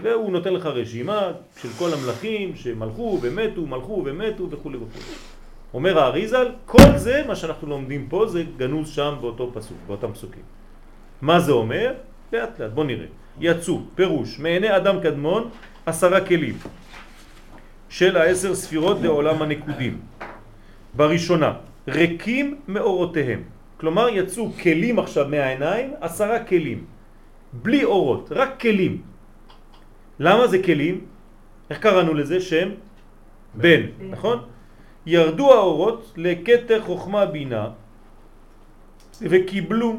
והוא 0.02 0.32
נותן 0.32 0.54
לך 0.54 0.66
רשימה 0.66 1.32
של 1.62 1.68
כל 1.78 1.90
המלאכים 1.92 2.56
שמלכו 2.56 3.18
ומתו, 3.22 3.66
מלכו 3.66 4.02
ומתו 4.06 4.50
וכו' 4.50 4.70
וכו'. 4.72 5.00
אומר 5.74 5.98
האריזל, 5.98 6.48
כל 6.66 6.96
זה, 6.96 7.22
מה 7.26 7.36
שאנחנו 7.36 7.68
לומדים 7.68 8.06
פה, 8.08 8.26
זה 8.26 8.44
גנוז 8.56 8.88
שם 8.88 9.14
באותו 9.20 9.50
פסוק, 9.54 9.76
באותם 9.86 10.12
פסוקים. 10.12 10.42
מה 11.22 11.40
זה 11.40 11.52
אומר? 11.52 11.94
לאט 12.32 12.60
לאט, 12.60 12.70
בוא 12.70 12.84
נראה. 12.84 13.06
יצאו, 13.40 13.80
פירוש, 13.94 14.38
מעיני 14.38 14.76
אדם 14.76 15.00
קדמון 15.02 15.50
עשרה 15.86 16.20
כלים 16.26 16.56
של 17.88 18.16
העשר 18.16 18.54
ספירות 18.54 18.96
לעולם 19.02 19.42
הנקודים. 19.42 20.00
בראשונה, 20.94 21.52
ריקים 21.88 22.60
מאורותיהם. 22.68 23.59
כלומר 23.80 24.08
יצאו 24.12 24.52
כלים 24.62 24.98
עכשיו 24.98 25.28
מהעיניים, 25.28 25.94
עשרה 26.00 26.44
כלים. 26.44 26.84
בלי 27.52 27.84
אורות, 27.84 28.28
רק 28.32 28.60
כלים. 28.60 29.02
למה 30.20 30.46
זה 30.46 30.62
כלים? 30.62 31.00
איך 31.70 31.78
קראנו 31.78 32.14
לזה? 32.14 32.40
שם 32.40 32.68
בן, 33.54 33.82
נכון? 34.10 34.38
ירדו 35.06 35.52
האורות 35.52 36.12
לקטר 36.16 36.82
חוכמה 36.82 37.26
בינה 37.26 37.68
וקיבלו 39.20 39.98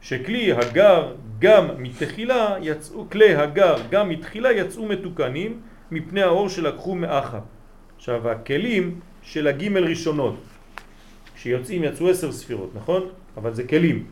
שכלי 0.00 0.52
הגר 0.52 1.14
גם 1.38 1.64
מתחילה 1.78 2.56
יצאו, 2.60 3.10
כלי 3.10 3.34
הגר 3.34 3.76
גם 3.90 4.08
מתחילה 4.08 4.52
יצאו 4.52 4.86
מתוקנים 4.86 5.60
מפני 5.90 6.22
האור 6.22 6.48
שלקחו 6.48 6.94
מאחה. 6.94 7.40
עכשיו 7.96 8.28
הכלים 8.30 9.00
של 9.22 9.46
הגימל 9.46 9.84
ראשונות 9.84 10.53
שיוצאים 11.44 11.84
יצאו 11.84 12.08
עשר 12.10 12.32
ספירות, 12.32 12.70
נכון? 12.74 13.02
אבל 13.36 13.54
זה 13.54 13.68
כלים. 13.68 14.04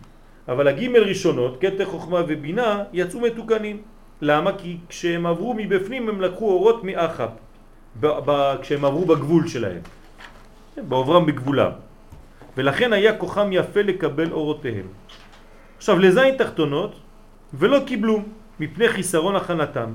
אבל 0.49 0.69
הגימל 0.69 1.03
ראשונות, 1.03 1.61
קטע 1.61 1.85
חוכמה 1.85 2.21
ובינה, 2.29 2.93
יצאו 2.93 3.21
מתוקנים. 3.21 3.83
למה? 4.21 4.51
כי 4.59 4.77
כשהם 4.89 5.27
עברו 5.27 5.55
מבפנים 5.57 6.09
הם 6.09 6.21
לקחו 6.21 6.51
אורות 6.53 6.85
מאחב, 6.85 7.29
כשהם 8.61 8.85
עברו 8.85 9.05
בגבול 9.05 9.49
שלהם, 9.49 9.81
בעוברם 10.77 11.27
בגבולם. 11.27 11.71
ולכן 12.57 12.93
היה 12.93 13.17
כוחם 13.17 13.49
יפה 13.53 13.83
לקבל 13.83 14.33
אורותיהם. 14.33 14.87
עכשיו 15.77 15.99
לזין 15.99 16.37
תחתונות 16.37 16.93
ולא 17.55 17.79
קיבלו 17.87 18.23
מפני 18.61 18.89
חיסרון 18.89 19.37
הכנתם. 19.37 19.89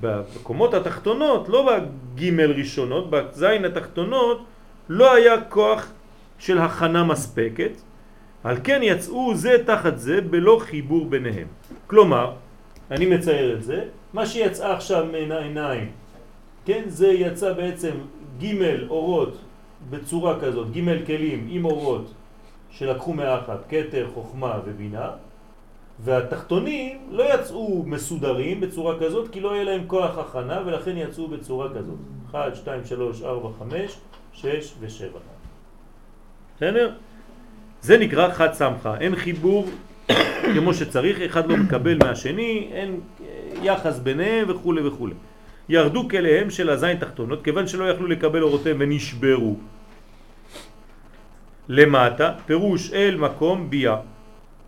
בקומות 0.00 0.74
התחתונות, 0.74 1.48
לא 1.48 1.60
בגימל 1.70 2.50
ראשונות, 2.50 3.10
בזין 3.10 3.64
התחתונות 3.64 4.38
לא 4.88 5.14
היה 5.14 5.40
כוח 5.46 5.92
של 6.38 6.58
הכנה 6.58 7.04
מספקת, 7.04 7.72
על 8.44 8.56
כן 8.64 8.80
יצאו 8.82 9.34
זה 9.34 9.56
תחת 9.66 9.98
זה 9.98 10.20
בלא 10.20 10.58
חיבור 10.60 11.06
ביניהם. 11.06 11.46
כלומר, 11.86 12.32
אני 12.90 13.06
מצייר 13.06 13.56
את 13.56 13.62
זה, 13.62 13.84
מה 14.12 14.26
שיצא 14.26 14.72
עכשיו 14.72 15.06
מן 15.12 15.32
העיניים, 15.32 15.90
כן, 16.64 16.82
זה 16.86 17.08
יצא 17.08 17.52
בעצם 17.52 17.94
ג' 18.42 18.54
אורות 18.88 19.38
בצורה 19.90 20.40
כזאת, 20.40 20.70
ג' 20.70 21.06
כלים 21.06 21.46
עם 21.50 21.64
אורות 21.64 22.14
שלקחו 22.70 23.12
מאחת, 23.12 23.58
כתר, 23.68 24.08
חוכמה 24.14 24.58
ובינה, 24.64 25.10
והתחתונים 26.04 26.98
לא 27.10 27.34
יצאו 27.34 27.82
מסודרים 27.86 28.60
בצורה 28.60 28.98
כזאת 29.00 29.28
כי 29.32 29.40
לא 29.40 29.54
יהיה 29.54 29.64
להם 29.64 29.82
כוח 29.86 30.18
הכנה 30.18 30.62
ולכן 30.66 30.96
יצאו 30.96 31.28
בצורה 31.28 31.68
כזאת. 31.74 31.98
1, 32.30 32.56
2, 32.56 32.84
3, 32.84 33.22
4, 33.22 33.48
5, 33.58 33.98
6 34.32 34.74
ו-7. 34.80 35.35
בסדר? 36.56 36.90
זה 37.80 37.98
נקרא 37.98 38.32
חד 38.32 38.52
סמכה, 38.52 38.96
אין 39.00 39.16
חיבור 39.16 39.66
כמו 40.54 40.74
שצריך, 40.74 41.20
אחד 41.20 41.46
לא 41.46 41.56
מקבל 41.56 41.98
מהשני, 42.04 42.68
אין 42.72 43.00
יחס 43.62 43.98
ביניהם 43.98 44.50
וכו' 44.50 44.74
וכו'. 44.84 45.08
ירדו 45.68 46.08
כליהם 46.08 46.50
של 46.50 46.70
הזין 46.70 46.96
תחתונות, 46.96 47.44
כיוון 47.44 47.66
שלא 47.66 47.84
יכלו 47.90 48.06
לקבל 48.06 48.42
אורותיהם 48.42 48.76
ונשברו. 48.80 49.56
למטה, 51.68 52.32
פירוש 52.46 52.92
אל 52.92 53.16
מקום 53.16 53.70
ביה. 53.70 53.96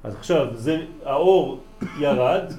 אז 0.04 0.14
עכשיו, 0.16 0.46
זה, 0.54 0.78
האור 1.04 1.60
ירד, 1.98 2.52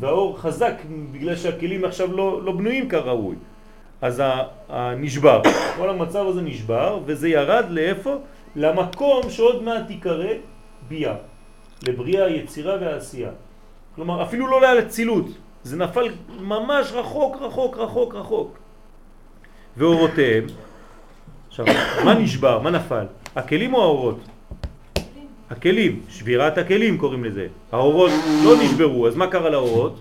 והאור 0.00 0.38
חזק 0.38 0.74
בגלל 1.12 1.36
שהכלים 1.36 1.84
עכשיו 1.84 2.16
לא, 2.16 2.42
לא 2.44 2.52
בנויים 2.52 2.88
כראוי. 2.88 3.36
אז 4.02 4.22
הנשבר, 4.68 5.42
כל 5.76 5.90
המצב 5.90 6.26
הזה 6.26 6.42
נשבר, 6.42 6.98
וזה 7.06 7.28
ירד 7.28 7.64
לאיפה? 7.70 8.16
למקום 8.56 9.30
שעוד 9.30 9.62
מעט 9.62 9.90
יקרא 9.90 10.32
ביה, 10.88 11.14
לבריאה, 11.82 12.28
יצירה 12.30 12.76
ועשייה. 12.80 13.30
כלומר, 13.94 14.22
אפילו 14.22 14.46
לא 14.46 14.62
לאצילות, 14.62 15.26
זה 15.62 15.76
נפל 15.76 16.08
ממש 16.40 16.92
רחוק, 16.92 17.36
רחוק, 17.40 17.76
רחוק, 17.76 18.14
רחוק. 18.14 18.58
ואורותיהם, 19.76 20.46
עכשיו, 21.48 21.66
מה 22.04 22.14
נשבר? 22.14 22.60
מה 22.60 22.70
נפל? 22.70 23.06
הכלים 23.36 23.74
או 23.74 23.82
האורות? 23.82 24.18
הכלים, 25.50 26.00
שבירת 26.08 26.58
הכלים 26.58 26.98
קוראים 26.98 27.24
לזה. 27.24 27.46
האורות 27.72 28.10
לא 28.44 28.52
נשברו, 28.62 29.08
אז 29.08 29.16
מה 29.16 29.26
קרה 29.26 29.50
לאורות? 29.50 30.00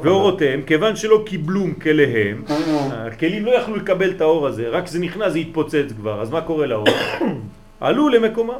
ואורותיהם, 0.00 0.62
כיוון 0.62 0.96
שלא 0.96 1.22
קיבלו 1.26 1.64
כליהם, 1.82 2.44
הכלים 2.90 3.44
לא 3.44 3.50
יכלו 3.50 3.76
לקבל 3.76 4.10
את 4.10 4.20
האור 4.20 4.46
הזה, 4.46 4.68
רק 4.68 4.86
זה 4.86 4.98
נכנס, 4.98 5.32
זה 5.32 5.38
התפוצץ 5.38 5.92
כבר, 5.96 6.22
אז 6.22 6.30
מה 6.30 6.40
קורה 6.40 6.66
לאור? 6.66 6.86
עלו 7.80 8.08
למקומה. 8.08 8.56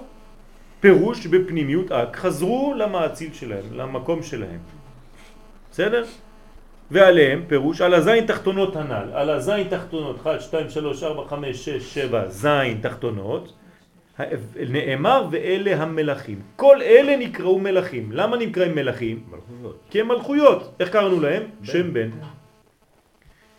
פירוש 0.80 1.26
בפנימיות 1.26 1.92
אק, 1.92 2.16
חזרו 2.16 2.74
למעציל 2.76 3.32
שלהם, 3.32 3.64
למקום 3.72 4.22
שלהם. 4.22 4.58
בסדר? 5.70 6.04
ועליהם 6.90 7.42
פירוש 7.48 7.80
על 7.80 7.94
הזין 7.94 8.26
תחתונות 8.26 8.76
הנ"ל, 8.76 9.08
על 9.12 9.30
הזין 9.30 9.68
תחתונות 9.68 10.16
1, 10.22 10.40
2, 10.40 10.70
3, 10.70 11.02
4, 11.02 11.28
5, 11.28 11.64
6, 11.64 11.94
7 11.94 12.28
זין 12.28 12.78
תחתונות 12.82 13.52
נאמר 14.68 15.26
ואלה 15.30 15.82
המלאכים. 15.82 16.40
כל 16.56 16.82
אלה 16.82 17.16
נקראו 17.16 17.58
מלאכים. 17.58 18.12
למה 18.12 18.36
נקראים 18.36 18.74
מלאכים? 18.74 19.22
מלכויות. 19.30 19.78
כי 19.90 20.00
הם 20.00 20.08
מלכויות. 20.08 20.74
איך 20.80 20.88
קראנו 20.88 21.20
להם? 21.20 21.42
בן. 21.60 21.66
שם 21.66 21.92
בן. 21.92 22.10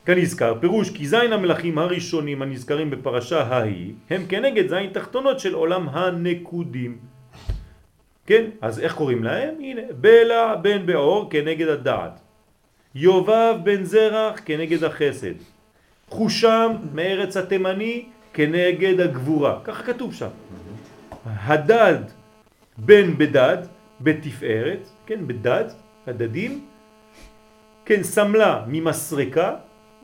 כנזכר, 0.06 0.56
פירוש 0.60 0.90
כי 0.90 1.08
זין 1.08 1.34
המלאכים 1.34 1.78
הראשונים 1.78 2.42
הנזכרים 2.42 2.90
בפרשה 2.90 3.42
ההיא 3.42 3.94
הם 4.10 4.26
כנגד 4.30 4.68
זין 4.68 4.90
תחתונות 4.94 5.40
של 5.40 5.54
עולם 5.54 5.90
הנקודים. 5.90 6.98
כן, 8.26 8.46
אז 8.62 8.80
איך 8.80 8.96
קוראים 8.96 9.24
להם? 9.24 9.56
הנה, 9.60 9.82
בלע 10.02 10.56
בן 10.56 10.86
באור 10.86 11.30
כנגד 11.30 11.68
הדעת, 11.68 12.20
יובב 12.96 13.56
בן 13.64 13.84
זרח 13.84 14.40
כנגד 14.46 14.84
החסד, 14.84 15.34
חושם 16.10 16.72
מארץ 16.94 17.38
התימני 17.38 18.06
כנגד 18.34 19.00
הגבורה, 19.00 19.60
ככה 19.64 19.84
כתוב 19.84 20.14
שם. 20.14 20.28
הדד 21.26 22.00
בן 22.78 23.18
בדד 23.18 23.58
בתפארת, 24.02 24.90
כן, 25.06 25.28
בדד, 25.28 25.66
הדדים, 26.08 26.66
כן, 27.86 28.04
סמלה 28.04 28.66
ממסרקה, 28.68 29.56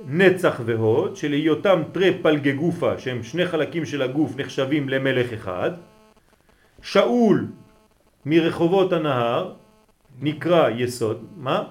נצח 0.08 0.62
והוד, 0.66 1.16
שלהיותם 1.16 1.82
תרי 1.92 2.24
פלגי 2.24 2.54
גופה, 2.54 2.98
שהם 2.98 3.24
שני 3.24 3.46
חלקים 3.46 3.86
של 3.86 4.02
הגוף 4.02 4.38
נחשבים 4.38 4.90
למלך 4.90 5.34
אחד, 5.34 5.72
שאול 6.82 7.48
מרחובות 8.26 8.94
הנהר, 8.94 9.54
נקרא 10.22 10.70
יסוד, 10.70 11.26
מה? 11.38 11.64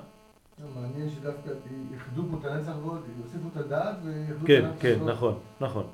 מעניין 0.75 1.11
שדווקא 1.11 1.51
איחדו 1.95 2.23
פה 2.31 2.37
את 2.41 2.45
הנצח 2.45 2.73
ועוד, 2.83 3.03
יוסיפו 3.19 3.49
את 3.53 3.57
הדעת 3.57 3.97
ויחדו 4.05 4.47
כן, 4.47 4.65
כן, 4.81 4.99
נכון, 5.05 5.39
נכון. 5.61 5.87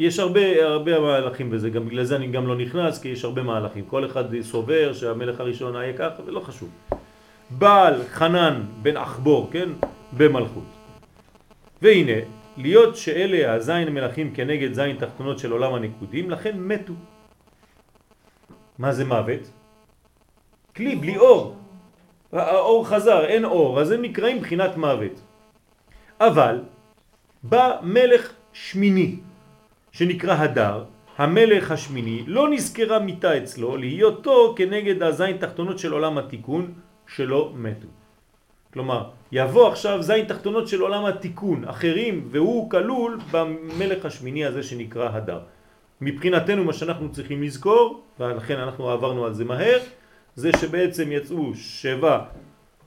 יש 0.00 0.18
הרבה, 0.18 0.64
הרבה 0.64 1.00
מהלכים 1.00 1.50
בזה, 1.50 1.70
גם 1.70 1.86
בגלל 1.86 2.04
זה 2.04 2.16
אני 2.16 2.26
גם 2.26 2.46
לא 2.46 2.56
נכנס, 2.56 3.02
כי 3.02 3.08
יש 3.08 3.24
הרבה 3.24 3.42
מהלכים. 3.42 3.84
כל 3.84 4.06
אחד 4.06 4.24
סובר 4.40 4.92
שהמלך 4.92 5.40
הראשון 5.40 5.76
היה 5.76 5.92
ככה, 5.92 6.22
ולא 6.26 6.40
חשוב. 6.40 6.68
בעל 7.50 8.02
חנן 8.08 8.62
בן 8.82 8.96
אחבור, 8.96 9.48
כן, 9.52 9.68
במלכות. 10.16 10.64
והנה, 11.82 12.18
להיות 12.56 12.96
שאלה 12.96 13.52
הזין 13.52 13.88
מלכים 13.88 14.34
כנגד 14.34 14.72
זין 14.72 14.96
תחתונות 14.96 15.38
של 15.38 15.52
עולם 15.52 15.74
הנקודים, 15.74 16.30
לכן 16.30 16.58
מתו. 16.58 16.92
מה 18.78 18.92
זה 18.92 19.04
מוות? 19.04 19.44
כלי 20.76 20.96
בלי 20.96 21.16
אור. 21.18 21.56
האור 22.32 22.88
חזר, 22.88 23.24
אין 23.24 23.44
אור, 23.44 23.80
אז 23.80 23.90
הם 23.90 24.02
נקראים 24.02 24.40
בחינת 24.40 24.76
מוות. 24.76 25.20
אבל 26.20 26.60
בא 27.42 27.76
מלך 27.82 28.32
שמיני, 28.52 29.29
שנקרא 29.92 30.34
הדר, 30.34 30.84
המלך 31.18 31.70
השמיני, 31.70 32.24
לא 32.26 32.48
נזכרה 32.50 32.98
מיטה 32.98 33.38
אצלו 33.38 33.76
להיותו 33.76 34.54
כנגד 34.56 35.02
הזין 35.02 35.36
תחתונות 35.36 35.78
של 35.78 35.92
עולם 35.92 36.18
התיקון 36.18 36.72
שלא 37.06 37.52
מתו. 37.56 37.88
כלומר, 38.72 39.10
יבוא 39.32 39.68
עכשיו 39.68 40.02
זין 40.02 40.24
תחתונות 40.24 40.68
של 40.68 40.80
עולם 40.80 41.04
התיקון, 41.04 41.64
אחרים, 41.64 42.28
והוא 42.30 42.70
כלול 42.70 43.18
במלך 43.30 44.04
השמיני 44.04 44.44
הזה 44.44 44.62
שנקרא 44.62 45.08
הדר. 45.12 45.40
מבחינתנו 46.00 46.64
מה 46.64 46.72
שאנחנו 46.72 47.12
צריכים 47.12 47.42
לזכור, 47.42 48.02
ולכן 48.20 48.58
אנחנו 48.58 48.90
עברנו 48.90 49.24
על 49.24 49.34
זה 49.34 49.44
מהר, 49.44 49.78
זה 50.36 50.50
שבעצם 50.60 51.12
יצאו 51.12 51.54
שבע 51.54 52.18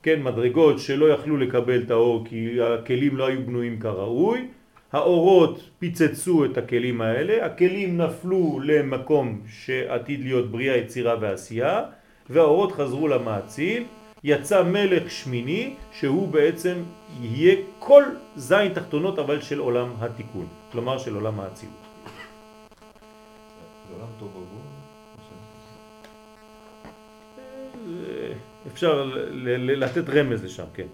כן, 0.04 0.24
מדרגות 0.24 0.80
שלא 0.80 1.06
יכלו 1.06 1.38
לקבל 1.38 1.82
את 1.82 1.91
האור 1.91 2.26
כי 2.26 2.62
הכלים 2.62 3.18
לא 3.18 3.28
היו 3.28 3.45
בנויים 3.45 3.80
כראוי, 3.80 4.47
האורות 4.94 5.60
פיצצו 5.80 6.46
את 6.46 6.58
הכלים 6.58 7.02
האלה, 7.02 7.46
הכלים 7.46 7.98
נפלו 7.98 8.60
למקום 8.64 9.41
שעתיד 9.48 10.20
להיות 10.24 10.52
בריאה, 10.52 10.78
יצירה 10.78 11.16
ועשייה, 11.22 11.82
והאורות 12.30 12.72
חזרו 12.72 13.08
למעציל, 13.08 13.84
יצא 14.24 14.64
מלך 14.64 15.12
שמיני 15.12 15.74
שהוא 15.91 16.28
בעצם 16.28 16.76
יהיה 17.22 17.56
כל 17.80 18.04
זין 18.36 18.74
תחתונות 18.74 19.20
אבל 19.20 19.41
של 19.41 19.60
עולם 19.60 19.89
התיקון, 20.00 20.48
כלומר 20.72 20.98
של 20.98 21.16
עולם 21.16 21.39
האצילות. 21.39 21.76
עבור? 24.22 24.62
אפשר 28.68 29.12
לתת 29.58 30.10
רמז 30.10 30.44
לשם, 30.44 30.64
כן. 30.74 30.88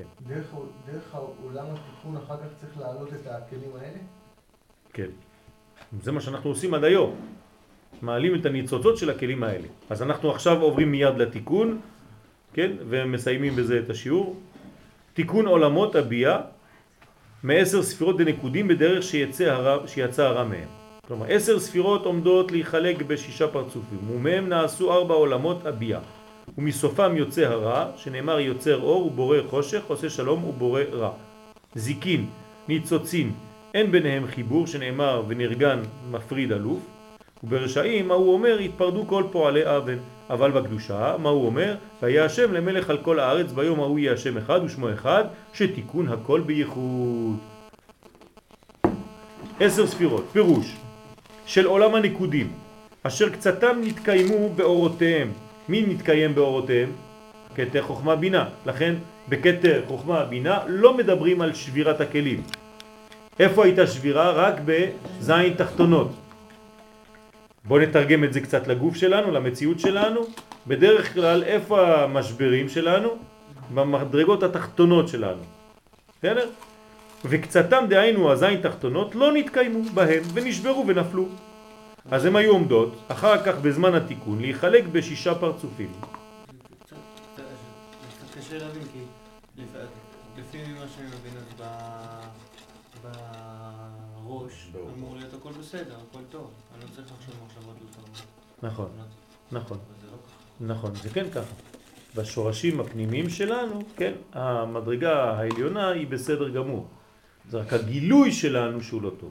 כן. 0.00 0.34
דרך, 0.34 0.46
דרך 0.92 1.16
עולם 1.44 1.66
התיקון 1.66 2.16
אחר 2.16 2.36
כך 2.36 2.48
צריך 2.60 2.78
להעלות 2.78 3.08
את 3.08 3.26
הכלים 3.26 3.70
האלה? 3.80 3.98
כן. 4.92 5.10
זה 6.02 6.12
מה 6.12 6.20
שאנחנו 6.20 6.50
עושים 6.50 6.74
עד 6.74 6.84
היום. 6.84 7.16
מעלים 8.02 8.34
את 8.34 8.46
הניצוצות 8.46 8.96
של 8.96 9.10
הכלים 9.10 9.42
האלה. 9.42 9.68
אז 9.90 10.02
אנחנו 10.02 10.30
עכשיו 10.30 10.62
עוברים 10.62 10.90
מיד 10.90 11.16
לתיקון, 11.16 11.80
כן? 12.52 12.70
ומסיימים 12.88 13.56
בזה 13.56 13.78
את 13.78 13.90
השיעור. 13.90 14.36
תיקון 15.14 15.46
עולמות 15.46 15.96
הביאה 15.96 16.40
מעשר 17.42 17.82
ספירות 17.82 18.16
דנקודים 18.18 18.68
בדרך 18.68 19.02
שיצא 19.02 19.44
הרע, 19.44 19.88
שיצא 19.88 20.22
הרע 20.22 20.44
מהם. 20.44 20.68
כלומר, 21.06 21.26
עשר 21.28 21.60
ספירות 21.60 22.04
עומדות 22.04 22.52
להיחלק 22.52 23.02
בשישה 23.02 23.48
פרצופים, 23.48 24.10
ומהם 24.10 24.48
נעשו 24.48 24.92
ארבע 24.92 25.14
עולמות 25.14 25.66
הביאה. 25.66 26.00
ומסופם 26.58 27.16
יוצא 27.16 27.46
הרע, 27.46 27.86
שנאמר 27.96 28.40
יוצר 28.40 28.82
אור 28.82 29.06
ובורא 29.06 29.38
חושך, 29.50 29.82
עושה 29.88 30.10
שלום 30.10 30.44
ובורא 30.44 30.82
רע. 30.92 31.10
זיקין, 31.74 32.26
ניצוצין, 32.68 33.32
אין 33.74 33.92
ביניהם 33.92 34.26
חיבור, 34.26 34.66
שנאמר 34.66 35.22
ונרגן 35.28 35.82
מפריד 36.10 36.52
אלוף, 36.52 36.78
וברשעים 37.44 38.08
מה 38.08 38.14
הוא 38.14 38.32
אומר? 38.34 38.58
התפרדו 38.58 39.06
כל 39.06 39.24
פועלי 39.30 39.76
אבן, 39.76 39.98
אבל 40.30 40.50
בקדושה 40.50 41.16
מה 41.18 41.28
הוא 41.28 41.46
אומר? 41.46 41.74
והיה 42.02 42.24
השם 42.24 42.52
למלך 42.52 42.90
על 42.90 42.98
כל 42.98 43.20
הארץ 43.20 43.52
ביום 43.52 43.80
ההוא 43.80 43.98
יהיה 43.98 44.12
השם 44.12 44.38
אחד 44.38 44.60
ושמו 44.64 44.92
אחד 44.92 45.24
שתיקון 45.52 46.08
הכל 46.08 46.40
בייחוד. 46.40 47.36
עשר 49.60 49.86
ספירות, 49.86 50.24
פירוש 50.32 50.76
של 51.46 51.66
עולם 51.66 51.94
הנקודים 51.94 52.52
אשר 53.02 53.28
קצתם 53.28 53.80
נתקיימו 53.82 54.48
באורותיהם 54.56 55.32
מי 55.70 55.82
מתקיים 55.86 56.34
באורותיהם? 56.34 56.90
כתר 57.54 57.82
חוכמה 57.82 58.16
בינה. 58.16 58.44
לכן 58.66 58.94
בכתר 59.28 59.82
חוכמה 59.86 60.24
בינה 60.24 60.58
לא 60.66 60.96
מדברים 60.96 61.40
על 61.40 61.54
שבירת 61.54 62.00
הכלים. 62.00 62.42
איפה 63.38 63.64
הייתה 63.64 63.86
שבירה? 63.86 64.30
רק 64.30 64.54
בזין 64.64 65.54
תחתונות. 65.54 66.10
בואו 67.64 67.80
נתרגם 67.80 68.24
את 68.24 68.32
זה 68.32 68.40
קצת 68.40 68.68
לגוף 68.68 68.96
שלנו, 68.96 69.30
למציאות 69.30 69.80
שלנו. 69.80 70.20
בדרך 70.66 71.14
כלל 71.14 71.42
איפה 71.42 72.02
המשברים 72.02 72.68
שלנו? 72.68 73.08
במדרגות 73.74 74.42
התחתונות 74.42 75.08
שלנו. 75.08 75.42
בסדר? 76.18 76.48
וקצתם 77.24 77.84
דהיינו 77.88 78.32
הזין 78.32 78.60
תחתונות 78.60 79.14
לא 79.14 79.32
נתקיימו 79.32 79.82
בהם 79.94 80.22
ונשברו 80.34 80.84
ונפלו. 80.86 81.28
אז 82.10 82.24
הן 82.24 82.36
היו 82.36 82.52
עומדות, 82.52 82.94
אחר 83.08 83.44
כך 83.44 83.58
בזמן 83.58 83.94
התיקון, 83.94 84.40
להיחלק 84.40 84.84
בשישה 84.92 85.34
פרצופים. 85.34 85.92
קצת 86.82 86.96
קשה 88.38 88.58
להבין, 88.58 88.82
כי 88.92 88.98
לפי 90.38 90.58
מה 90.58 90.84
שאני 90.96 91.06
מבין, 91.06 91.32
אז 91.36 91.66
בראש 93.02 94.70
אמור 94.96 95.16
להיות 95.16 95.34
הכל 95.34 95.50
בסדר, 95.60 95.94
הכל 96.10 96.22
טוב. 96.30 96.50
אני 96.74 96.84
לא 96.84 96.94
צריך 96.94 97.12
לחשוב 97.18 97.34
מחשבות 97.46 97.74
לא 97.80 97.94
טובות. 97.94 98.22
נכון, 98.62 98.88
נכון. 99.52 99.78
נכון, 100.60 100.94
זה 100.94 101.08
כן 101.08 101.30
ככה. 101.30 101.54
בשורשים 102.16 102.80
הפנימיים 102.80 103.30
שלנו, 103.30 103.80
כן, 103.96 104.12
המדרגה 104.32 105.24
העליונה 105.24 105.88
היא 105.88 106.06
בסדר 106.06 106.48
גמור. 106.48 106.86
זה 107.48 107.58
רק 107.58 107.72
הגילוי 107.72 108.32
שלנו 108.32 108.82
שהוא 108.82 109.02
לא 109.02 109.10
טוב. 109.20 109.30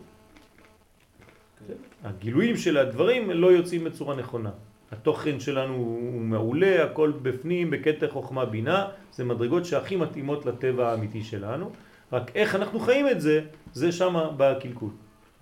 הגילויים 2.04 2.58
של 2.58 2.78
הדברים 2.78 3.32
לא 3.32 3.48
יוצאים 3.48 3.84
בצורה 3.84 4.16
נכונה. 4.16 4.52
התוכן 4.92 5.40
שלנו 5.40 5.74
הוא 5.74 6.22
מעולה, 6.22 6.84
הכל 6.84 7.12
בפנים, 7.22 7.72
בקטר 7.72 8.10
חוכמה 8.10 8.46
בינה, 8.46 8.88
זה 9.12 9.26
מדרגות 9.26 9.66
שהכי 9.66 9.96
מתאימות 9.96 10.46
לטבע 10.46 10.92
האמיתי 10.92 11.24
שלנו, 11.24 11.72
רק 12.14 12.36
איך 12.36 12.56
אנחנו 12.56 12.80
חיים 12.80 13.08
את 13.10 13.22
זה, 13.22 13.42
זה 13.74 13.92
שם 13.92 14.16
בקלקול. 14.38 14.90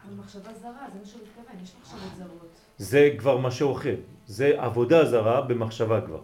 אבל 0.05 0.15
מחשבה 0.19 0.53
זרה, 0.61 0.71
זה 0.93 0.99
מה 0.99 1.05
שהוא 1.05 1.21
מתכוון, 1.21 1.63
יש 1.63 1.71
מחשבות 1.81 2.17
זרות. 2.17 2.47
זה 2.77 3.09
כבר 3.17 3.37
משהו 3.37 3.71
אחר, 3.71 3.95
זה 4.25 4.53
עבודה 4.57 5.05
זרה 5.05 5.41
במחשבה 5.41 6.01
כבר. 6.01 6.21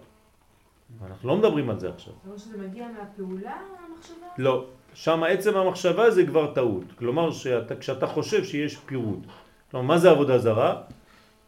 אנחנו 1.07 1.29
לא 1.29 1.37
מדברים 1.37 1.69
על 1.69 1.79
זה 1.79 1.89
עכשיו. 1.89 2.13
זאת 2.13 2.25
אומרת 2.25 2.39
שזה 2.39 2.57
מגיע 2.57 2.87
מהפעולה, 2.87 3.51
המחשבה? 3.51 4.27
לא, 4.37 4.65
שם 4.93 5.23
עצם 5.23 5.57
המחשבה 5.57 6.11
זה 6.11 6.25
כבר 6.25 6.53
טעות. 6.53 6.83
כלומר, 6.95 7.31
שאתה, 7.31 7.75
כשאתה 7.75 8.07
חושב 8.07 8.43
שיש 8.43 8.77
פירוד, 8.77 9.27
כלומר, 9.73 9.87
מה 9.87 9.97
זה 9.97 10.09
עבודה 10.11 10.37
זרה? 10.37 10.75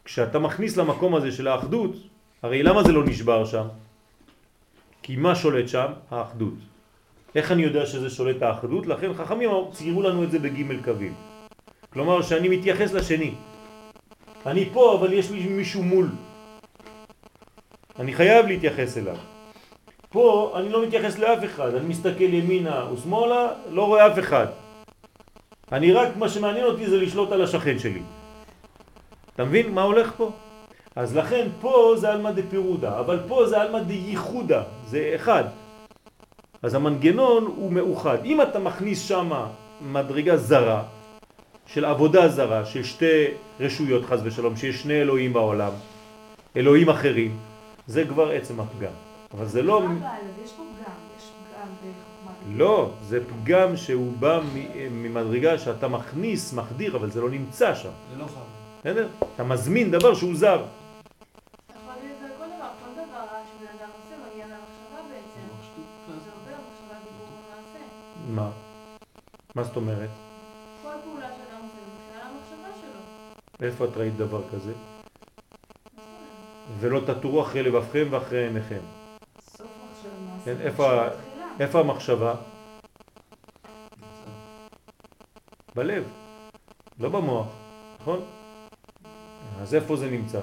כשאתה 0.04 0.38
מכניס 0.38 0.76
למקום 0.76 1.14
הזה 1.14 1.32
של 1.32 1.48
האחדות, 1.48 1.94
הרי 2.42 2.62
למה 2.62 2.82
זה 2.82 2.92
לא 2.92 3.04
נשבר 3.06 3.44
שם? 3.44 3.66
כי 5.02 5.16
מה 5.16 5.34
שולט 5.34 5.68
שם? 5.68 5.86
האחדות. 6.10 6.58
איך 7.34 7.52
אני 7.52 7.62
יודע 7.62 7.86
שזה 7.86 8.10
שולט 8.10 8.42
האחדות? 8.42 8.86
לכן 8.86 9.14
חכמים 9.14 9.50
ציירו 9.70 10.02
לנו 10.02 10.24
את 10.24 10.30
זה 10.30 10.38
בג' 10.38 10.84
קווים. 10.84 11.14
כלומר 11.92 12.22
שאני 12.22 12.48
מתייחס 12.48 12.92
לשני. 12.92 13.34
אני 14.46 14.70
פה 14.72 14.98
אבל 14.98 15.12
יש 15.12 15.30
מישהו 15.30 15.82
מול. 15.82 16.08
אני 17.98 18.12
חייב 18.12 18.46
להתייחס 18.46 18.98
אליו. 18.98 19.16
פה 20.10 20.54
אני 20.58 20.68
לא 20.68 20.86
מתייחס 20.86 21.18
לאף 21.18 21.44
אחד, 21.44 21.74
אני 21.74 21.86
מסתכל 21.86 22.30
ימינה 22.42 22.90
ושמאלה, 22.92 23.70
לא 23.70 23.86
רואה 23.86 24.06
אף 24.06 24.18
אחד. 24.18 24.46
אני 25.72 25.92
רק, 25.92 26.16
מה 26.16 26.28
שמעניין 26.28 26.64
אותי 26.64 26.86
זה 26.86 26.96
לשלוט 26.96 27.32
על 27.32 27.42
השכן 27.42 27.78
שלי. 27.78 28.02
אתה 29.36 29.44
מבין 29.44 29.74
מה 29.74 29.82
הולך 29.82 30.12
פה? 30.16 30.30
אז 30.96 31.16
לכן 31.16 31.48
פה 31.60 31.94
זה 31.96 32.12
אלמא 32.12 32.30
דפירודה, 32.30 33.00
אבל 33.00 33.20
פה 33.28 33.46
זה 33.46 33.62
אלמא 33.62 33.78
דייחודה, 33.82 34.62
זה 34.86 35.12
אחד. 35.14 35.44
אז 36.62 36.74
המנגנון 36.74 37.44
הוא 37.44 37.72
מאוחד. 37.72 38.24
אם 38.24 38.42
אתה 38.42 38.58
מכניס 38.58 39.08
שם 39.08 39.30
מדרגה 39.80 40.36
זרה, 40.36 40.82
של 41.66 41.84
עבודה 41.84 42.28
זרה, 42.28 42.64
של 42.64 42.84
שתי 42.84 43.24
רשויות 43.60 44.04
חז 44.04 44.20
ושלום, 44.24 44.56
שיש 44.56 44.82
שני 44.82 45.00
אלוהים 45.00 45.32
בעולם, 45.32 45.72
אלוהים 46.56 46.88
אחרים, 46.88 47.36
זה 47.86 48.04
כבר 48.08 48.30
עצם 48.30 48.60
הפגם. 48.60 48.92
אבל 49.34 49.46
זה 49.46 49.62
לא... 49.62 49.82
יש 50.44 50.52
פה 50.52 50.62
פגם, 50.62 50.92
יש 51.18 51.24
פגם 51.24 51.68
בחוכמה. 51.76 52.32
לא, 52.56 52.90
זה 53.02 53.20
פגם 53.24 53.76
שהוא 53.76 54.12
בא 54.18 54.40
ממדרגה 54.90 55.58
שאתה 55.58 55.88
מכניס, 55.88 56.52
מחדיר, 56.52 56.96
אבל 56.96 57.10
זה 57.10 57.20
לא 57.20 57.30
נמצא 57.30 57.74
שם. 57.74 57.90
זה 58.12 58.18
לא 58.18 58.24
חייב. 58.24 58.65
בסדר? 58.86 59.08
אתה 59.34 59.44
מזמין 59.44 59.90
דבר 59.90 60.14
שהוא 60.14 60.34
זר. 60.36 60.64
מה? 68.28 68.50
מה 69.54 69.62
זאת 69.64 69.76
אומרת? 69.76 70.08
כל 70.82 70.88
פעולה 71.04 71.26
שאדם 71.28 71.62
עושה 71.62 71.74
זה 71.74 71.92
בגלל 72.10 72.22
המחשבה 72.22 72.80
שלו. 72.80 73.66
איפה 73.66 73.84
את 73.84 73.96
ראית 73.96 74.16
דבר 74.16 74.42
כזה? 74.52 74.72
ולא 76.80 77.00
תטורו 77.06 77.42
אחרי 77.42 77.62
לבבכם 77.62 78.06
ואחרי 78.10 78.44
עיניכם. 78.44 78.80
סוף 79.40 79.66
מחשבה. 79.90 80.44
כן, 80.44 80.60
איפה, 80.60 81.02
איפה 81.60 81.80
המחשבה? 81.80 82.34
בלב, 85.74 86.04
לא 86.98 87.08
במוח, 87.08 87.46
נכון? 88.00 88.35
אז 89.62 89.74
איפה 89.74 89.96
זה 89.96 90.10
נמצא? 90.10 90.40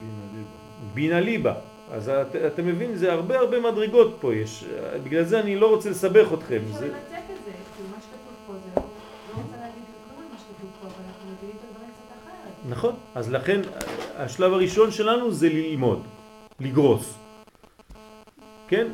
בינה 0.00 0.10
ליבה. 0.32 0.94
בינה 0.94 1.20
ליבה. 1.20 1.54
אז 1.92 2.08
את, 2.08 2.36
אתה 2.36 2.62
מבין, 2.62 2.96
זה 2.96 3.12
הרבה 3.12 3.38
הרבה 3.38 3.60
מדרגות 3.60 4.16
פה 4.20 4.34
יש. 4.34 4.64
בגלל 5.04 5.24
זה 5.24 5.40
אני 5.40 5.56
לא 5.56 5.70
רוצה 5.70 5.90
לסבך 5.90 6.32
אתכם. 6.34 6.60
אפשר 6.66 6.78
זה... 6.78 6.86
לנתק 6.86 6.96
את 7.12 7.44
זה, 7.44 7.50
כאילו 7.76 7.88
מה 7.90 7.96
שכתוב 8.00 8.34
פה 8.46 8.52
זה 8.52 8.70
לא, 8.76 8.82
לא 8.82 9.42
רוצה 9.42 9.56
להגיד 9.56 9.82
כלום 10.08 10.18
על 10.18 10.24
מה 10.32 10.38
שכתוב 10.38 10.70
פה, 10.80 10.86
אבל 10.86 11.04
אנחנו 11.08 11.30
מבינים 11.32 11.56
את 11.60 11.64
הדברים 11.70 11.90
קצת 11.90 12.16
אחרת. 12.24 12.70
נכון. 12.70 12.94
אז 13.14 13.30
לכן 13.30 13.60
השלב 14.16 14.52
הראשון 14.52 14.90
שלנו 14.90 15.32
זה 15.32 15.48
ללמוד, 15.48 16.02
לגרוס. 16.60 17.14
כן? 18.68 18.86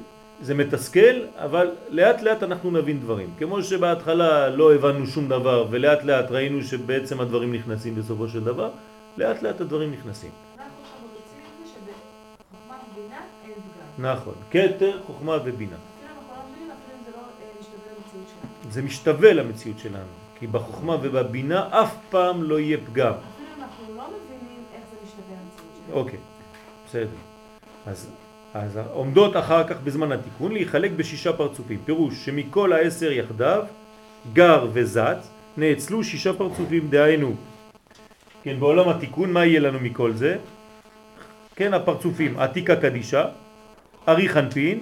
זה 0.42 0.54
מתסכל, 0.54 1.14
אבל 1.36 1.70
לאט 1.88 2.22
לאט 2.22 2.42
אנחנו 2.42 2.70
נבין 2.70 3.00
דברים. 3.00 3.30
כמו 3.38 3.62
שבהתחלה 3.62 4.48
לא 4.48 4.74
הבנו 4.74 5.06
שום 5.06 5.28
דבר, 5.28 5.66
ולאט 5.70 6.04
לאט 6.04 6.30
ראינו 6.30 6.62
שבעצם 6.62 7.20
הדברים 7.20 7.54
נכנסים 7.54 7.94
בסופו 7.94 8.28
של 8.28 8.44
דבר, 8.44 8.70
לאט 9.16 9.42
לאט 9.42 9.60
הדברים 9.60 9.92
נכנסים. 9.92 10.30
נכון. 13.98 14.34
כתר, 14.50 15.00
חוכמה 15.06 15.38
ובינה. 15.44 15.76
לא 15.76 15.78
זה 17.04 17.10
לא 17.16 17.18
אה, 17.18 17.46
משתווה 17.60 17.92
למציאות 17.92 18.26
שלנו. 18.28 18.72
זה 18.72 18.82
משתווה 18.82 19.32
למציאות 19.32 19.78
שלנו. 19.78 20.12
כי 20.38 20.46
בחוכמה 20.46 20.96
ובבינה 21.02 21.68
אף 21.82 21.94
פעם 22.10 22.42
לא 22.42 22.60
יהיה 22.60 22.78
פגם. 22.86 23.12
אפילו 23.12 23.48
אנחנו 23.58 23.94
לא 23.96 24.02
מבינים 24.08 24.64
איך 24.74 24.82
זה 24.90 24.96
משתווה 25.04 25.36
למציאות 25.42 25.86
שלנו. 25.86 26.00
אוקיי, 26.00 26.18
בסדר. 26.88 27.16
אז, 27.86 28.10
אז 28.54 28.78
עומדות 28.92 29.36
אחר 29.36 29.68
כך 29.68 29.76
בזמן 29.84 30.12
התיקון 30.12 30.52
להיחלק 30.52 30.90
בשישה 30.90 31.32
פרצופים. 31.32 31.78
פירוש 31.84 32.24
שמכל 32.24 32.72
העשר 32.72 33.12
יחדיו, 33.12 33.64
גר 34.32 34.66
וזץ, 34.72 35.30
נאצלו 35.56 36.04
שישה 36.04 36.32
פרצופים, 36.32 36.88
דהיינו. 36.88 37.34
כן, 38.42 38.60
בעולם 38.60 38.88
התיקון, 38.88 39.32
מה 39.32 39.44
יהיה 39.44 39.60
לנו 39.60 39.80
מכל 39.80 40.12
זה? 40.12 40.36
כן, 41.56 41.74
הפרצופים, 41.74 42.38
עתיקה 42.38 42.76
קדישה, 42.76 43.24
ארי 44.08 44.28
חנפין, 44.28 44.78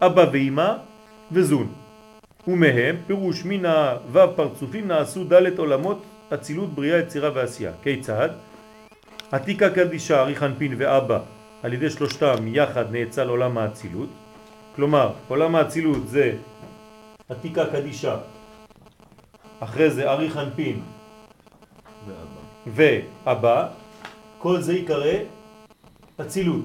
אבא 0.00 0.26
ואימא 0.32 0.72
וזון. 1.32 1.72
ומהם 2.48 2.96
פירוש 3.06 3.44
מן 3.44 3.66
הוו 3.66 4.36
פרצופים 4.36 4.88
נעשו 4.88 5.24
דלת 5.24 5.58
עולמות 5.58 6.02
אצילות 6.34 6.74
בריאה 6.74 6.98
יצירה 6.98 7.30
ועשייה. 7.34 7.72
כיצד? 7.82 8.28
עתיקה 9.32 9.70
קדישה, 9.70 10.22
ארי 10.22 10.36
חנפין 10.36 10.74
ואבא 10.78 11.35
על 11.62 11.72
ידי 11.72 11.90
שלושתם 11.90 12.34
יחד 12.46 12.92
נאצל 12.92 13.28
עולם 13.28 13.58
האצילות. 13.58 14.08
כלומר, 14.76 15.12
עולם 15.28 15.54
האצילות 15.54 16.08
זה 16.08 16.36
עתיקה 17.28 17.66
קדישה, 17.66 18.16
אחרי 19.60 19.90
זה 19.90 20.10
ארי 20.10 20.30
חנפין 20.30 20.82
ואבא. 22.06 22.42
ואבא, 22.66 23.68
כל 24.38 24.60
זה 24.60 24.72
יקרא 24.74 25.12
אצילות. 26.20 26.64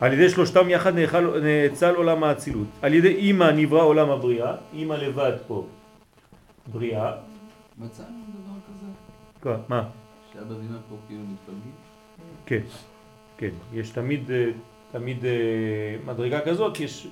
על 0.00 0.12
ידי 0.12 0.28
שלושתם 0.30 0.70
יחד 0.70 0.94
נאכל, 0.94 1.40
נאצל 1.40 1.94
עולם 1.94 2.24
האצילות. 2.24 2.68
על 2.82 2.94
ידי 2.94 3.14
אימא 3.14 3.50
נברא 3.50 3.82
עולם 3.82 4.10
הבריאה, 4.10 4.52
אימא 4.72 4.94
לבד 4.94 5.32
פה 5.46 5.66
בריאה. 6.66 7.12
מצאנו 7.78 8.22
דבר 8.30 8.58
כזה? 8.68 8.86
מה? 9.68 10.05
שאבא 10.36 10.52
ואמא 10.54 10.78
פה 10.88 10.96
כאילו 11.06 11.22
מתפלגים? 11.22 11.72
כן, 12.46 12.60
כן. 13.36 13.50
יש 13.72 13.90
תמיד, 13.90 14.30
אה, 14.30 14.46
תמיד 14.92 15.24
אה, 15.24 15.32
מדרגה 16.06 16.40
כזאת, 16.40 16.80
יש 16.80 17.06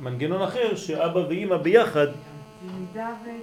מנגנון 0.00 0.42
אחר 0.42 0.76
שאבא 0.76 1.18
ואימא 1.18 1.56
ביחד 1.56 2.06
ו... 2.94 2.98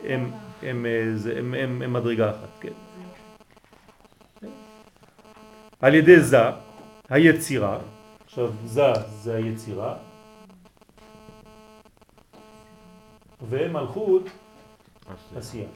הם, 0.08 0.32
הם, 0.64 0.86
אה, 0.86 1.12
זה- 1.16 1.38
הם, 1.40 1.54
הם, 1.54 1.82
הם 1.82 1.94
מדרגה 1.94 2.30
אחת, 2.32 2.50
כן. 2.62 2.70
על 5.82 5.96
ידי 5.96 6.20
זה, 6.20 6.38
היצירה, 7.10 7.80
עכשיו 8.26 8.52
זה 8.66 8.82
זה 9.10 9.36
היצירה, 9.36 9.96
ומלכות 13.50 14.24
עשייה. 15.36 15.68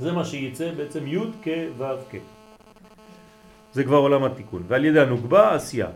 זה 0.00 0.12
מה 0.12 0.24
שייצא 0.24 0.72
בעצם 0.76 1.06
י' 1.06 1.18
כ' 1.42 1.48
ו' 1.78 1.84
כ'. 2.10 2.16
זה 3.72 3.84
כבר 3.84 3.96
עולם 3.96 4.24
התיקון. 4.24 4.62
ועל 4.68 4.84
ידי 4.84 5.00
הנוגבה 5.00 5.54
עשייה. 5.54 5.88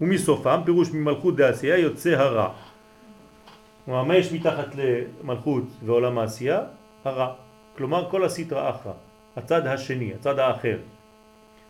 ומסופם 0.00 0.60
פירוש 0.64 0.90
ממלכות 0.92 1.36
דעשייה 1.36 1.78
יוצא 1.78 2.10
הרע. 2.10 2.48
כלומר, 3.84 4.04
מה 4.04 4.16
יש 4.16 4.32
מתחת 4.32 4.66
למלכות 4.74 5.64
ועולם 5.84 6.18
העשייה? 6.18 6.60
הרע. 7.04 7.34
כלומר, 7.76 8.10
כל 8.10 8.24
הסטרא 8.24 8.70
אחרא. 8.70 8.92
הצד 9.36 9.66
השני, 9.66 10.14
הצד 10.14 10.38
האחר. 10.38 10.78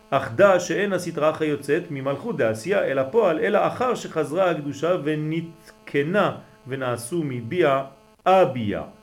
אך 0.09 0.31
דע 0.35 0.59
שאין 0.59 0.93
הסטרא 0.93 1.29
אחרא 1.29 1.45
יוצאת 1.45 1.83
ממלכות 1.91 2.37
דעשייה 2.37 2.83
אל 2.83 2.99
הפועל, 2.99 3.39
אלא 3.39 3.67
אחר 3.67 3.95
שחזרה 3.95 4.51
הקדושה 4.51 4.95
ונתקנה 5.03 6.35
ונעשו 6.67 7.23
מביע 7.23 7.83
אביה. 8.25 8.98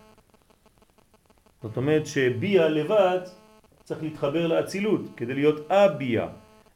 זאת 1.67 1.77
אומרת 1.77 2.07
שביע 2.07 2.69
לבד 2.69 3.19
צריך 3.85 4.03
להתחבר 4.03 4.47
לאצילות 4.47 5.01
כדי 5.17 5.35
להיות 5.35 5.71
אביה. 5.71 6.27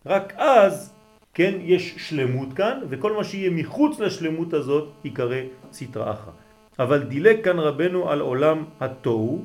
רק 0.06 0.32
אז, 0.36 0.94
כן, 1.34 1.54
יש 1.60 1.94
שלמות 1.96 2.52
כאן, 2.52 2.80
וכל 2.88 3.12
מה 3.12 3.24
שיהיה 3.24 3.50
מחוץ 3.50 4.00
לשלמות 4.00 4.52
הזאת 4.52 4.88
יקרא 5.04 5.40
סטרא 5.72 6.12
אחרא. 6.12 6.32
אבל 6.78 7.02
דילג 7.02 7.44
כאן 7.44 7.58
רבנו 7.58 8.10
על 8.10 8.20
עולם 8.20 8.64
התוהו, 8.80 9.44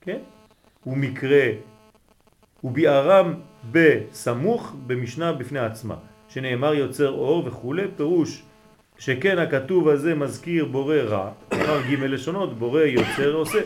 כן? 0.00 0.18
הוא 0.84 0.96
מקרה, 0.96 1.46
הוא 2.60 2.72
ביארם 2.72 3.34
בסמוך 3.72 4.74
במשנה 4.86 5.32
בפני 5.32 5.58
עצמה, 5.58 5.96
שנאמר 6.28 6.74
יוצר 6.74 7.10
אור 7.10 7.42
וכו', 7.46 7.74
פירוש 7.96 8.42
שכן 8.98 9.38
הכתוב 9.38 9.88
הזה 9.88 10.14
מזכיר 10.14 10.64
בורא 10.64 10.96
רע, 10.96 11.30
כלומר 11.50 11.80
ג' 11.90 12.02
לשונות, 12.02 12.58
בורא 12.58 12.80
יוצר 12.80 13.32
עושה, 13.32 13.58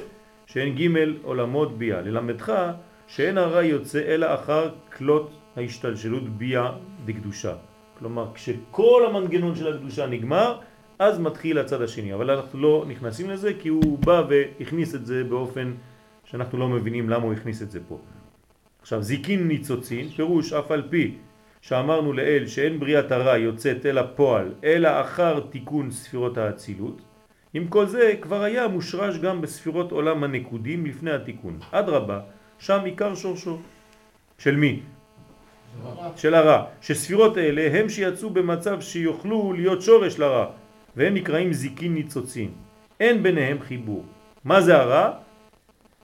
שאין 0.53 0.75
ג' 0.75 0.89
עולמות 1.23 1.79
ביה, 1.79 2.01
ללמדך 2.01 2.73
שאין 3.07 3.39
הרע 3.39 3.63
יוצא 3.63 3.99
אלא 3.99 4.35
אחר 4.35 4.71
כלות 4.97 5.31
ההשתלשלות 5.57 6.29
ביה 6.29 6.73
דקדושה. 7.05 7.55
כלומר, 7.99 8.27
כשכל 8.35 9.07
המנגנון 9.09 9.55
של 9.57 9.75
הקדושה 9.75 10.07
נגמר, 10.07 10.59
אז 10.99 11.19
מתחיל 11.19 11.59
הצד 11.59 11.83
השני, 11.83 12.15
אבל 12.15 12.31
אנחנו 12.31 12.59
לא 12.59 12.85
נכנסים 12.89 13.31
לזה 13.31 13.53
כי 13.61 13.69
הוא 13.69 13.99
בא 13.99 14.23
והכניס 14.29 14.95
את 14.95 15.07
זה 15.07 15.25
באופן 15.25 15.73
שאנחנו 16.25 16.59
לא 16.59 16.69
מבינים 16.69 17.11
למה 17.11 17.25
הוא 17.25 17.33
הכניס 17.33 17.63
את 17.63 17.71
זה 17.71 17.81
פה. 17.89 17.99
עכשיו, 18.81 19.03
זיקין 19.03 19.49
ניצוצין, 19.49 20.09
פירוש 20.09 20.53
אף 20.53 20.71
על 20.71 20.83
פי 20.91 21.15
שאמרנו 21.61 22.13
לאל 22.13 22.47
שאין 22.47 22.81
בריאת 22.81 23.13
הרע 23.13 23.37
יוצאת 23.37 23.87
אל 23.87 23.99
הפועל, 23.99 24.55
אלא 24.65 25.01
אחר 25.01 25.41
תיקון 25.41 25.91
ספירות 25.91 26.39
האצילות, 26.39 27.03
עם 27.55 27.69
כל 27.69 27.87
זה 27.87 28.15
כבר 28.21 28.43
היה 28.43 28.69
מושרש 28.69 29.19
גם 29.19 29.41
בספירות 29.41 29.93
עולם 29.93 30.25
הנקודים 30.25 30.87
לפני 30.87 31.11
התיקון. 31.11 31.59
אדרבה, 31.71 32.21
שם 32.59 32.81
עיקר 32.85 33.15
שורשו. 33.15 33.59
של 34.39 34.57
מי? 34.57 34.81
של 36.17 36.35
הרע. 36.35 36.65
שספירות 36.81 37.39
אלה 37.39 37.79
הם 37.79 37.89
שיצאו 37.89 38.31
במצב 38.31 38.81
שיוכלו 38.81 39.53
להיות 39.53 39.83
שורש 39.83 40.19
לרע, 40.19 40.47
והם 40.97 41.15
נקראים 41.15 41.53
זיקין 41.53 41.95
ניצוצין. 41.95 42.51
אין 43.01 43.23
ביניהם 43.23 43.61
חיבור. 43.61 44.05
מה 44.45 44.61
זה 44.61 44.77
הרע? 44.77 45.11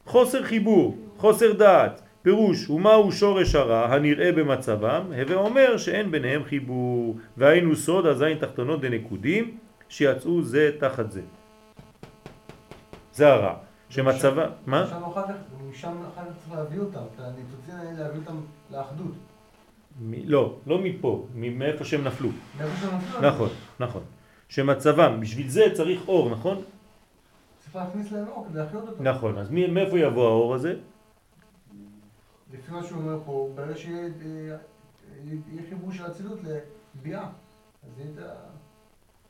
חוסר 0.06 0.42
חיבור, 0.42 0.98
חוסר 1.16 1.52
דעת, 1.52 2.00
פירוש 2.22 2.70
ומהו 2.70 3.12
שורש 3.12 3.54
הרע 3.54 3.94
הנראה 3.94 4.32
במצבם, 4.32 5.02
הווה 5.16 5.36
אומר 5.36 5.76
שאין 5.76 6.10
ביניהם 6.10 6.44
חיבור, 6.44 7.16
והיינו 7.36 7.76
סוד 7.76 8.06
הזין 8.06 8.38
תחתונות 8.38 8.80
דנקודים 8.80 9.56
שיצאו 9.94 10.42
זה 10.42 10.70
תחת 10.80 11.10
זה. 11.10 11.22
זה 13.12 13.28
הרע. 13.32 13.54
שמצבה, 13.90 14.46
מה? 14.66 14.82
משם 15.70 15.92
אחר 16.14 16.24
כך 16.24 16.36
צריך 16.38 16.52
להביא 16.54 16.80
אותם, 16.80 16.98
את 17.14 17.20
הניתוצים 17.20 17.74
האלה 17.74 17.92
להביא 17.92 18.20
אותם 18.20 18.40
לאחדות. 18.70 19.12
מ- 20.00 20.28
לא, 20.28 20.56
לא 20.66 20.78
מפה, 20.78 21.26
מאיפה 21.34 21.84
שהם 21.84 22.04
נפלו. 22.04 22.28
מאיפה 22.58 22.76
שהם 22.80 22.96
נפלו. 22.96 23.20
נכון, 23.28 23.48
נכון. 23.80 24.02
שמצבם, 24.48 25.20
בשביל 25.20 25.48
זה 25.48 25.62
צריך 25.74 26.08
אור, 26.08 26.30
נכון? 26.30 26.62
צריך 27.58 27.76
להכניס 27.76 28.12
להם 28.12 28.28
אור 28.28 28.46
כדי 28.50 28.58
להחיות. 28.58 29.00
נכון, 29.00 29.38
אז 29.38 29.50
מי- 29.50 29.66
מאיפה 29.66 29.98
יבוא 29.98 30.26
האור 30.28 30.54
הזה? 30.54 30.74
לפי 32.52 32.72
מה 32.72 32.82
שהוא 32.84 32.98
אומר 32.98 33.18
פה, 33.26 33.48
ברגע 33.54 33.76
שיהיה 33.76 34.08
אה, 34.52 35.62
חיבור 35.68 35.92
של 35.92 36.06
אצילות 36.06 36.38
לביאה, 36.94 37.22
אז 37.84 37.98
יהיה 37.98 38.10
את 38.14 38.18
ה... 38.18 38.32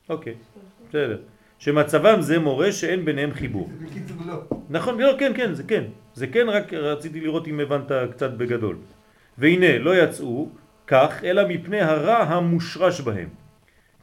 אוקיי, 0.09 0.33
בסדר. 0.89 1.17
שמצבם 1.59 2.21
זה 2.21 2.39
מורה 2.39 2.71
שאין 2.71 3.05
ביניהם 3.05 3.33
חיבור. 3.33 3.69
בקיצור 3.81 4.17
לא. 4.25 4.41
נכון, 4.69 4.99
לא, 4.99 5.11
כן, 5.19 5.31
כן, 5.35 5.53
זה 5.53 5.63
כן. 5.63 5.83
זה 6.13 6.27
כן, 6.27 6.49
רק 6.49 6.73
רציתי 6.73 7.21
לראות 7.21 7.47
אם 7.47 7.59
הבנת 7.59 7.91
קצת 8.11 8.31
בגדול. 8.31 8.77
והנה, 9.37 9.77
לא 9.77 9.97
יצאו 9.97 10.49
כך, 10.87 11.23
אלא 11.23 11.47
מפני 11.47 11.81
הרע 11.81 12.17
המושרש 12.17 13.01
בהם. 13.01 13.29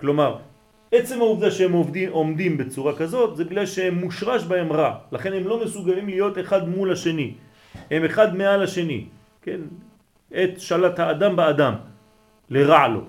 כלומר, 0.01 0.37
עצם 0.93 1.19
העובדה 1.21 1.51
שהם 1.51 1.73
עובדים, 1.73 2.11
עומדים 2.11 2.57
בצורה 2.57 2.97
כזאת, 2.97 3.37
זה 3.37 3.45
בגלל 3.45 3.67
שהם 3.67 3.95
מושרש 3.95 4.45
בהם 4.45 4.73
רע. 4.73 4.99
לכן 5.13 5.33
הם 5.33 5.45
לא 5.45 5.65
מסוגלים 5.65 6.09
להיות 6.09 6.39
אחד 6.39 6.69
מול 6.69 6.93
השני. 6.93 7.35
הם 7.91 8.05
אחד 8.05 8.37
מעל 8.37 8.63
השני. 8.63 9.05
כן? 9.43 9.61
את 10.33 10.61
שלט 10.61 10.99
האדם 10.99 11.37
באדם. 11.37 11.75
לרע 12.51 12.89
לו. 12.89 13.05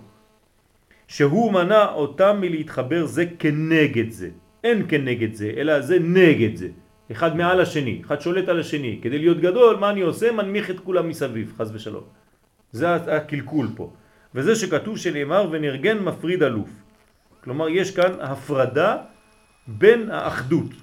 שהוא 1.14 1.54
מנע 1.54 1.86
אותם 1.94 2.38
מלהתחבר 2.42 3.06
זה 3.06 3.26
כנגד 3.40 4.10
זה. 4.10 4.30
אין 4.64 4.86
כנגד 4.88 5.34
זה, 5.34 5.52
אלא 5.58 5.82
זה 5.82 6.00
נגד 6.00 6.56
זה. 6.56 6.68
אחד 7.12 7.38
מעל 7.38 7.62
השני, 7.62 8.02
אחד 8.06 8.22
שולט 8.22 8.50
על 8.50 8.60
השני. 8.60 9.00
כדי 9.02 9.20
להיות 9.20 9.38
גדול, 9.40 9.78
מה 9.78 9.90
אני 9.90 10.02
עושה? 10.02 10.32
מנמיך 10.32 10.70
את 10.70 10.80
כולם 10.80 11.10
מסביב, 11.10 11.54
חז 11.58 11.70
ושלום. 11.76 12.04
זה 12.72 12.96
הקלקול 12.96 13.68
פה. 13.76 13.94
וזה 14.36 14.56
שכתוב 14.56 14.98
שנאמר 14.98 15.50
ונרגן 15.52 16.00
מפריד 16.00 16.44
אלוף. 16.44 16.70
כלומר, 17.44 17.70
יש 17.70 17.96
כאן 17.96 18.12
הפרדה 18.22 18.98
בין 19.68 20.10
האחדות. 20.10 20.74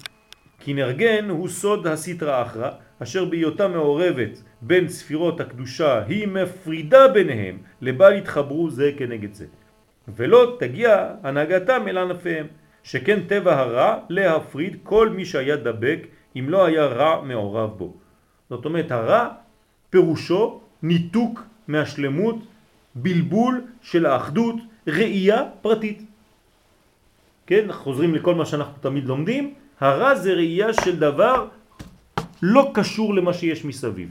כי 0.59 0.73
נרגן 0.73 1.29
הוא 1.29 1.47
סוד 1.47 1.87
הסטרא 1.87 2.41
אחרא, 2.41 2.69
אשר 3.03 3.25
בהיותה 3.25 3.67
מעורבת 3.67 4.43
בין 4.61 4.87
ספירות 4.87 5.41
הקדושה 5.43 6.03
היא 6.07 6.27
מפרידה 6.27 7.07
ביניהם, 7.07 7.57
לבל 7.81 8.13
יתחברו 8.23 8.69
זה 8.69 8.91
כנגד 8.97 9.33
זה. 9.33 9.45
ולא 10.07 10.55
תגיע 10.59 11.13
הנהגתם 11.23 11.87
אל 11.87 11.97
ענפיהם, 11.97 12.47
שכן 12.83 13.19
טבע 13.27 13.59
הרע 13.59 13.97
להפריד 14.09 14.77
כל 14.83 15.09
מי 15.09 15.25
שהיה 15.25 15.55
דבק 15.55 15.99
אם 16.35 16.49
לא 16.49 16.65
היה 16.65 16.85
רע 16.85 17.21
מעורב 17.21 17.69
בו. 17.77 17.93
זאת 18.49 18.65
אומרת 18.65 18.91
הרע 18.91 19.29
פירושו 19.89 20.61
ניתוק 20.83 21.43
מהשלמות, 21.67 22.35
בלבול 22.95 23.61
של 23.81 24.05
האחדות, 24.05 24.55
ראייה 24.87 25.43
פרטית. 25.61 26.01
כן, 27.47 27.71
חוזרים 27.71 28.15
לכל 28.15 28.35
מה 28.35 28.45
שאנחנו 28.45 28.73
תמיד 28.81 29.05
לומדים, 29.05 29.53
הרע 29.79 30.15
זה 30.15 30.33
ראייה 30.33 30.73
של 30.73 30.99
דבר 30.99 31.47
לא 32.41 32.71
קשור 32.73 33.13
למה 33.13 33.33
שיש 33.33 33.65
מסביב. 33.65 34.09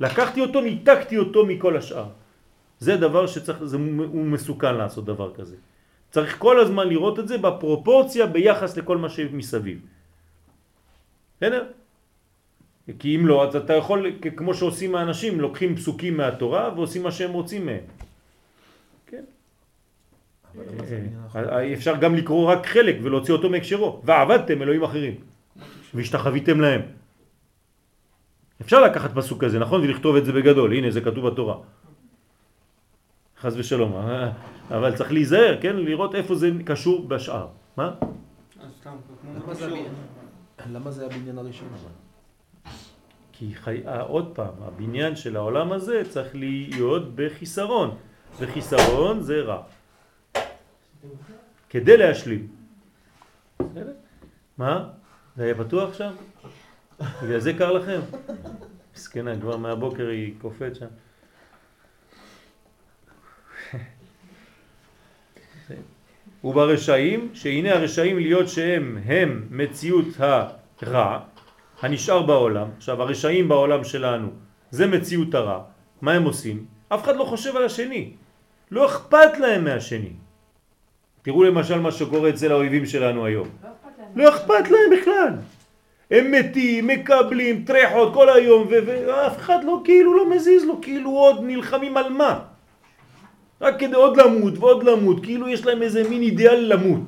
לקחתי 0.00 0.40
אותו, 0.40 0.60
ניתקתי 0.60 1.18
אותו 1.18 1.46
מכל 1.46 1.76
השאר. 1.76 2.21
זה 2.82 2.96
דבר 2.96 3.26
שצריך, 3.26 3.64
זה, 3.64 3.76
הוא 4.10 4.26
מסוכן 4.26 4.74
לעשות 4.74 5.04
דבר 5.04 5.30
כזה. 5.34 5.56
צריך 6.10 6.38
כל 6.38 6.60
הזמן 6.60 6.88
לראות 6.88 7.18
את 7.18 7.28
זה 7.28 7.38
בפרופורציה 7.38 8.26
ביחס 8.26 8.76
לכל 8.76 8.96
מה 8.98 9.08
שמסביב. 9.08 9.78
בסדר? 11.38 11.64
כי 12.98 13.16
אם 13.16 13.26
לא, 13.26 13.48
אז 13.48 13.56
אתה 13.56 13.72
יכול, 13.72 14.06
כמו 14.36 14.54
שעושים 14.54 14.94
האנשים, 14.94 15.40
לוקחים 15.40 15.76
פסוקים 15.76 16.16
מהתורה 16.16 16.74
ועושים 16.74 17.02
מה 17.02 17.10
שהם 17.14 17.32
רוצים 17.32 17.66
מהם. 17.66 17.86
כן? 19.06 19.24
אחר? 21.26 21.48
אה, 21.54 21.72
אפשר 21.72 21.96
גם 21.96 22.14
לקרוא 22.14 22.50
רק 22.50 22.66
חלק 22.66 22.96
ולהוציא 23.02 23.34
אותו 23.34 23.50
מהקשרו. 23.50 24.02
ועבדתם 24.04 24.62
אלוהים 24.62 24.82
אחרים. 24.82 25.14
והשתחוויתם 25.94 26.60
להם. 26.60 26.82
אפשר 28.60 28.80
לקחת 28.84 29.10
פסוק 29.14 29.44
כזה, 29.44 29.58
נכון? 29.58 29.80
ולכתוב 29.80 30.16
את 30.16 30.24
זה 30.24 30.32
בגדול. 30.32 30.72
הנה, 30.74 30.90
זה 30.90 31.00
כתוב 31.00 31.26
בתורה. 31.30 31.56
חז 33.42 33.56
ושלום. 33.58 33.92
אה, 33.96 34.30
אבל 34.70 34.96
צריך 34.96 35.12
להיזהר, 35.12 35.58
כן? 35.62 35.76
לראות 35.76 36.14
איפה 36.14 36.34
זה 36.34 36.50
קשור 36.64 37.08
בשאר. 37.08 37.48
מה? 37.76 37.94
למה 40.72 40.90
זה. 40.90 41.06
הבניין- 41.06 41.38
הראשון 41.38 41.68
אבל? 41.72 41.90
כי 43.32 43.54
חי... 43.54 43.82
אה, 43.86 44.00
עוד 44.02 44.30
פעם, 44.34 44.54
הבניין 44.60 45.16
של 45.16 45.36
העולם 45.36 45.72
הזה 45.72 46.02
צריך 46.08 46.34
להיות 46.34 47.14
בחיסרון. 47.14 47.96
וחיסרון 48.38 49.20
זה 49.20 49.40
רע. 49.40 49.62
כדי 51.70 51.96
להשלים. 51.96 52.48
מה? 54.58 54.88
זה 55.36 55.44
היה 55.44 55.54
פתוח 55.54 55.94
שם? 55.94 56.12
בגלל 57.22 57.38
זה 57.38 57.52
קר 57.52 57.72
לכם? 57.72 58.00
מסכנה, 58.94 59.40
כבר 59.40 59.56
מהבוקר 59.56 60.08
היא 60.08 60.34
קופאת 60.40 60.76
שם. 60.76 60.86
וברשעים, 66.44 67.28
שהנה 67.34 67.72
הרשעים 67.72 68.18
להיות 68.18 68.48
שהם 68.48 68.98
הם 69.06 69.46
מציאות 69.50 70.06
הרע 70.82 71.18
הנשאר 71.82 72.22
בעולם. 72.22 72.68
עכשיו 72.76 73.02
הרשעים 73.02 73.48
בעולם 73.48 73.84
שלנו 73.84 74.28
זה 74.70 74.86
מציאות 74.86 75.34
הרע. 75.34 75.60
מה 76.02 76.12
הם 76.12 76.24
עושים? 76.24 76.64
אף 76.88 77.04
אחד 77.04 77.16
לא 77.16 77.24
חושב 77.24 77.56
על 77.56 77.64
השני. 77.64 78.10
לא 78.70 78.86
אכפת 78.86 79.38
להם 79.38 79.64
מהשני. 79.64 80.12
תראו 81.22 81.44
למשל 81.44 81.80
מה 81.80 81.92
שקורה 81.92 82.28
אצל 82.28 82.52
האויבים 82.52 82.86
שלנו 82.86 83.26
היום. 83.26 83.48
לא 84.16 84.28
אכפת 84.28 84.70
להם. 84.70 84.90
לא 84.90 84.96
בכלל. 84.96 85.34
הם 86.10 86.32
מתים, 86.32 86.86
מקבלים, 86.86 87.64
טרחות 87.64 88.14
כל 88.14 88.28
היום, 88.30 88.66
ואף 88.68 89.38
אחד 89.38 89.64
לא 89.64 89.80
כאילו 89.84 90.16
לא 90.16 90.30
מזיז 90.30 90.64
לו, 90.64 90.80
כאילו 90.82 91.10
עוד 91.10 91.40
נלחמים 91.42 91.96
על 91.96 92.12
מה? 92.12 92.38
רק 93.62 93.80
כדי 93.80 93.94
עוד 93.96 94.16
למות 94.16 94.58
ועוד 94.58 94.82
למות, 94.84 95.22
כאילו 95.22 95.48
יש 95.48 95.66
להם 95.66 95.82
איזה 95.82 96.08
מין 96.08 96.22
אידיאל 96.22 96.72
למות. 96.72 97.00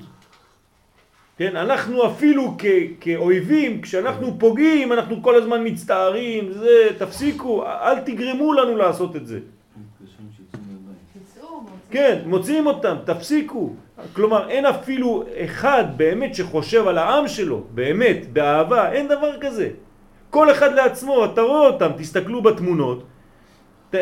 כן, 1.39 1.57
אנחנו 1.57 2.07
אפילו 2.07 2.55
כ- 2.59 2.65
כאויבים, 3.01 3.81
כשאנחנו 3.83 4.37
פוגעים, 4.39 4.93
אנחנו 4.93 5.23
כל 5.23 5.35
הזמן 5.35 5.67
מצטערים, 5.67 6.53
זה, 6.53 6.89
תפסיקו, 6.99 7.65
אל 7.67 8.01
תגרמו 8.01 8.53
לנו 8.53 8.77
לעשות 8.77 9.17
את 9.17 9.27
זה. 9.27 9.39
כן, 11.91 12.19
מוציאים 12.27 12.67
אותם, 12.67 12.97
תפסיקו. 13.05 13.73
כלומר, 14.13 14.51
אין 14.51 14.67
אפילו 14.67 15.25
אחד 15.45 15.85
באמת 15.97 16.35
שחושב 16.35 16.87
על 16.89 16.99
העם 16.99 17.29
שלו, 17.29 17.63
באמת, 17.75 18.33
באהבה, 18.33 18.93
אין 18.93 19.09
דבר 19.09 19.41
כזה. 19.41 19.69
כל 20.31 20.51
אחד 20.51 20.73
לעצמו, 20.75 21.25
אתה 21.25 21.41
רואה 21.41 21.67
אותם, 21.67 21.91
תסתכלו 21.99 22.43
בתמונות. 22.43 23.03
ת- 23.91 23.97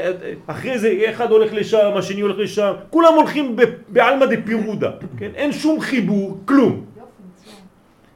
אחרי 0.46 0.78
זה 0.78 1.02
אחד 1.10 1.30
הולך 1.30 1.52
לשם, 1.54 1.90
השני 1.96 2.20
הולך 2.20 2.38
לשם, 2.38 2.72
כולם 2.90 3.14
הולכים 3.16 3.56
בעלמא 3.88 4.26
דפירודה, 4.26 4.90
כן? 5.18 5.30
אין 5.34 5.52
שום 5.52 5.80
חיבור, 5.80 6.38
כלום. 6.44 6.84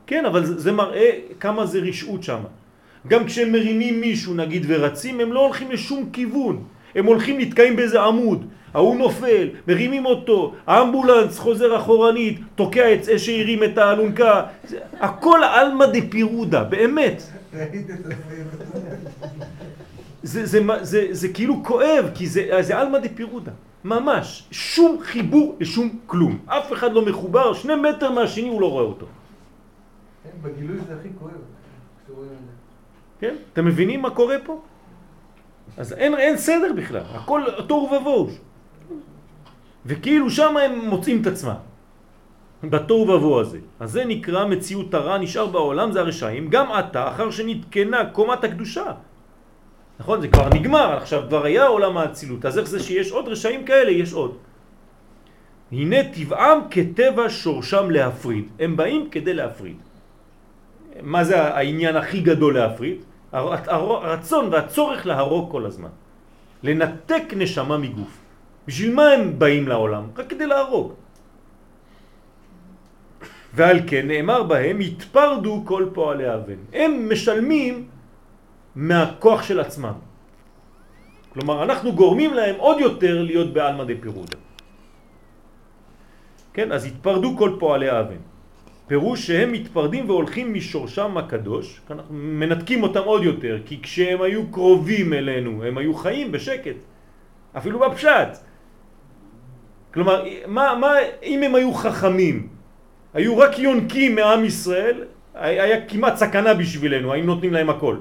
כן, 0.07 0.25
אבל 0.27 0.45
זה, 0.45 0.73
מראה 0.73 1.11
כמה 1.41 1.67
זה 1.67 1.79
רשעות 1.79 2.23
שם. 2.23 2.39
גם 3.09 3.25
כשהם 3.25 3.53
מרימים 3.53 4.01
מישהו, 4.01 4.35
נגיד, 4.35 4.65
ורצים, 4.69 5.21
הם 5.21 5.33
לא 5.33 5.45
הולכים 5.47 5.71
לשום 5.71 6.09
כיוון. 6.13 6.63
הם 6.95 7.07
הולכים 7.07 7.39
נתקעים 7.41 7.77
באיזה 7.77 8.01
עמוד. 8.03 8.47
ההוא 8.75 8.97
נופל, 8.97 9.49
מרימים 9.69 10.07
אותו, 10.07 10.55
האמבולנס 10.67 11.39
חוזר 11.39 11.77
אחורנית, 11.77 12.41
תוקע 12.55 12.93
את 12.95 13.05
זה 13.05 13.19
שהרים 13.19 13.65
את 13.65 13.79
האלונקה. 13.79 14.43
זה, 14.65 14.79
הכל 15.01 15.41
עלמא 15.45 15.87
דפירודה, 15.87 16.65
באמת. 16.65 17.23
הסרט? 20.27 20.47
זה, 20.47 20.47
זה, 20.47 20.61
זה, 20.67 20.85
זה, 20.85 21.09
זה 21.11 21.29
כאילו 21.29 21.65
כואב, 21.65 22.11
כי 22.15 22.27
זה, 22.27 22.49
זה 22.61 22.79
עלמא 22.79 22.99
דפירודה. 22.99 23.53
ממש. 23.85 24.49
שום 24.51 24.99
חיבור 25.01 25.57
לשום 25.61 25.99
כלום. 26.07 26.39
אף 26.47 26.73
אחד 26.73 26.93
לא 26.93 27.07
מחובר, 27.07 27.55
שני 27.55 27.75
מטר 27.75 28.11
מהשני 28.11 28.49
הוא 28.49 28.61
לא 28.61 28.71
רואה 28.71 28.85
אותו. 28.85 29.07
כן, 30.23 30.31
בגילוי 30.43 30.77
זה 30.89 30.95
הכי 31.01 31.09
כואב. 31.19 31.33
זה. 32.09 32.37
כן? 33.21 33.35
אתם 33.53 33.65
מבינים 33.65 34.03
מה 34.03 34.11
קורה 34.11 34.37
פה? 34.45 34.61
אז 35.79 35.93
אין, 35.93 36.15
אין 36.15 36.37
סדר 36.37 36.73
בכלל, 36.77 37.03
הכל 37.15 37.43
תוהו 37.67 37.91
ובוהו. 37.93 38.29
וכאילו 39.87 40.31
שם 40.31 40.57
הם 40.57 40.73
מוצאים 40.89 41.23
את 41.23 41.27
עצמם. 41.27 41.61
בתוהו 42.65 43.09
ובוהו 43.09 43.41
הזה. 43.41 43.59
אז 43.81 43.93
זה 43.93 44.05
נקרא 44.05 44.47
מציאות 44.47 44.95
הרע 44.95 45.19
נשאר 45.19 45.47
בעולם, 45.47 45.93
זה 45.93 46.01
הרשעים, 46.01 46.51
גם 46.51 46.73
עתה, 46.73 47.09
אחר 47.09 47.31
שנתקנה 47.31 48.11
קומת 48.11 48.45
הקדושה. 48.45 48.93
נכון? 50.01 50.21
זה 50.21 50.29
כבר 50.29 50.49
נגמר, 50.49 50.97
עכשיו 50.97 51.23
כבר 51.29 51.45
היה 51.45 51.67
עולם 51.67 51.97
האצילות, 51.97 52.45
אז 52.45 52.59
איך 52.59 52.69
זה 52.69 52.83
שיש 52.83 53.13
עוד 53.13 53.29
רשעים 53.29 53.65
כאלה? 53.65 53.91
יש 53.91 54.13
עוד. 54.13 54.37
הנה 55.73 55.97
טבעם 56.15 56.59
כטבע 56.71 57.27
שורשם 57.29 57.91
להפריד. 57.91 58.45
הם 58.59 58.77
באים 58.77 59.09
כדי 59.11 59.35
להפריד. 59.35 59.77
מה 61.03 61.25
זה 61.25 61.43
העניין 61.43 61.97
הכי 61.97 62.21
גדול 62.21 62.55
להפריד? 62.55 62.97
הרצון 63.33 64.49
והצורך 64.53 65.07
להרוג 65.07 65.51
כל 65.51 65.67
הזמן. 65.67 65.89
לנתק 66.63 67.23
נשמה 67.37 67.79
מגוף. 67.79 68.13
בשביל 68.67 68.95
מה 68.95 69.11
הם 69.11 69.39
באים 69.39 69.69
לעולם? 69.69 70.05
רק 70.17 70.27
כדי 70.31 70.47
להרוג. 70.47 70.93
ועל 73.55 73.81
כן 73.87 74.07
נאמר 74.07 74.43
בהם, 74.43 74.81
התפרדו 74.81 75.63
כל 75.65 75.85
פועלי 75.95 76.35
אבן. 76.35 76.61
הם 76.73 77.09
משלמים 77.13 77.89
מהכוח 78.77 79.43
של 79.43 79.61
עצמם. 79.61 79.93
כלומר, 81.33 81.63
אנחנו 81.63 81.93
גורמים 81.93 82.35
להם 82.35 82.55
עוד 82.59 82.81
יותר 82.81 83.23
להיות 83.23 83.53
בעלמא 83.53 83.85
פירוד. 84.01 84.35
כן, 86.53 86.73
אז 86.73 86.85
התפרדו 86.85 87.37
כל 87.37 87.57
פועלי 87.59 87.91
אבן. 88.01 88.21
פירוש 88.87 89.27
שהם 89.27 89.53
מתפרדים 89.53 90.09
והולכים 90.09 90.55
משורשם 90.55 91.17
הקדוש, 91.17 91.81
אנחנו 91.91 92.15
מנתקים 92.15 92.83
אותם 92.83 93.03
עוד 93.05 93.23
יותר, 93.25 93.59
כי 93.67 93.83
כשהם 93.83 94.23
היו 94.23 94.53
קרובים 94.53 95.13
אלינו, 95.13 95.65
הם 95.65 95.79
היו 95.79 95.95
חיים 95.95 96.33
בשקט, 96.33 96.79
אפילו 97.57 97.79
בפשט. 97.79 98.41
כלומר, 99.95 100.25
מה, 100.47 100.75
מה, 100.81 100.93
אם 101.23 101.43
הם 101.43 101.55
היו 101.55 101.75
חכמים, 101.75 102.49
היו 103.15 103.39
רק 103.39 103.59
יונקים 103.59 104.15
מעם 104.15 104.45
ישראל, 104.45 105.05
היה 105.35 105.87
כמעט 105.89 106.17
סכנה 106.17 106.55
בשבילנו, 106.55 107.13
היינו 107.13 107.35
נותנים 107.35 107.53
להם 107.53 107.71
הכל. 107.71 107.97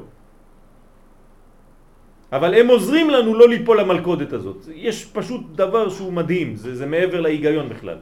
אבל 2.32 2.54
הם 2.54 2.68
עוזרים 2.68 3.10
לנו 3.10 3.34
לא 3.34 3.50
ליפול 3.50 3.80
למלכודת 3.80 4.34
הזאת. 4.34 4.68
יש 4.74 5.06
פשוט 5.06 5.42
דבר 5.56 5.90
שהוא 5.90 6.14
מדהים, 6.14 6.56
זה, 6.56 6.76
זה 6.76 6.86
מעבר 6.86 7.22
להיגיון 7.22 7.70
בכלל. 7.70 7.98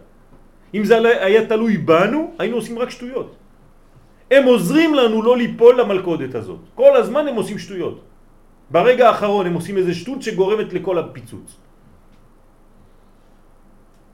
אם 0.73 0.83
זה 0.85 0.97
היה 1.25 1.45
תלוי 1.45 1.77
בנו, 1.77 2.33
היינו 2.39 2.55
עושים 2.55 2.79
רק 2.79 2.89
שטויות. 2.89 3.35
הם 4.31 4.43
עוזרים 4.43 4.93
לנו 4.93 5.21
לא 5.21 5.37
ליפול 5.37 5.81
למלכודת 5.81 6.35
הזאת. 6.35 6.61
כל 6.75 6.95
הזמן 6.95 7.27
הם 7.27 7.35
עושים 7.35 7.57
שטויות. 7.59 7.97
ברגע 8.71 9.03
האחרון 9.09 9.45
הם 9.45 9.53
עושים 9.53 9.77
איזה 9.77 9.93
שטות 9.93 10.21
שגורמת 10.21 10.73
לכל 10.73 10.97
הפיצוץ. 10.97 11.47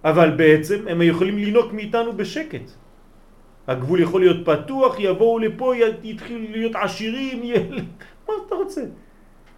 אבל 0.04 0.30
בעצם 0.36 0.88
הם 0.88 1.02
יכולים 1.02 1.38
לינוק 1.38 1.74
מאיתנו 1.74 2.12
בשקט. 2.14 2.66
הגבול 3.68 4.00
יכול 4.02 4.22
להיות 4.22 4.42
פתוח, 4.46 4.96
יבואו 5.00 5.40
לפה, 5.40 5.74
יתחילו 6.04 6.40
להיות 6.52 6.76
עשירים, 6.76 7.38
יל... 7.44 7.76
מה 8.28 8.34
אתה 8.48 8.56
רוצה? 8.56 8.84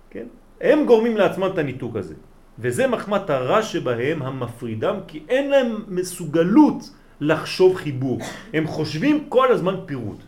כן? 0.09 0.27
הם 0.61 0.85
גורמים 0.85 1.17
לעצמם 1.17 1.49
את 1.53 1.57
הניתוק 1.57 1.95
הזה. 1.95 2.15
וזה 2.59 2.87
מחמת 2.87 3.29
הרע 3.29 3.63
שבהם 3.63 4.21
המפרידם, 4.21 4.95
כי 5.07 5.23
אין 5.29 5.49
להם 5.49 5.83
מסוגלות 5.87 6.89
לחשוב 7.21 7.75
חיבור. 7.75 8.19
הם 8.53 8.67
חושבים 8.67 9.25
כל 9.29 9.51
הזמן 9.51 9.75
פירוט. 9.85 10.19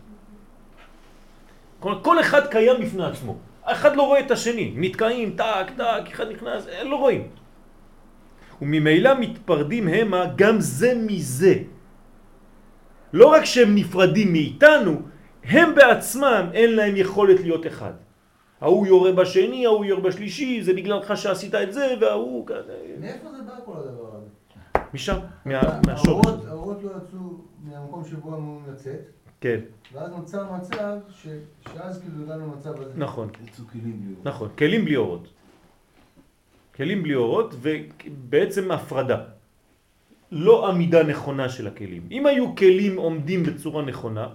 כל 1.80 2.20
אחד 2.20 2.46
קיים 2.46 2.80
בפני 2.80 3.04
עצמו. 3.04 3.36
אחד 3.64 3.96
לא 3.96 4.02
רואה 4.02 4.20
את 4.20 4.30
השני, 4.30 4.72
נתקעים, 4.76 5.36
טק, 5.36 5.66
טק, 5.76 6.04
אחד 6.12 6.30
נכנס, 6.30 6.66
לא 6.84 6.96
רואים. 6.96 7.28
וממילא 8.62 9.10
מתפרדים 9.20 9.88
המה 9.88 10.24
גם 10.36 10.60
זה 10.60 10.94
מזה. 11.06 11.54
לא 13.12 13.26
רק 13.26 13.44
שהם 13.44 13.74
נפרדים 13.74 14.32
מאיתנו, 14.32 15.02
הם 15.44 15.74
בעצמם 15.74 16.48
אין 16.52 16.76
להם 16.76 16.96
יכולת 16.96 17.40
להיות 17.40 17.66
אחד. 17.66 18.03
ההוא 18.60 18.86
יורה 18.86 19.12
בשני, 19.12 19.66
ההוא 19.66 19.84
יורה 19.84 20.02
בשלישי, 20.02 20.62
זה 20.62 20.72
בגללך 20.72 21.16
שעשית 21.16 21.54
את 21.54 21.72
זה, 21.72 21.94
וההוא... 22.00 22.46
מאיפה 23.00 23.30
זה 23.30 23.42
בא 23.42 23.52
כל 23.64 23.72
הדבר 23.76 24.10
הזה? 24.16 24.26
משם, 24.94 25.18
מהשורש. 25.86 26.26
האורות 26.48 26.82
לא 26.82 26.90
יצאו 26.90 27.18
מהמקום 27.64 28.04
שבו 28.04 28.28
הם 28.28 28.34
אמורים 28.34 28.64
לצאת. 28.72 29.00
כן. 29.40 29.60
ואז 29.92 30.10
נוצר 30.10 30.52
מצב 30.52 30.96
ש... 31.08 31.28
שאז 31.74 32.00
כאילו 32.00 32.22
הגענו 32.24 32.46
למצב 32.46 32.80
הזה. 32.80 32.92
נכון. 32.96 33.28
יצאו 33.48 33.64
כלים 33.72 34.00
בלי 34.00 34.12
אורות. 34.12 34.26
נכון, 34.26 34.48
כלים 34.58 34.84
בלי 34.84 34.96
אורות. 34.96 35.28
כלים 36.74 37.02
בלי 37.02 37.14
אורות 37.14 37.54
ובעצם 37.60 38.70
הפרדה. 38.70 39.24
לא 40.32 40.68
עמידה 40.68 41.02
נכונה 41.02 41.48
של 41.48 41.66
הכלים. 41.66 42.02
אם 42.10 42.26
היו 42.26 42.56
כלים 42.56 42.96
עומדים 42.96 43.42
בצורה 43.42 43.82
נכונה, 43.82 44.28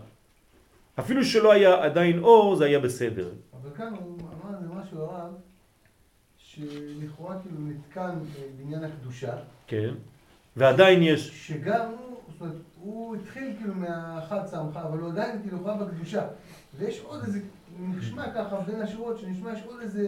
אפילו 0.99 1.25
שלא 1.25 1.51
היה 1.51 1.83
עדיין 1.83 2.19
אור, 2.19 2.55
זה 2.55 2.65
היה 2.65 2.79
בסדר. 2.79 3.29
כאן 3.79 3.93
הוא 3.99 4.17
אמר 4.19 4.59
זה 4.61 4.67
משהו 4.67 5.01
הרב, 5.01 5.31
שלכאורה 6.37 7.35
כאילו 7.39 7.57
נתקן 7.59 8.19
בעניין 8.57 8.83
הקדושה. 8.83 9.33
כן, 9.67 9.93
ועדיין 10.55 11.03
יש... 11.03 11.47
שגם 11.47 11.85
הוא, 11.89 12.17
זאת 12.27 12.41
אומרת, 12.41 12.55
הוא 12.81 13.15
התחיל 13.15 13.53
כאילו 13.57 13.73
מהאחד 13.73 14.45
צמך, 14.45 14.75
אבל 14.75 14.97
הוא 14.97 15.09
עדיין 15.09 15.41
כאילו 15.41 15.57
חי 15.63 15.71
בקדושה. 15.81 16.27
ויש 16.77 17.01
עוד 17.03 17.23
איזה, 17.23 17.39
נשמע 17.79 18.31
ככה 18.35 18.61
בין 18.61 18.81
השורות, 18.81 19.19
שנשמע 19.19 19.53
יש 19.53 19.59
עוד 19.65 19.79
איזה 19.81 20.07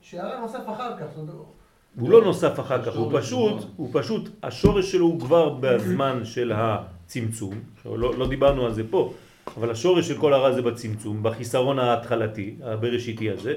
שערה 0.00 0.40
נוסף 0.40 0.62
אחר 0.68 0.98
כך. 0.98 1.06
זאת 1.14 1.28
אומרת, 1.28 1.46
הוא 2.00 2.10
לא 2.10 2.24
נוסף 2.24 2.60
אחר 2.60 2.84
כך, 2.84 2.96
הוא 2.96 3.20
פשוט, 3.20 3.64
הוא 3.76 3.88
פשוט, 3.92 4.28
השורש 4.42 4.92
שלו 4.92 5.06
הוא 5.06 5.20
כבר 5.20 5.58
בזמן 5.60 6.24
של 6.24 6.52
הצמצום, 6.54 7.54
לא, 7.84 8.18
לא 8.18 8.28
דיברנו 8.28 8.66
על 8.66 8.74
זה 8.74 8.82
פה, 8.90 9.12
אבל 9.56 9.70
השורש 9.70 10.08
של 10.08 10.18
כל 10.18 10.32
הרע 10.32 10.52
זה 10.52 10.62
בצמצום, 10.62 11.22
בחיסרון 11.22 11.78
ההתחלתי, 11.78 12.56
הבראשיתי 12.62 13.30
הזה, 13.30 13.54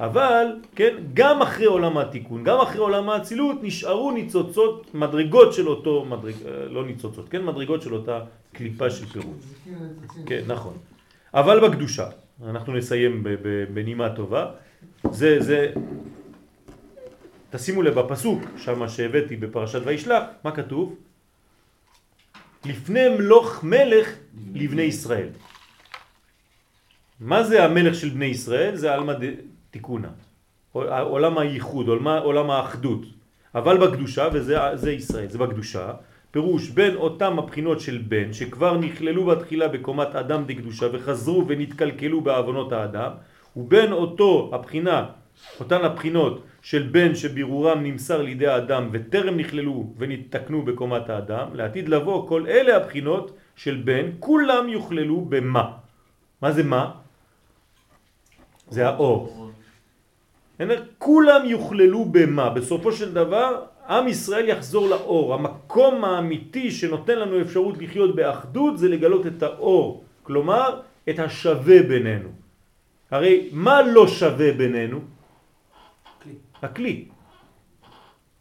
אבל, 0.00 0.46
כן, 0.74 0.96
גם 1.14 1.42
אחרי 1.42 1.66
עולם 1.66 1.98
התיקון, 1.98 2.44
גם 2.44 2.60
אחרי 2.60 2.78
עולם 2.78 3.10
האצילות, 3.10 3.56
נשארו 3.62 4.10
ניצוצות, 4.10 4.94
מדרגות 4.94 5.52
של 5.52 5.68
אותו, 5.68 6.04
מדרג, 6.04 6.34
לא 6.68 6.86
ניצוצות, 6.86 7.28
כן, 7.28 7.44
מדרגות 7.44 7.82
של 7.82 7.94
אותה 7.94 8.20
קליפה 8.52 8.90
של 8.90 9.06
פירוט. 9.06 9.36
כן, 10.26 10.42
נכון. 10.46 10.74
אבל 11.34 11.68
בקדושה, 11.68 12.08
אנחנו 12.46 12.72
נסיים 12.72 13.24
בנימה 13.74 14.10
טובה, 14.10 14.46
זה, 15.10 15.40
זה 15.40 15.72
תשימו 17.50 17.82
לב 17.82 17.94
בפסוק 17.94 18.42
שם 18.56 18.88
שהבאתי 18.88 19.36
בפרשת 19.36 19.80
וישלח, 19.84 20.22
מה 20.44 20.50
כתוב? 20.50 20.96
לפני 22.66 23.08
מלוך 23.08 23.64
מלך 23.64 24.14
לבני 24.54 24.82
ישראל. 24.82 25.28
מה 27.20 27.42
זה 27.44 27.64
המלך 27.64 27.94
של 27.94 28.08
בני 28.08 28.24
ישראל? 28.24 28.76
זה 28.76 28.94
עלמא 28.94 29.12
תיקונה, 29.70 30.08
עולם 30.72 31.38
הייחוד, 31.38 31.88
עולם, 31.88 32.08
עולם 32.08 32.50
האחדות. 32.50 33.02
אבל 33.54 33.76
בקדושה, 33.78 34.28
וזה 34.32 34.92
ישראל, 34.92 35.28
זה 35.28 35.38
בקדושה, 35.38 35.92
פירוש 36.30 36.68
בין 36.68 36.96
אותם 36.96 37.38
הבחינות 37.38 37.80
של 37.80 38.02
בן 38.08 38.32
שכבר 38.32 38.78
נכללו 38.78 39.26
בתחילה 39.26 39.68
בקומת 39.68 40.14
אדם 40.14 40.44
דקדושה 40.46 40.86
וחזרו 40.92 41.44
ונתקלקלו 41.48 42.20
בעוונות 42.20 42.72
האדם 42.72 43.10
ובין 43.56 43.92
אותו 43.92 44.50
הבחינה, 44.52 45.06
אותן 45.60 45.84
הבחינות 45.84 46.42
של 46.62 46.88
בן 46.92 47.14
שבירורם 47.14 47.82
נמסר 47.82 48.22
לידי 48.22 48.46
האדם 48.46 48.88
וטרם 48.92 49.36
נכללו 49.36 49.92
ונתקנו 49.98 50.62
בקומת 50.62 51.10
האדם, 51.10 51.46
לעתיד 51.54 51.88
לבוא 51.88 52.28
כל 52.28 52.46
אלה 52.48 52.76
הבחינות 52.76 53.36
של 53.56 53.82
בן, 53.84 54.06
כולם 54.18 54.68
יוכללו 54.68 55.20
במה. 55.28 55.66
מה 56.42 56.52
זה 56.52 56.62
מה? 56.62 56.84
זה 58.68 58.86
האור. 58.86 59.50
כולם 60.98 61.42
יוכללו 61.44 62.04
במה. 62.04 62.50
בסופו 62.50 62.92
של 62.92 63.12
דבר, 63.12 63.64
עם 63.88 64.08
ישראל 64.08 64.48
יחזור 64.48 64.88
לאור. 64.88 65.34
המקום 65.34 66.04
האמיתי 66.04 66.70
שנותן 66.70 67.18
לנו 67.18 67.40
אפשרות 67.40 67.78
לחיות 67.78 68.14
באחדות 68.14 68.78
זה 68.78 68.88
לגלות 68.88 69.26
את 69.26 69.42
האור. 69.42 70.04
כלומר, 70.22 70.80
את 71.08 71.18
השווה 71.18 71.82
בינינו. 71.82 72.28
הרי 73.10 73.48
מה 73.52 73.82
לא 73.82 74.08
שווה 74.08 74.52
בינינו? 74.52 75.00
הכלי. 76.62 77.04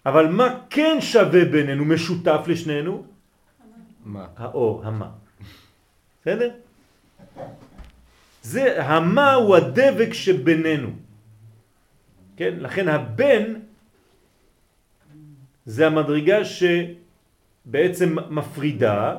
אבל 0.06 0.28
מה 0.28 0.48
כן 0.70 0.98
שווה 1.02 1.46
בינינו, 1.46 1.86
משותף 1.86 2.42
לשנינו? 2.48 3.11
מה? 4.06 4.28
האור, 4.38 4.84
המה. 4.86 5.10
בסדר? 6.22 6.52
זה, 8.42 8.84
המה 8.84 9.34
הוא 9.34 9.56
הדבק 9.56 10.14
שבינינו. 10.14 10.90
כן? 12.38 12.54
לכן 12.60 12.88
הבן 12.88 13.54
זה 15.66 15.88
המדרגה 15.88 16.38
שבעצם 16.46 18.16
מפרידה, 18.30 19.18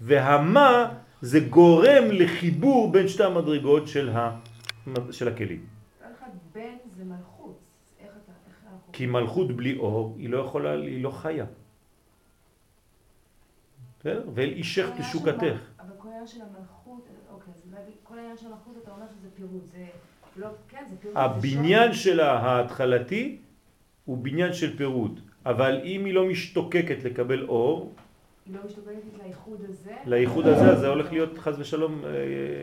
והמה 0.00 0.94
זה 1.20 1.40
גורם 1.40 2.04
לחיבור 2.10 2.92
בין 2.92 3.08
שתי 3.08 3.24
המדרגות 3.24 3.88
של, 3.88 4.10
ה... 4.10 4.38
של 5.10 5.28
הכלים. 5.28 5.64
בן 6.54 6.76
זה 6.96 7.04
מלכות. 7.04 7.58
כי 8.92 9.06
מלכות 9.06 9.56
בלי 9.56 9.76
אור 9.76 10.16
היא 10.18 10.28
לא 10.28 10.38
יכולה, 10.38 10.72
היא 10.72 11.02
לא 11.02 11.10
חיה. 11.10 11.44
ואל 14.04 14.48
אישך 14.48 14.86
תשוקתך. 14.98 15.56
אבל 15.80 15.90
כל 15.98 16.08
העניין 16.08 16.26
של 16.26 16.40
המלכות, 16.40 17.08
אוקיי, 17.30 17.54
אז 17.54 17.74
כל 18.02 18.18
העניין 18.18 18.36
של 18.36 18.46
המלכות 18.46 18.74
אתה 18.82 18.90
אומר 18.90 19.06
שזה 19.08 19.28
פירוד, 19.36 19.62
זה 19.64 19.84
לא, 20.36 20.48
כן, 20.68 20.84
זה 20.90 20.96
פירוד. 20.96 21.16
זה 21.16 21.20
הבניין. 21.20 21.92
שלה 21.92 22.32
ההתחלתי 22.32 23.38
הוא 24.04 24.18
בניין 24.18 24.52
של 24.52 24.76
פירוד, 24.76 25.20
אבל 25.46 25.80
אם 25.84 26.04
היא 26.04 26.14
לא 26.14 26.26
משתוקקת 26.26 27.04
לקבל 27.04 27.44
אור, 27.44 27.92
היא 28.46 28.54
לא 28.56 28.60
משתוקקת 28.66 29.24
לאיחוד 29.24 29.60
הזה. 29.68 29.92
לאיחוד 30.06 30.46
הזה, 30.46 30.70
אז 30.70 30.78
זה 30.78 30.88
הולך 30.88 31.12
להיות 31.12 31.38
חז 31.38 31.60
ושלום 31.60 32.02
אה, 32.04 32.10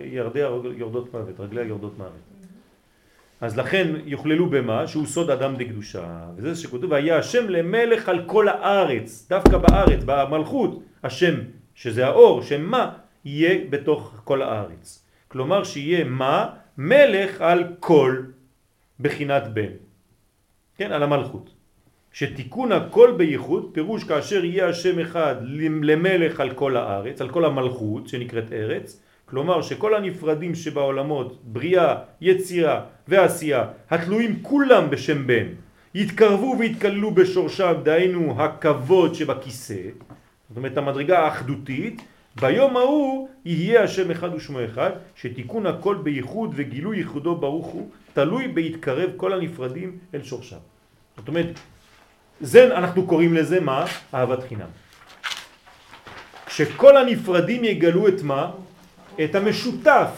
ירדיה 0.05 0.49
יורדות 0.77 1.13
מוות, 1.13 1.39
רגליה 1.39 1.63
יורדות 1.63 1.97
מוות. 1.97 2.11
אז 3.41 3.57
לכן 3.57 3.87
יוכללו 4.05 4.49
במה 4.49 4.87
שהוא 4.87 5.05
סוד 5.05 5.29
אדם 5.29 5.55
דקדושה, 5.55 6.25
וזה 6.35 6.61
שכתוב, 6.61 6.91
והיה 6.91 7.17
השם 7.17 7.49
למלך 7.49 8.09
על 8.09 8.23
כל 8.25 8.47
הארץ, 8.47 9.27
דווקא 9.29 9.57
בארץ, 9.57 10.03
במלכות, 10.05 10.83
השם, 11.03 11.35
שזה 11.75 12.07
האור, 12.07 12.41
שם 12.41 12.61
מה, 12.61 12.91
יהיה 13.25 13.57
בתוך 13.69 14.21
כל 14.23 14.41
הארץ. 14.41 15.05
כלומר 15.27 15.63
שיהיה 15.63 16.03
מה, 16.03 16.49
מלך 16.77 17.41
על 17.41 17.63
כל 17.79 18.21
בחינת 18.99 19.47
בן, 19.53 19.71
כן, 20.77 20.91
על 20.91 21.03
המלכות. 21.03 21.49
שתיקון 22.13 22.71
הכל 22.71 23.13
בייחוד, 23.17 23.69
פירוש 23.71 24.03
כאשר 24.03 24.45
יהיה 24.45 24.67
השם 24.67 24.99
אחד 24.99 25.35
למלך 25.81 26.39
על 26.39 26.51
כל 26.53 26.77
הארץ, 26.77 27.21
על 27.21 27.29
כל 27.29 27.45
המלכות 27.45 28.07
שנקראת 28.07 28.51
ארץ, 28.51 29.01
כלומר 29.25 29.61
שכל 29.61 29.95
הנפרדים 29.95 30.55
שבעולמות, 30.55 31.39
בריאה, 31.43 31.95
יצירה 32.21 32.81
ועשייה, 33.07 33.65
התלויים 33.89 34.39
כולם 34.41 34.89
בשם 34.89 35.27
בן, 35.27 35.47
יתקרבו 35.95 36.55
ויתקללו 36.59 37.11
בשורשם, 37.11 37.73
דהיינו 37.83 38.41
הכבוד 38.41 39.15
שבכיסא, 39.15 39.81
זאת 40.49 40.57
אומרת 40.57 40.77
המדרגה 40.77 41.19
האחדותית, 41.19 42.01
ביום 42.35 42.77
ההוא 42.77 43.29
יהיה 43.45 43.83
השם 43.83 44.11
אחד 44.11 44.33
ושמו 44.33 44.65
אחד, 44.65 44.91
שתיקון 45.15 45.65
הכל 45.65 45.95
בייחוד 46.03 46.53
וגילוי 46.55 46.97
ייחודו 46.97 47.35
ברוך 47.35 47.67
הוא, 47.67 47.89
תלוי 48.13 48.47
בהתקרב 48.47 49.09
כל 49.17 49.33
הנפרדים 49.33 49.97
אל 50.13 50.23
שורשם. 50.23 50.57
זאת 51.17 51.27
אומרת, 51.27 51.59
זה 52.41 52.77
אנחנו 52.77 53.07
קוראים 53.07 53.33
לזה 53.33 53.59
מה? 53.59 53.85
אהבת 54.13 54.43
חינם. 54.43 54.69
שכל 56.47 56.97
הנפרדים 56.97 57.63
יגלו 57.63 58.07
את 58.07 58.21
מה? 58.23 58.51
את 59.23 59.35
המשותף. 59.35 60.09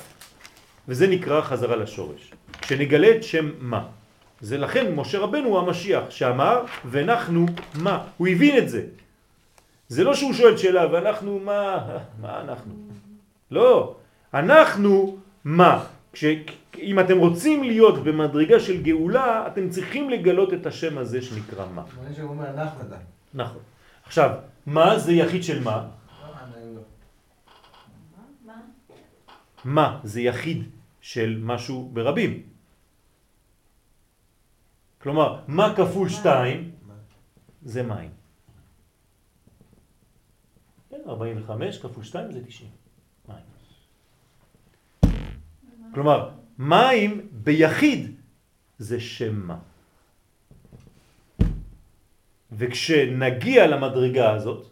וזה 0.88 1.08
נקרא 1.08 1.42
חזרה 1.42 1.76
לשורש. 1.76 2.32
כשנגלה 2.62 3.12
את 3.16 3.24
שם 3.24 3.52
מה. 3.60 3.86
זה 4.42 4.58
לכן 4.58 4.96
משה 4.96 5.20
רבנו 5.20 5.48
הוא 5.48 5.60
המשיח 5.60 6.04
שאמר 6.10 6.64
ואנחנו 6.86 7.46
מה. 7.76 8.04
הוא 8.18 8.28
הבין 8.28 8.58
את 8.58 8.70
זה. 8.70 8.82
זה 9.92 10.04
לא 10.04 10.16
שהוא 10.16 10.34
שואל 10.34 10.58
שאלה 10.58 10.92
ואנחנו 10.92 11.39
מה? 11.39 11.88
מה 12.22 12.42
אנחנו? 12.42 12.74
לא. 13.52 13.96
אנחנו 14.34 15.18
מה? 15.44 15.86
כש, 16.14 16.24
אם 16.80 17.00
אתם 17.00 17.18
רוצים 17.18 17.64
להיות 17.64 18.04
במדרגה 18.04 18.60
של 18.60 18.84
גאולה, 18.84 19.48
אתם 19.48 19.70
צריכים 19.70 20.10
לגלות 20.10 20.54
את 20.54 20.66
השם 20.66 20.98
הזה 20.98 21.22
שנקרא 21.22 21.66
מה. 21.76 21.84
מעניין 21.96 22.16
שהוא 22.16 22.30
אומר 22.30 22.50
אנחנו. 22.50 22.88
נכון. 23.34 23.62
עכשיו, 24.08 24.30
מה 24.66 25.00
זה 25.00 25.12
יחיד 25.12 25.44
של? 25.44 25.60
מה? 25.60 25.88
מה 29.66 30.00
זה 30.04 30.22
יחיד 30.22 30.64
של 31.02 31.39
משהו 31.44 31.89
ברבים. 31.94 32.42
כלומר, 35.04 35.39
מה 35.48 35.76
כפול 35.76 36.10
שתיים 36.10 36.72
זה 37.64 37.84
מים. 37.84 38.20
כן, 41.04 41.10
45 41.10 41.80
כפול 41.80 42.04
2 42.04 42.32
זה 42.32 42.45
90. 42.45 42.70
מים. 43.28 43.38
כלומר, 45.93 46.30
מים 46.58 47.28
ביחיד 47.32 48.16
זה 48.78 48.99
שם 48.99 49.36
מה. 49.36 49.58
וכשנגיע 52.52 53.68
למדרגה 53.68 54.34
הזאת, 54.34 54.68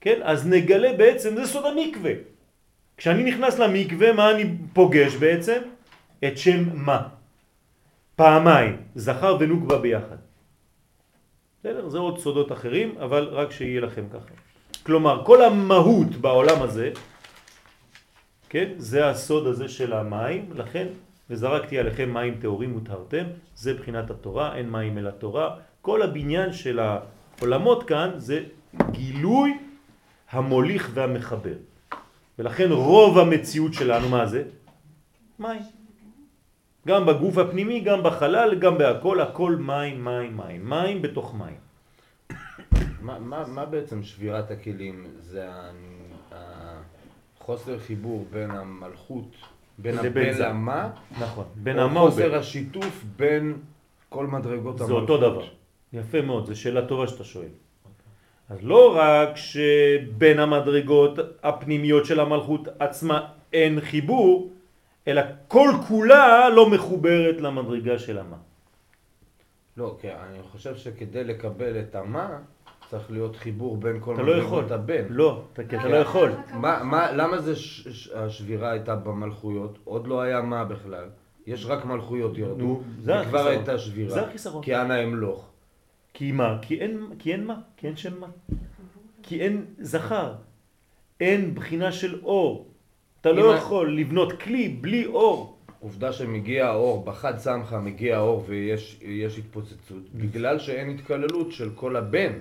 כן, 0.00 0.20
אז 0.22 0.46
נגלה 0.46 0.92
בעצם, 0.96 1.36
זה 1.36 1.46
סוד 1.46 1.64
המקווה. 1.66 2.12
כשאני 2.96 3.24
נכנס 3.24 3.58
למקווה, 3.58 4.12
מה 4.12 4.30
אני 4.30 4.44
פוגש 4.72 5.14
בעצם? 5.14 5.60
את 6.24 6.38
שם 6.38 6.76
מה. 6.76 7.08
פעמיים, 8.16 8.76
זכר 8.94 9.36
ונוקבה 9.40 9.78
ביחד. 9.78 10.16
בסדר? 11.60 11.88
זה 11.88 11.98
עוד 11.98 12.18
סודות 12.18 12.52
אחרים, 12.52 12.98
אבל 12.98 13.24
רק 13.24 13.50
שיהיה 13.50 13.80
לכם 13.80 14.04
ככה. 14.08 14.49
כלומר, 14.82 15.22
כל 15.24 15.42
המהות 15.42 16.16
בעולם 16.16 16.62
הזה, 16.62 16.90
כן, 18.48 18.68
זה 18.76 19.08
הסוד 19.08 19.46
הזה 19.46 19.68
של 19.68 19.92
המים, 19.92 20.50
לכן, 20.54 20.86
וזרקתי 21.30 21.78
עליכם 21.78 22.14
מים 22.14 22.34
טהורים 22.40 22.76
וטהרתם, 22.76 23.24
זה 23.56 23.74
בחינת 23.74 24.10
התורה, 24.10 24.56
אין 24.56 24.70
מים 24.70 24.98
אל 24.98 25.06
התורה. 25.06 25.56
כל 25.82 26.02
הבניין 26.02 26.52
של 26.52 26.80
העולמות 26.80 27.84
כאן 27.84 28.10
זה 28.16 28.44
גילוי 28.90 29.58
המוליך 30.30 30.90
והמחבר. 30.94 31.58
ולכן 32.38 32.72
רוב 32.72 33.18
המציאות 33.18 33.74
שלנו, 33.74 34.08
מה 34.08 34.26
זה? 34.26 34.42
מים. 35.38 35.62
גם 36.86 37.06
בגוף 37.06 37.38
הפנימי, 37.38 37.80
גם 37.80 38.02
בחלל, 38.02 38.54
גם 38.54 38.78
בהכל, 38.78 39.20
הכל 39.20 39.56
מים, 39.56 40.04
מים, 40.04 40.36
מים. 40.36 40.70
מים 40.70 41.02
בתוך 41.02 41.34
מים. 41.34 41.69
מה, 43.00 43.18
מה, 43.18 43.44
מה 43.46 43.64
בעצם 43.64 44.02
שבירת 44.02 44.50
הכלים? 44.50 45.06
זה 45.20 45.48
החוסר 46.32 47.78
חיבור 47.78 48.26
בין 48.32 48.50
המלכות, 48.50 49.36
בין 49.78 49.96
זה. 50.02 50.10
למה, 50.38 50.90
נכון. 51.20 51.44
בין 51.54 51.78
המה 51.78 52.00
ובין. 52.00 52.10
חוסר 52.10 52.34
השיתוף 52.38 53.04
בין 53.16 53.58
כל 54.08 54.26
מדרגות 54.26 54.78
זה 54.78 54.84
המלכות. 54.84 55.02
אותו 55.02 55.16
דבר. 55.16 55.48
יפה 55.92 56.22
מאוד, 56.22 56.46
זו 56.46 56.60
שאלה 56.60 56.86
טובה 56.86 57.06
שאתה 57.08 57.24
שואל. 57.24 57.48
אז 58.48 58.58
לא 58.62 58.96
רק 58.96 59.36
שבין 59.36 60.38
המדרגות 60.38 61.18
הפנימיות 61.42 62.06
של 62.06 62.20
המלכות 62.20 62.68
עצמה 62.78 63.28
אין 63.52 63.80
חיבור, 63.80 64.50
אלא 65.08 65.22
כל 65.48 65.70
כולה 65.88 66.48
לא 66.48 66.70
מחוברת 66.70 67.40
למדרגה 67.40 67.98
של 67.98 68.18
המה. 68.18 68.36
לא, 69.76 69.96
כי 70.00 70.08
אני 70.10 70.42
חושב 70.42 70.76
שכדי 70.76 71.24
לקבל 71.24 71.80
את 71.80 71.94
המה, 71.94 72.38
צריך 72.90 73.10
להיות 73.10 73.36
חיבור 73.36 73.76
בין 73.76 74.00
כל 74.00 74.14
אתה 74.14 74.22
לא 74.22 74.32
יכול. 74.32 74.64
מדרגות 74.64 74.70
הבן. 74.70 75.04
לא, 75.08 75.42
אתה, 75.52 75.64
כי 75.64 75.76
אתה 75.76 75.88
לא 75.88 75.96
יכול. 75.96 76.32
מה, 76.54 76.80
מה, 76.84 77.12
למה 77.12 77.38
זה 77.38 77.56
ש, 77.56 77.88
ש, 77.88 78.10
השבירה 78.14 78.70
הייתה 78.70 78.96
במלכויות? 78.96 79.78
עוד 79.84 80.06
לא 80.06 80.20
היה 80.20 80.40
מה 80.40 80.64
בכלל. 80.64 81.08
יש 81.46 81.66
רק 81.66 81.84
מלכויות 81.84 82.38
ירדו, 82.38 82.64
נו, 82.64 82.82
זה 83.02 83.20
וכבר. 83.20 83.46
הייתה 83.46 83.78
שבירה. 83.78 84.14
זה 84.14 84.26
החיסרון. 84.26 84.62
כי 84.62 84.76
אנא 84.76 85.04
אמלוך. 85.04 85.48
כי 86.14 86.32
מה? 86.32 86.58
כי 86.62 86.80
אין, 86.80 87.06
כי 87.18 87.32
אין 87.32 87.46
מה? 87.46 87.60
כי 87.76 87.86
אין 87.86 87.96
שם 87.96 88.20
מה? 88.20 88.26
כי 89.22 89.40
אין 89.40 89.64
זכר. 89.78 90.34
אין 91.20 91.54
בחינה 91.54 91.92
של 91.92 92.20
אור. 92.24 92.68
אתה 93.20 93.32
לא 93.32 93.54
יכול 93.54 93.98
לבנות 93.98 94.42
כלי 94.42 94.68
בלי 94.68 95.06
אור. 95.06 95.58
עובדה 95.80 96.12
שמגיע 96.12 96.66
האור, 96.66 97.04
בחד 97.04 97.38
סמכה 97.38 97.78
מגיע 97.78 98.16
האור 98.16 98.44
ויש 98.46 98.98
יש 99.02 99.38
התפוצצות, 99.38 100.02
בגלל 100.14 100.58
שאין 100.58 100.90
התקללות 100.90 101.52
של 101.52 101.70
כל 101.74 101.96
הבן. 101.96 102.32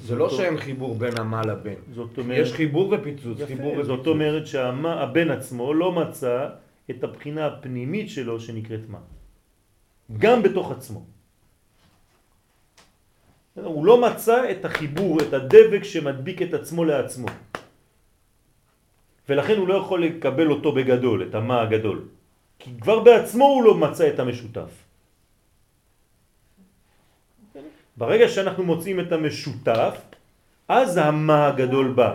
זה 0.00 0.16
לא 0.16 0.30
שאין 0.30 0.56
חיבור 0.56 0.94
בין 0.94 1.18
המה 1.18 1.42
לבן. 1.42 1.80
זאת 1.94 2.18
אומרת... 2.18 2.38
יש 2.38 2.52
חיבור 2.52 2.94
ופיצוץ, 2.94 3.38
חיבור 3.46 3.72
יפה, 3.72 3.80
ופיצוץ. 3.80 3.96
זאת 3.96 4.06
אומרת 4.06 4.46
שהבן 4.46 5.30
עצמו 5.30 5.74
לא 5.74 5.92
מצא 5.92 6.48
את 6.90 7.04
הבחינה 7.04 7.46
הפנימית 7.46 8.10
שלו 8.10 8.40
שנקראת 8.40 8.88
מה. 8.88 8.98
גם 10.18 10.42
בתוך 10.42 10.72
עצמו. 10.72 11.02
הוא 13.54 13.84
לא 13.86 14.00
מצא 14.00 14.50
את 14.50 14.64
החיבור, 14.64 15.20
את 15.20 15.32
הדבק 15.32 15.82
שמדביק 15.84 16.42
את 16.42 16.54
עצמו 16.54 16.84
לעצמו. 16.84 17.28
ולכן 19.28 19.56
הוא 19.56 19.68
לא 19.68 19.74
יכול 19.74 20.04
לקבל 20.04 20.50
אותו 20.50 20.72
בגדול, 20.72 21.28
את 21.28 21.34
המה 21.34 21.62
הגדול. 21.62 21.98
כי 22.58 22.70
כבר 22.80 23.00
בעצמו 23.00 23.44
הוא 23.44 23.62
לא 23.62 23.74
מצא 23.74 24.08
את 24.08 24.18
המשותף. 24.18 24.87
ברגע 27.98 28.28
שאנחנו 28.28 28.64
מוצאים 28.64 29.00
את 29.00 29.12
המשותף, 29.12 29.98
אז 30.68 30.96
המה 30.96 31.46
הגדול 31.46 31.92
בא. 31.92 32.14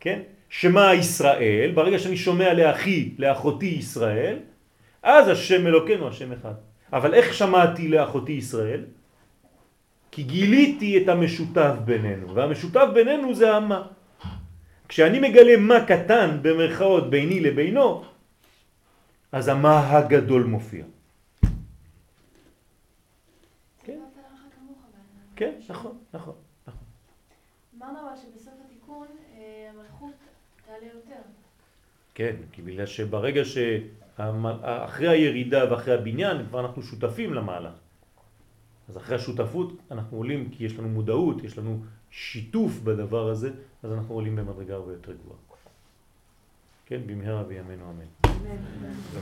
כן? 0.00 0.20
שמה 0.48 0.94
ישראל, 0.94 1.70
ברגע 1.74 1.98
שאני 1.98 2.16
שומע 2.16 2.52
לאחי, 2.54 3.14
לאחותי 3.18 3.66
ישראל, 3.66 4.38
אז 5.02 5.28
השם 5.28 5.66
אלוקינו 5.66 6.08
השם 6.08 6.32
אחד. 6.32 6.54
אבל 6.92 7.14
איך 7.14 7.34
שמעתי 7.34 7.88
לאחותי 7.88 8.32
ישראל? 8.32 8.80
כי 10.12 10.22
גיליתי 10.22 11.02
את 11.02 11.08
המשותף 11.08 11.74
בינינו, 11.84 12.34
והמשותף 12.34 12.86
בינינו 12.94 13.34
זה 13.34 13.56
המה. 13.56 13.82
כשאני 14.88 15.18
מגלה 15.20 15.56
מה 15.56 15.84
קטן 15.84 16.38
במרכאות 16.42 17.10
ביני 17.10 17.40
לבינו, 17.40 18.04
אז 19.32 19.48
המה 19.48 19.96
הגדול 19.96 20.44
מופיע. 20.44 20.84
כן, 25.36 25.52
כן, 25.66 25.72
נכון, 25.72 25.98
נכון. 26.14 26.34
אמרנו 27.78 27.98
אבל 28.00 28.16
שבסוף 28.16 28.54
התיקון 28.64 29.06
אה, 29.36 29.70
המלכות 29.74 30.14
תעלה 30.66 30.86
יותר. 30.94 31.20
כן, 32.14 32.36
כי 32.52 32.62
בגלל 32.62 32.86
שברגע 32.86 33.42
שאחרי 33.44 35.08
הירידה 35.08 35.72
ואחרי 35.72 35.94
הבניין 35.94 36.46
כבר 36.46 36.60
אנחנו 36.60 36.82
שותפים 36.82 37.34
למהלך. 37.34 37.74
אז 38.88 38.96
אחרי 38.96 39.16
השותפות 39.16 39.72
אנחנו 39.90 40.16
עולים 40.16 40.50
כי 40.50 40.64
יש 40.64 40.78
לנו 40.78 40.88
מודעות, 40.88 41.44
יש 41.44 41.58
לנו 41.58 41.78
שיתוף 42.10 42.78
בדבר 42.84 43.28
הזה, 43.28 43.50
אז 43.82 43.92
אנחנו 43.92 44.14
עולים 44.14 44.36
במדרגה 44.36 44.74
הרבה 44.74 44.92
יותר 44.92 45.12
גבוהה. 45.12 45.38
כן, 46.86 47.00
במהרה 47.06 47.42
בימינו 47.42 47.90
אמן. 47.90 48.04
אמן. 48.24 49.20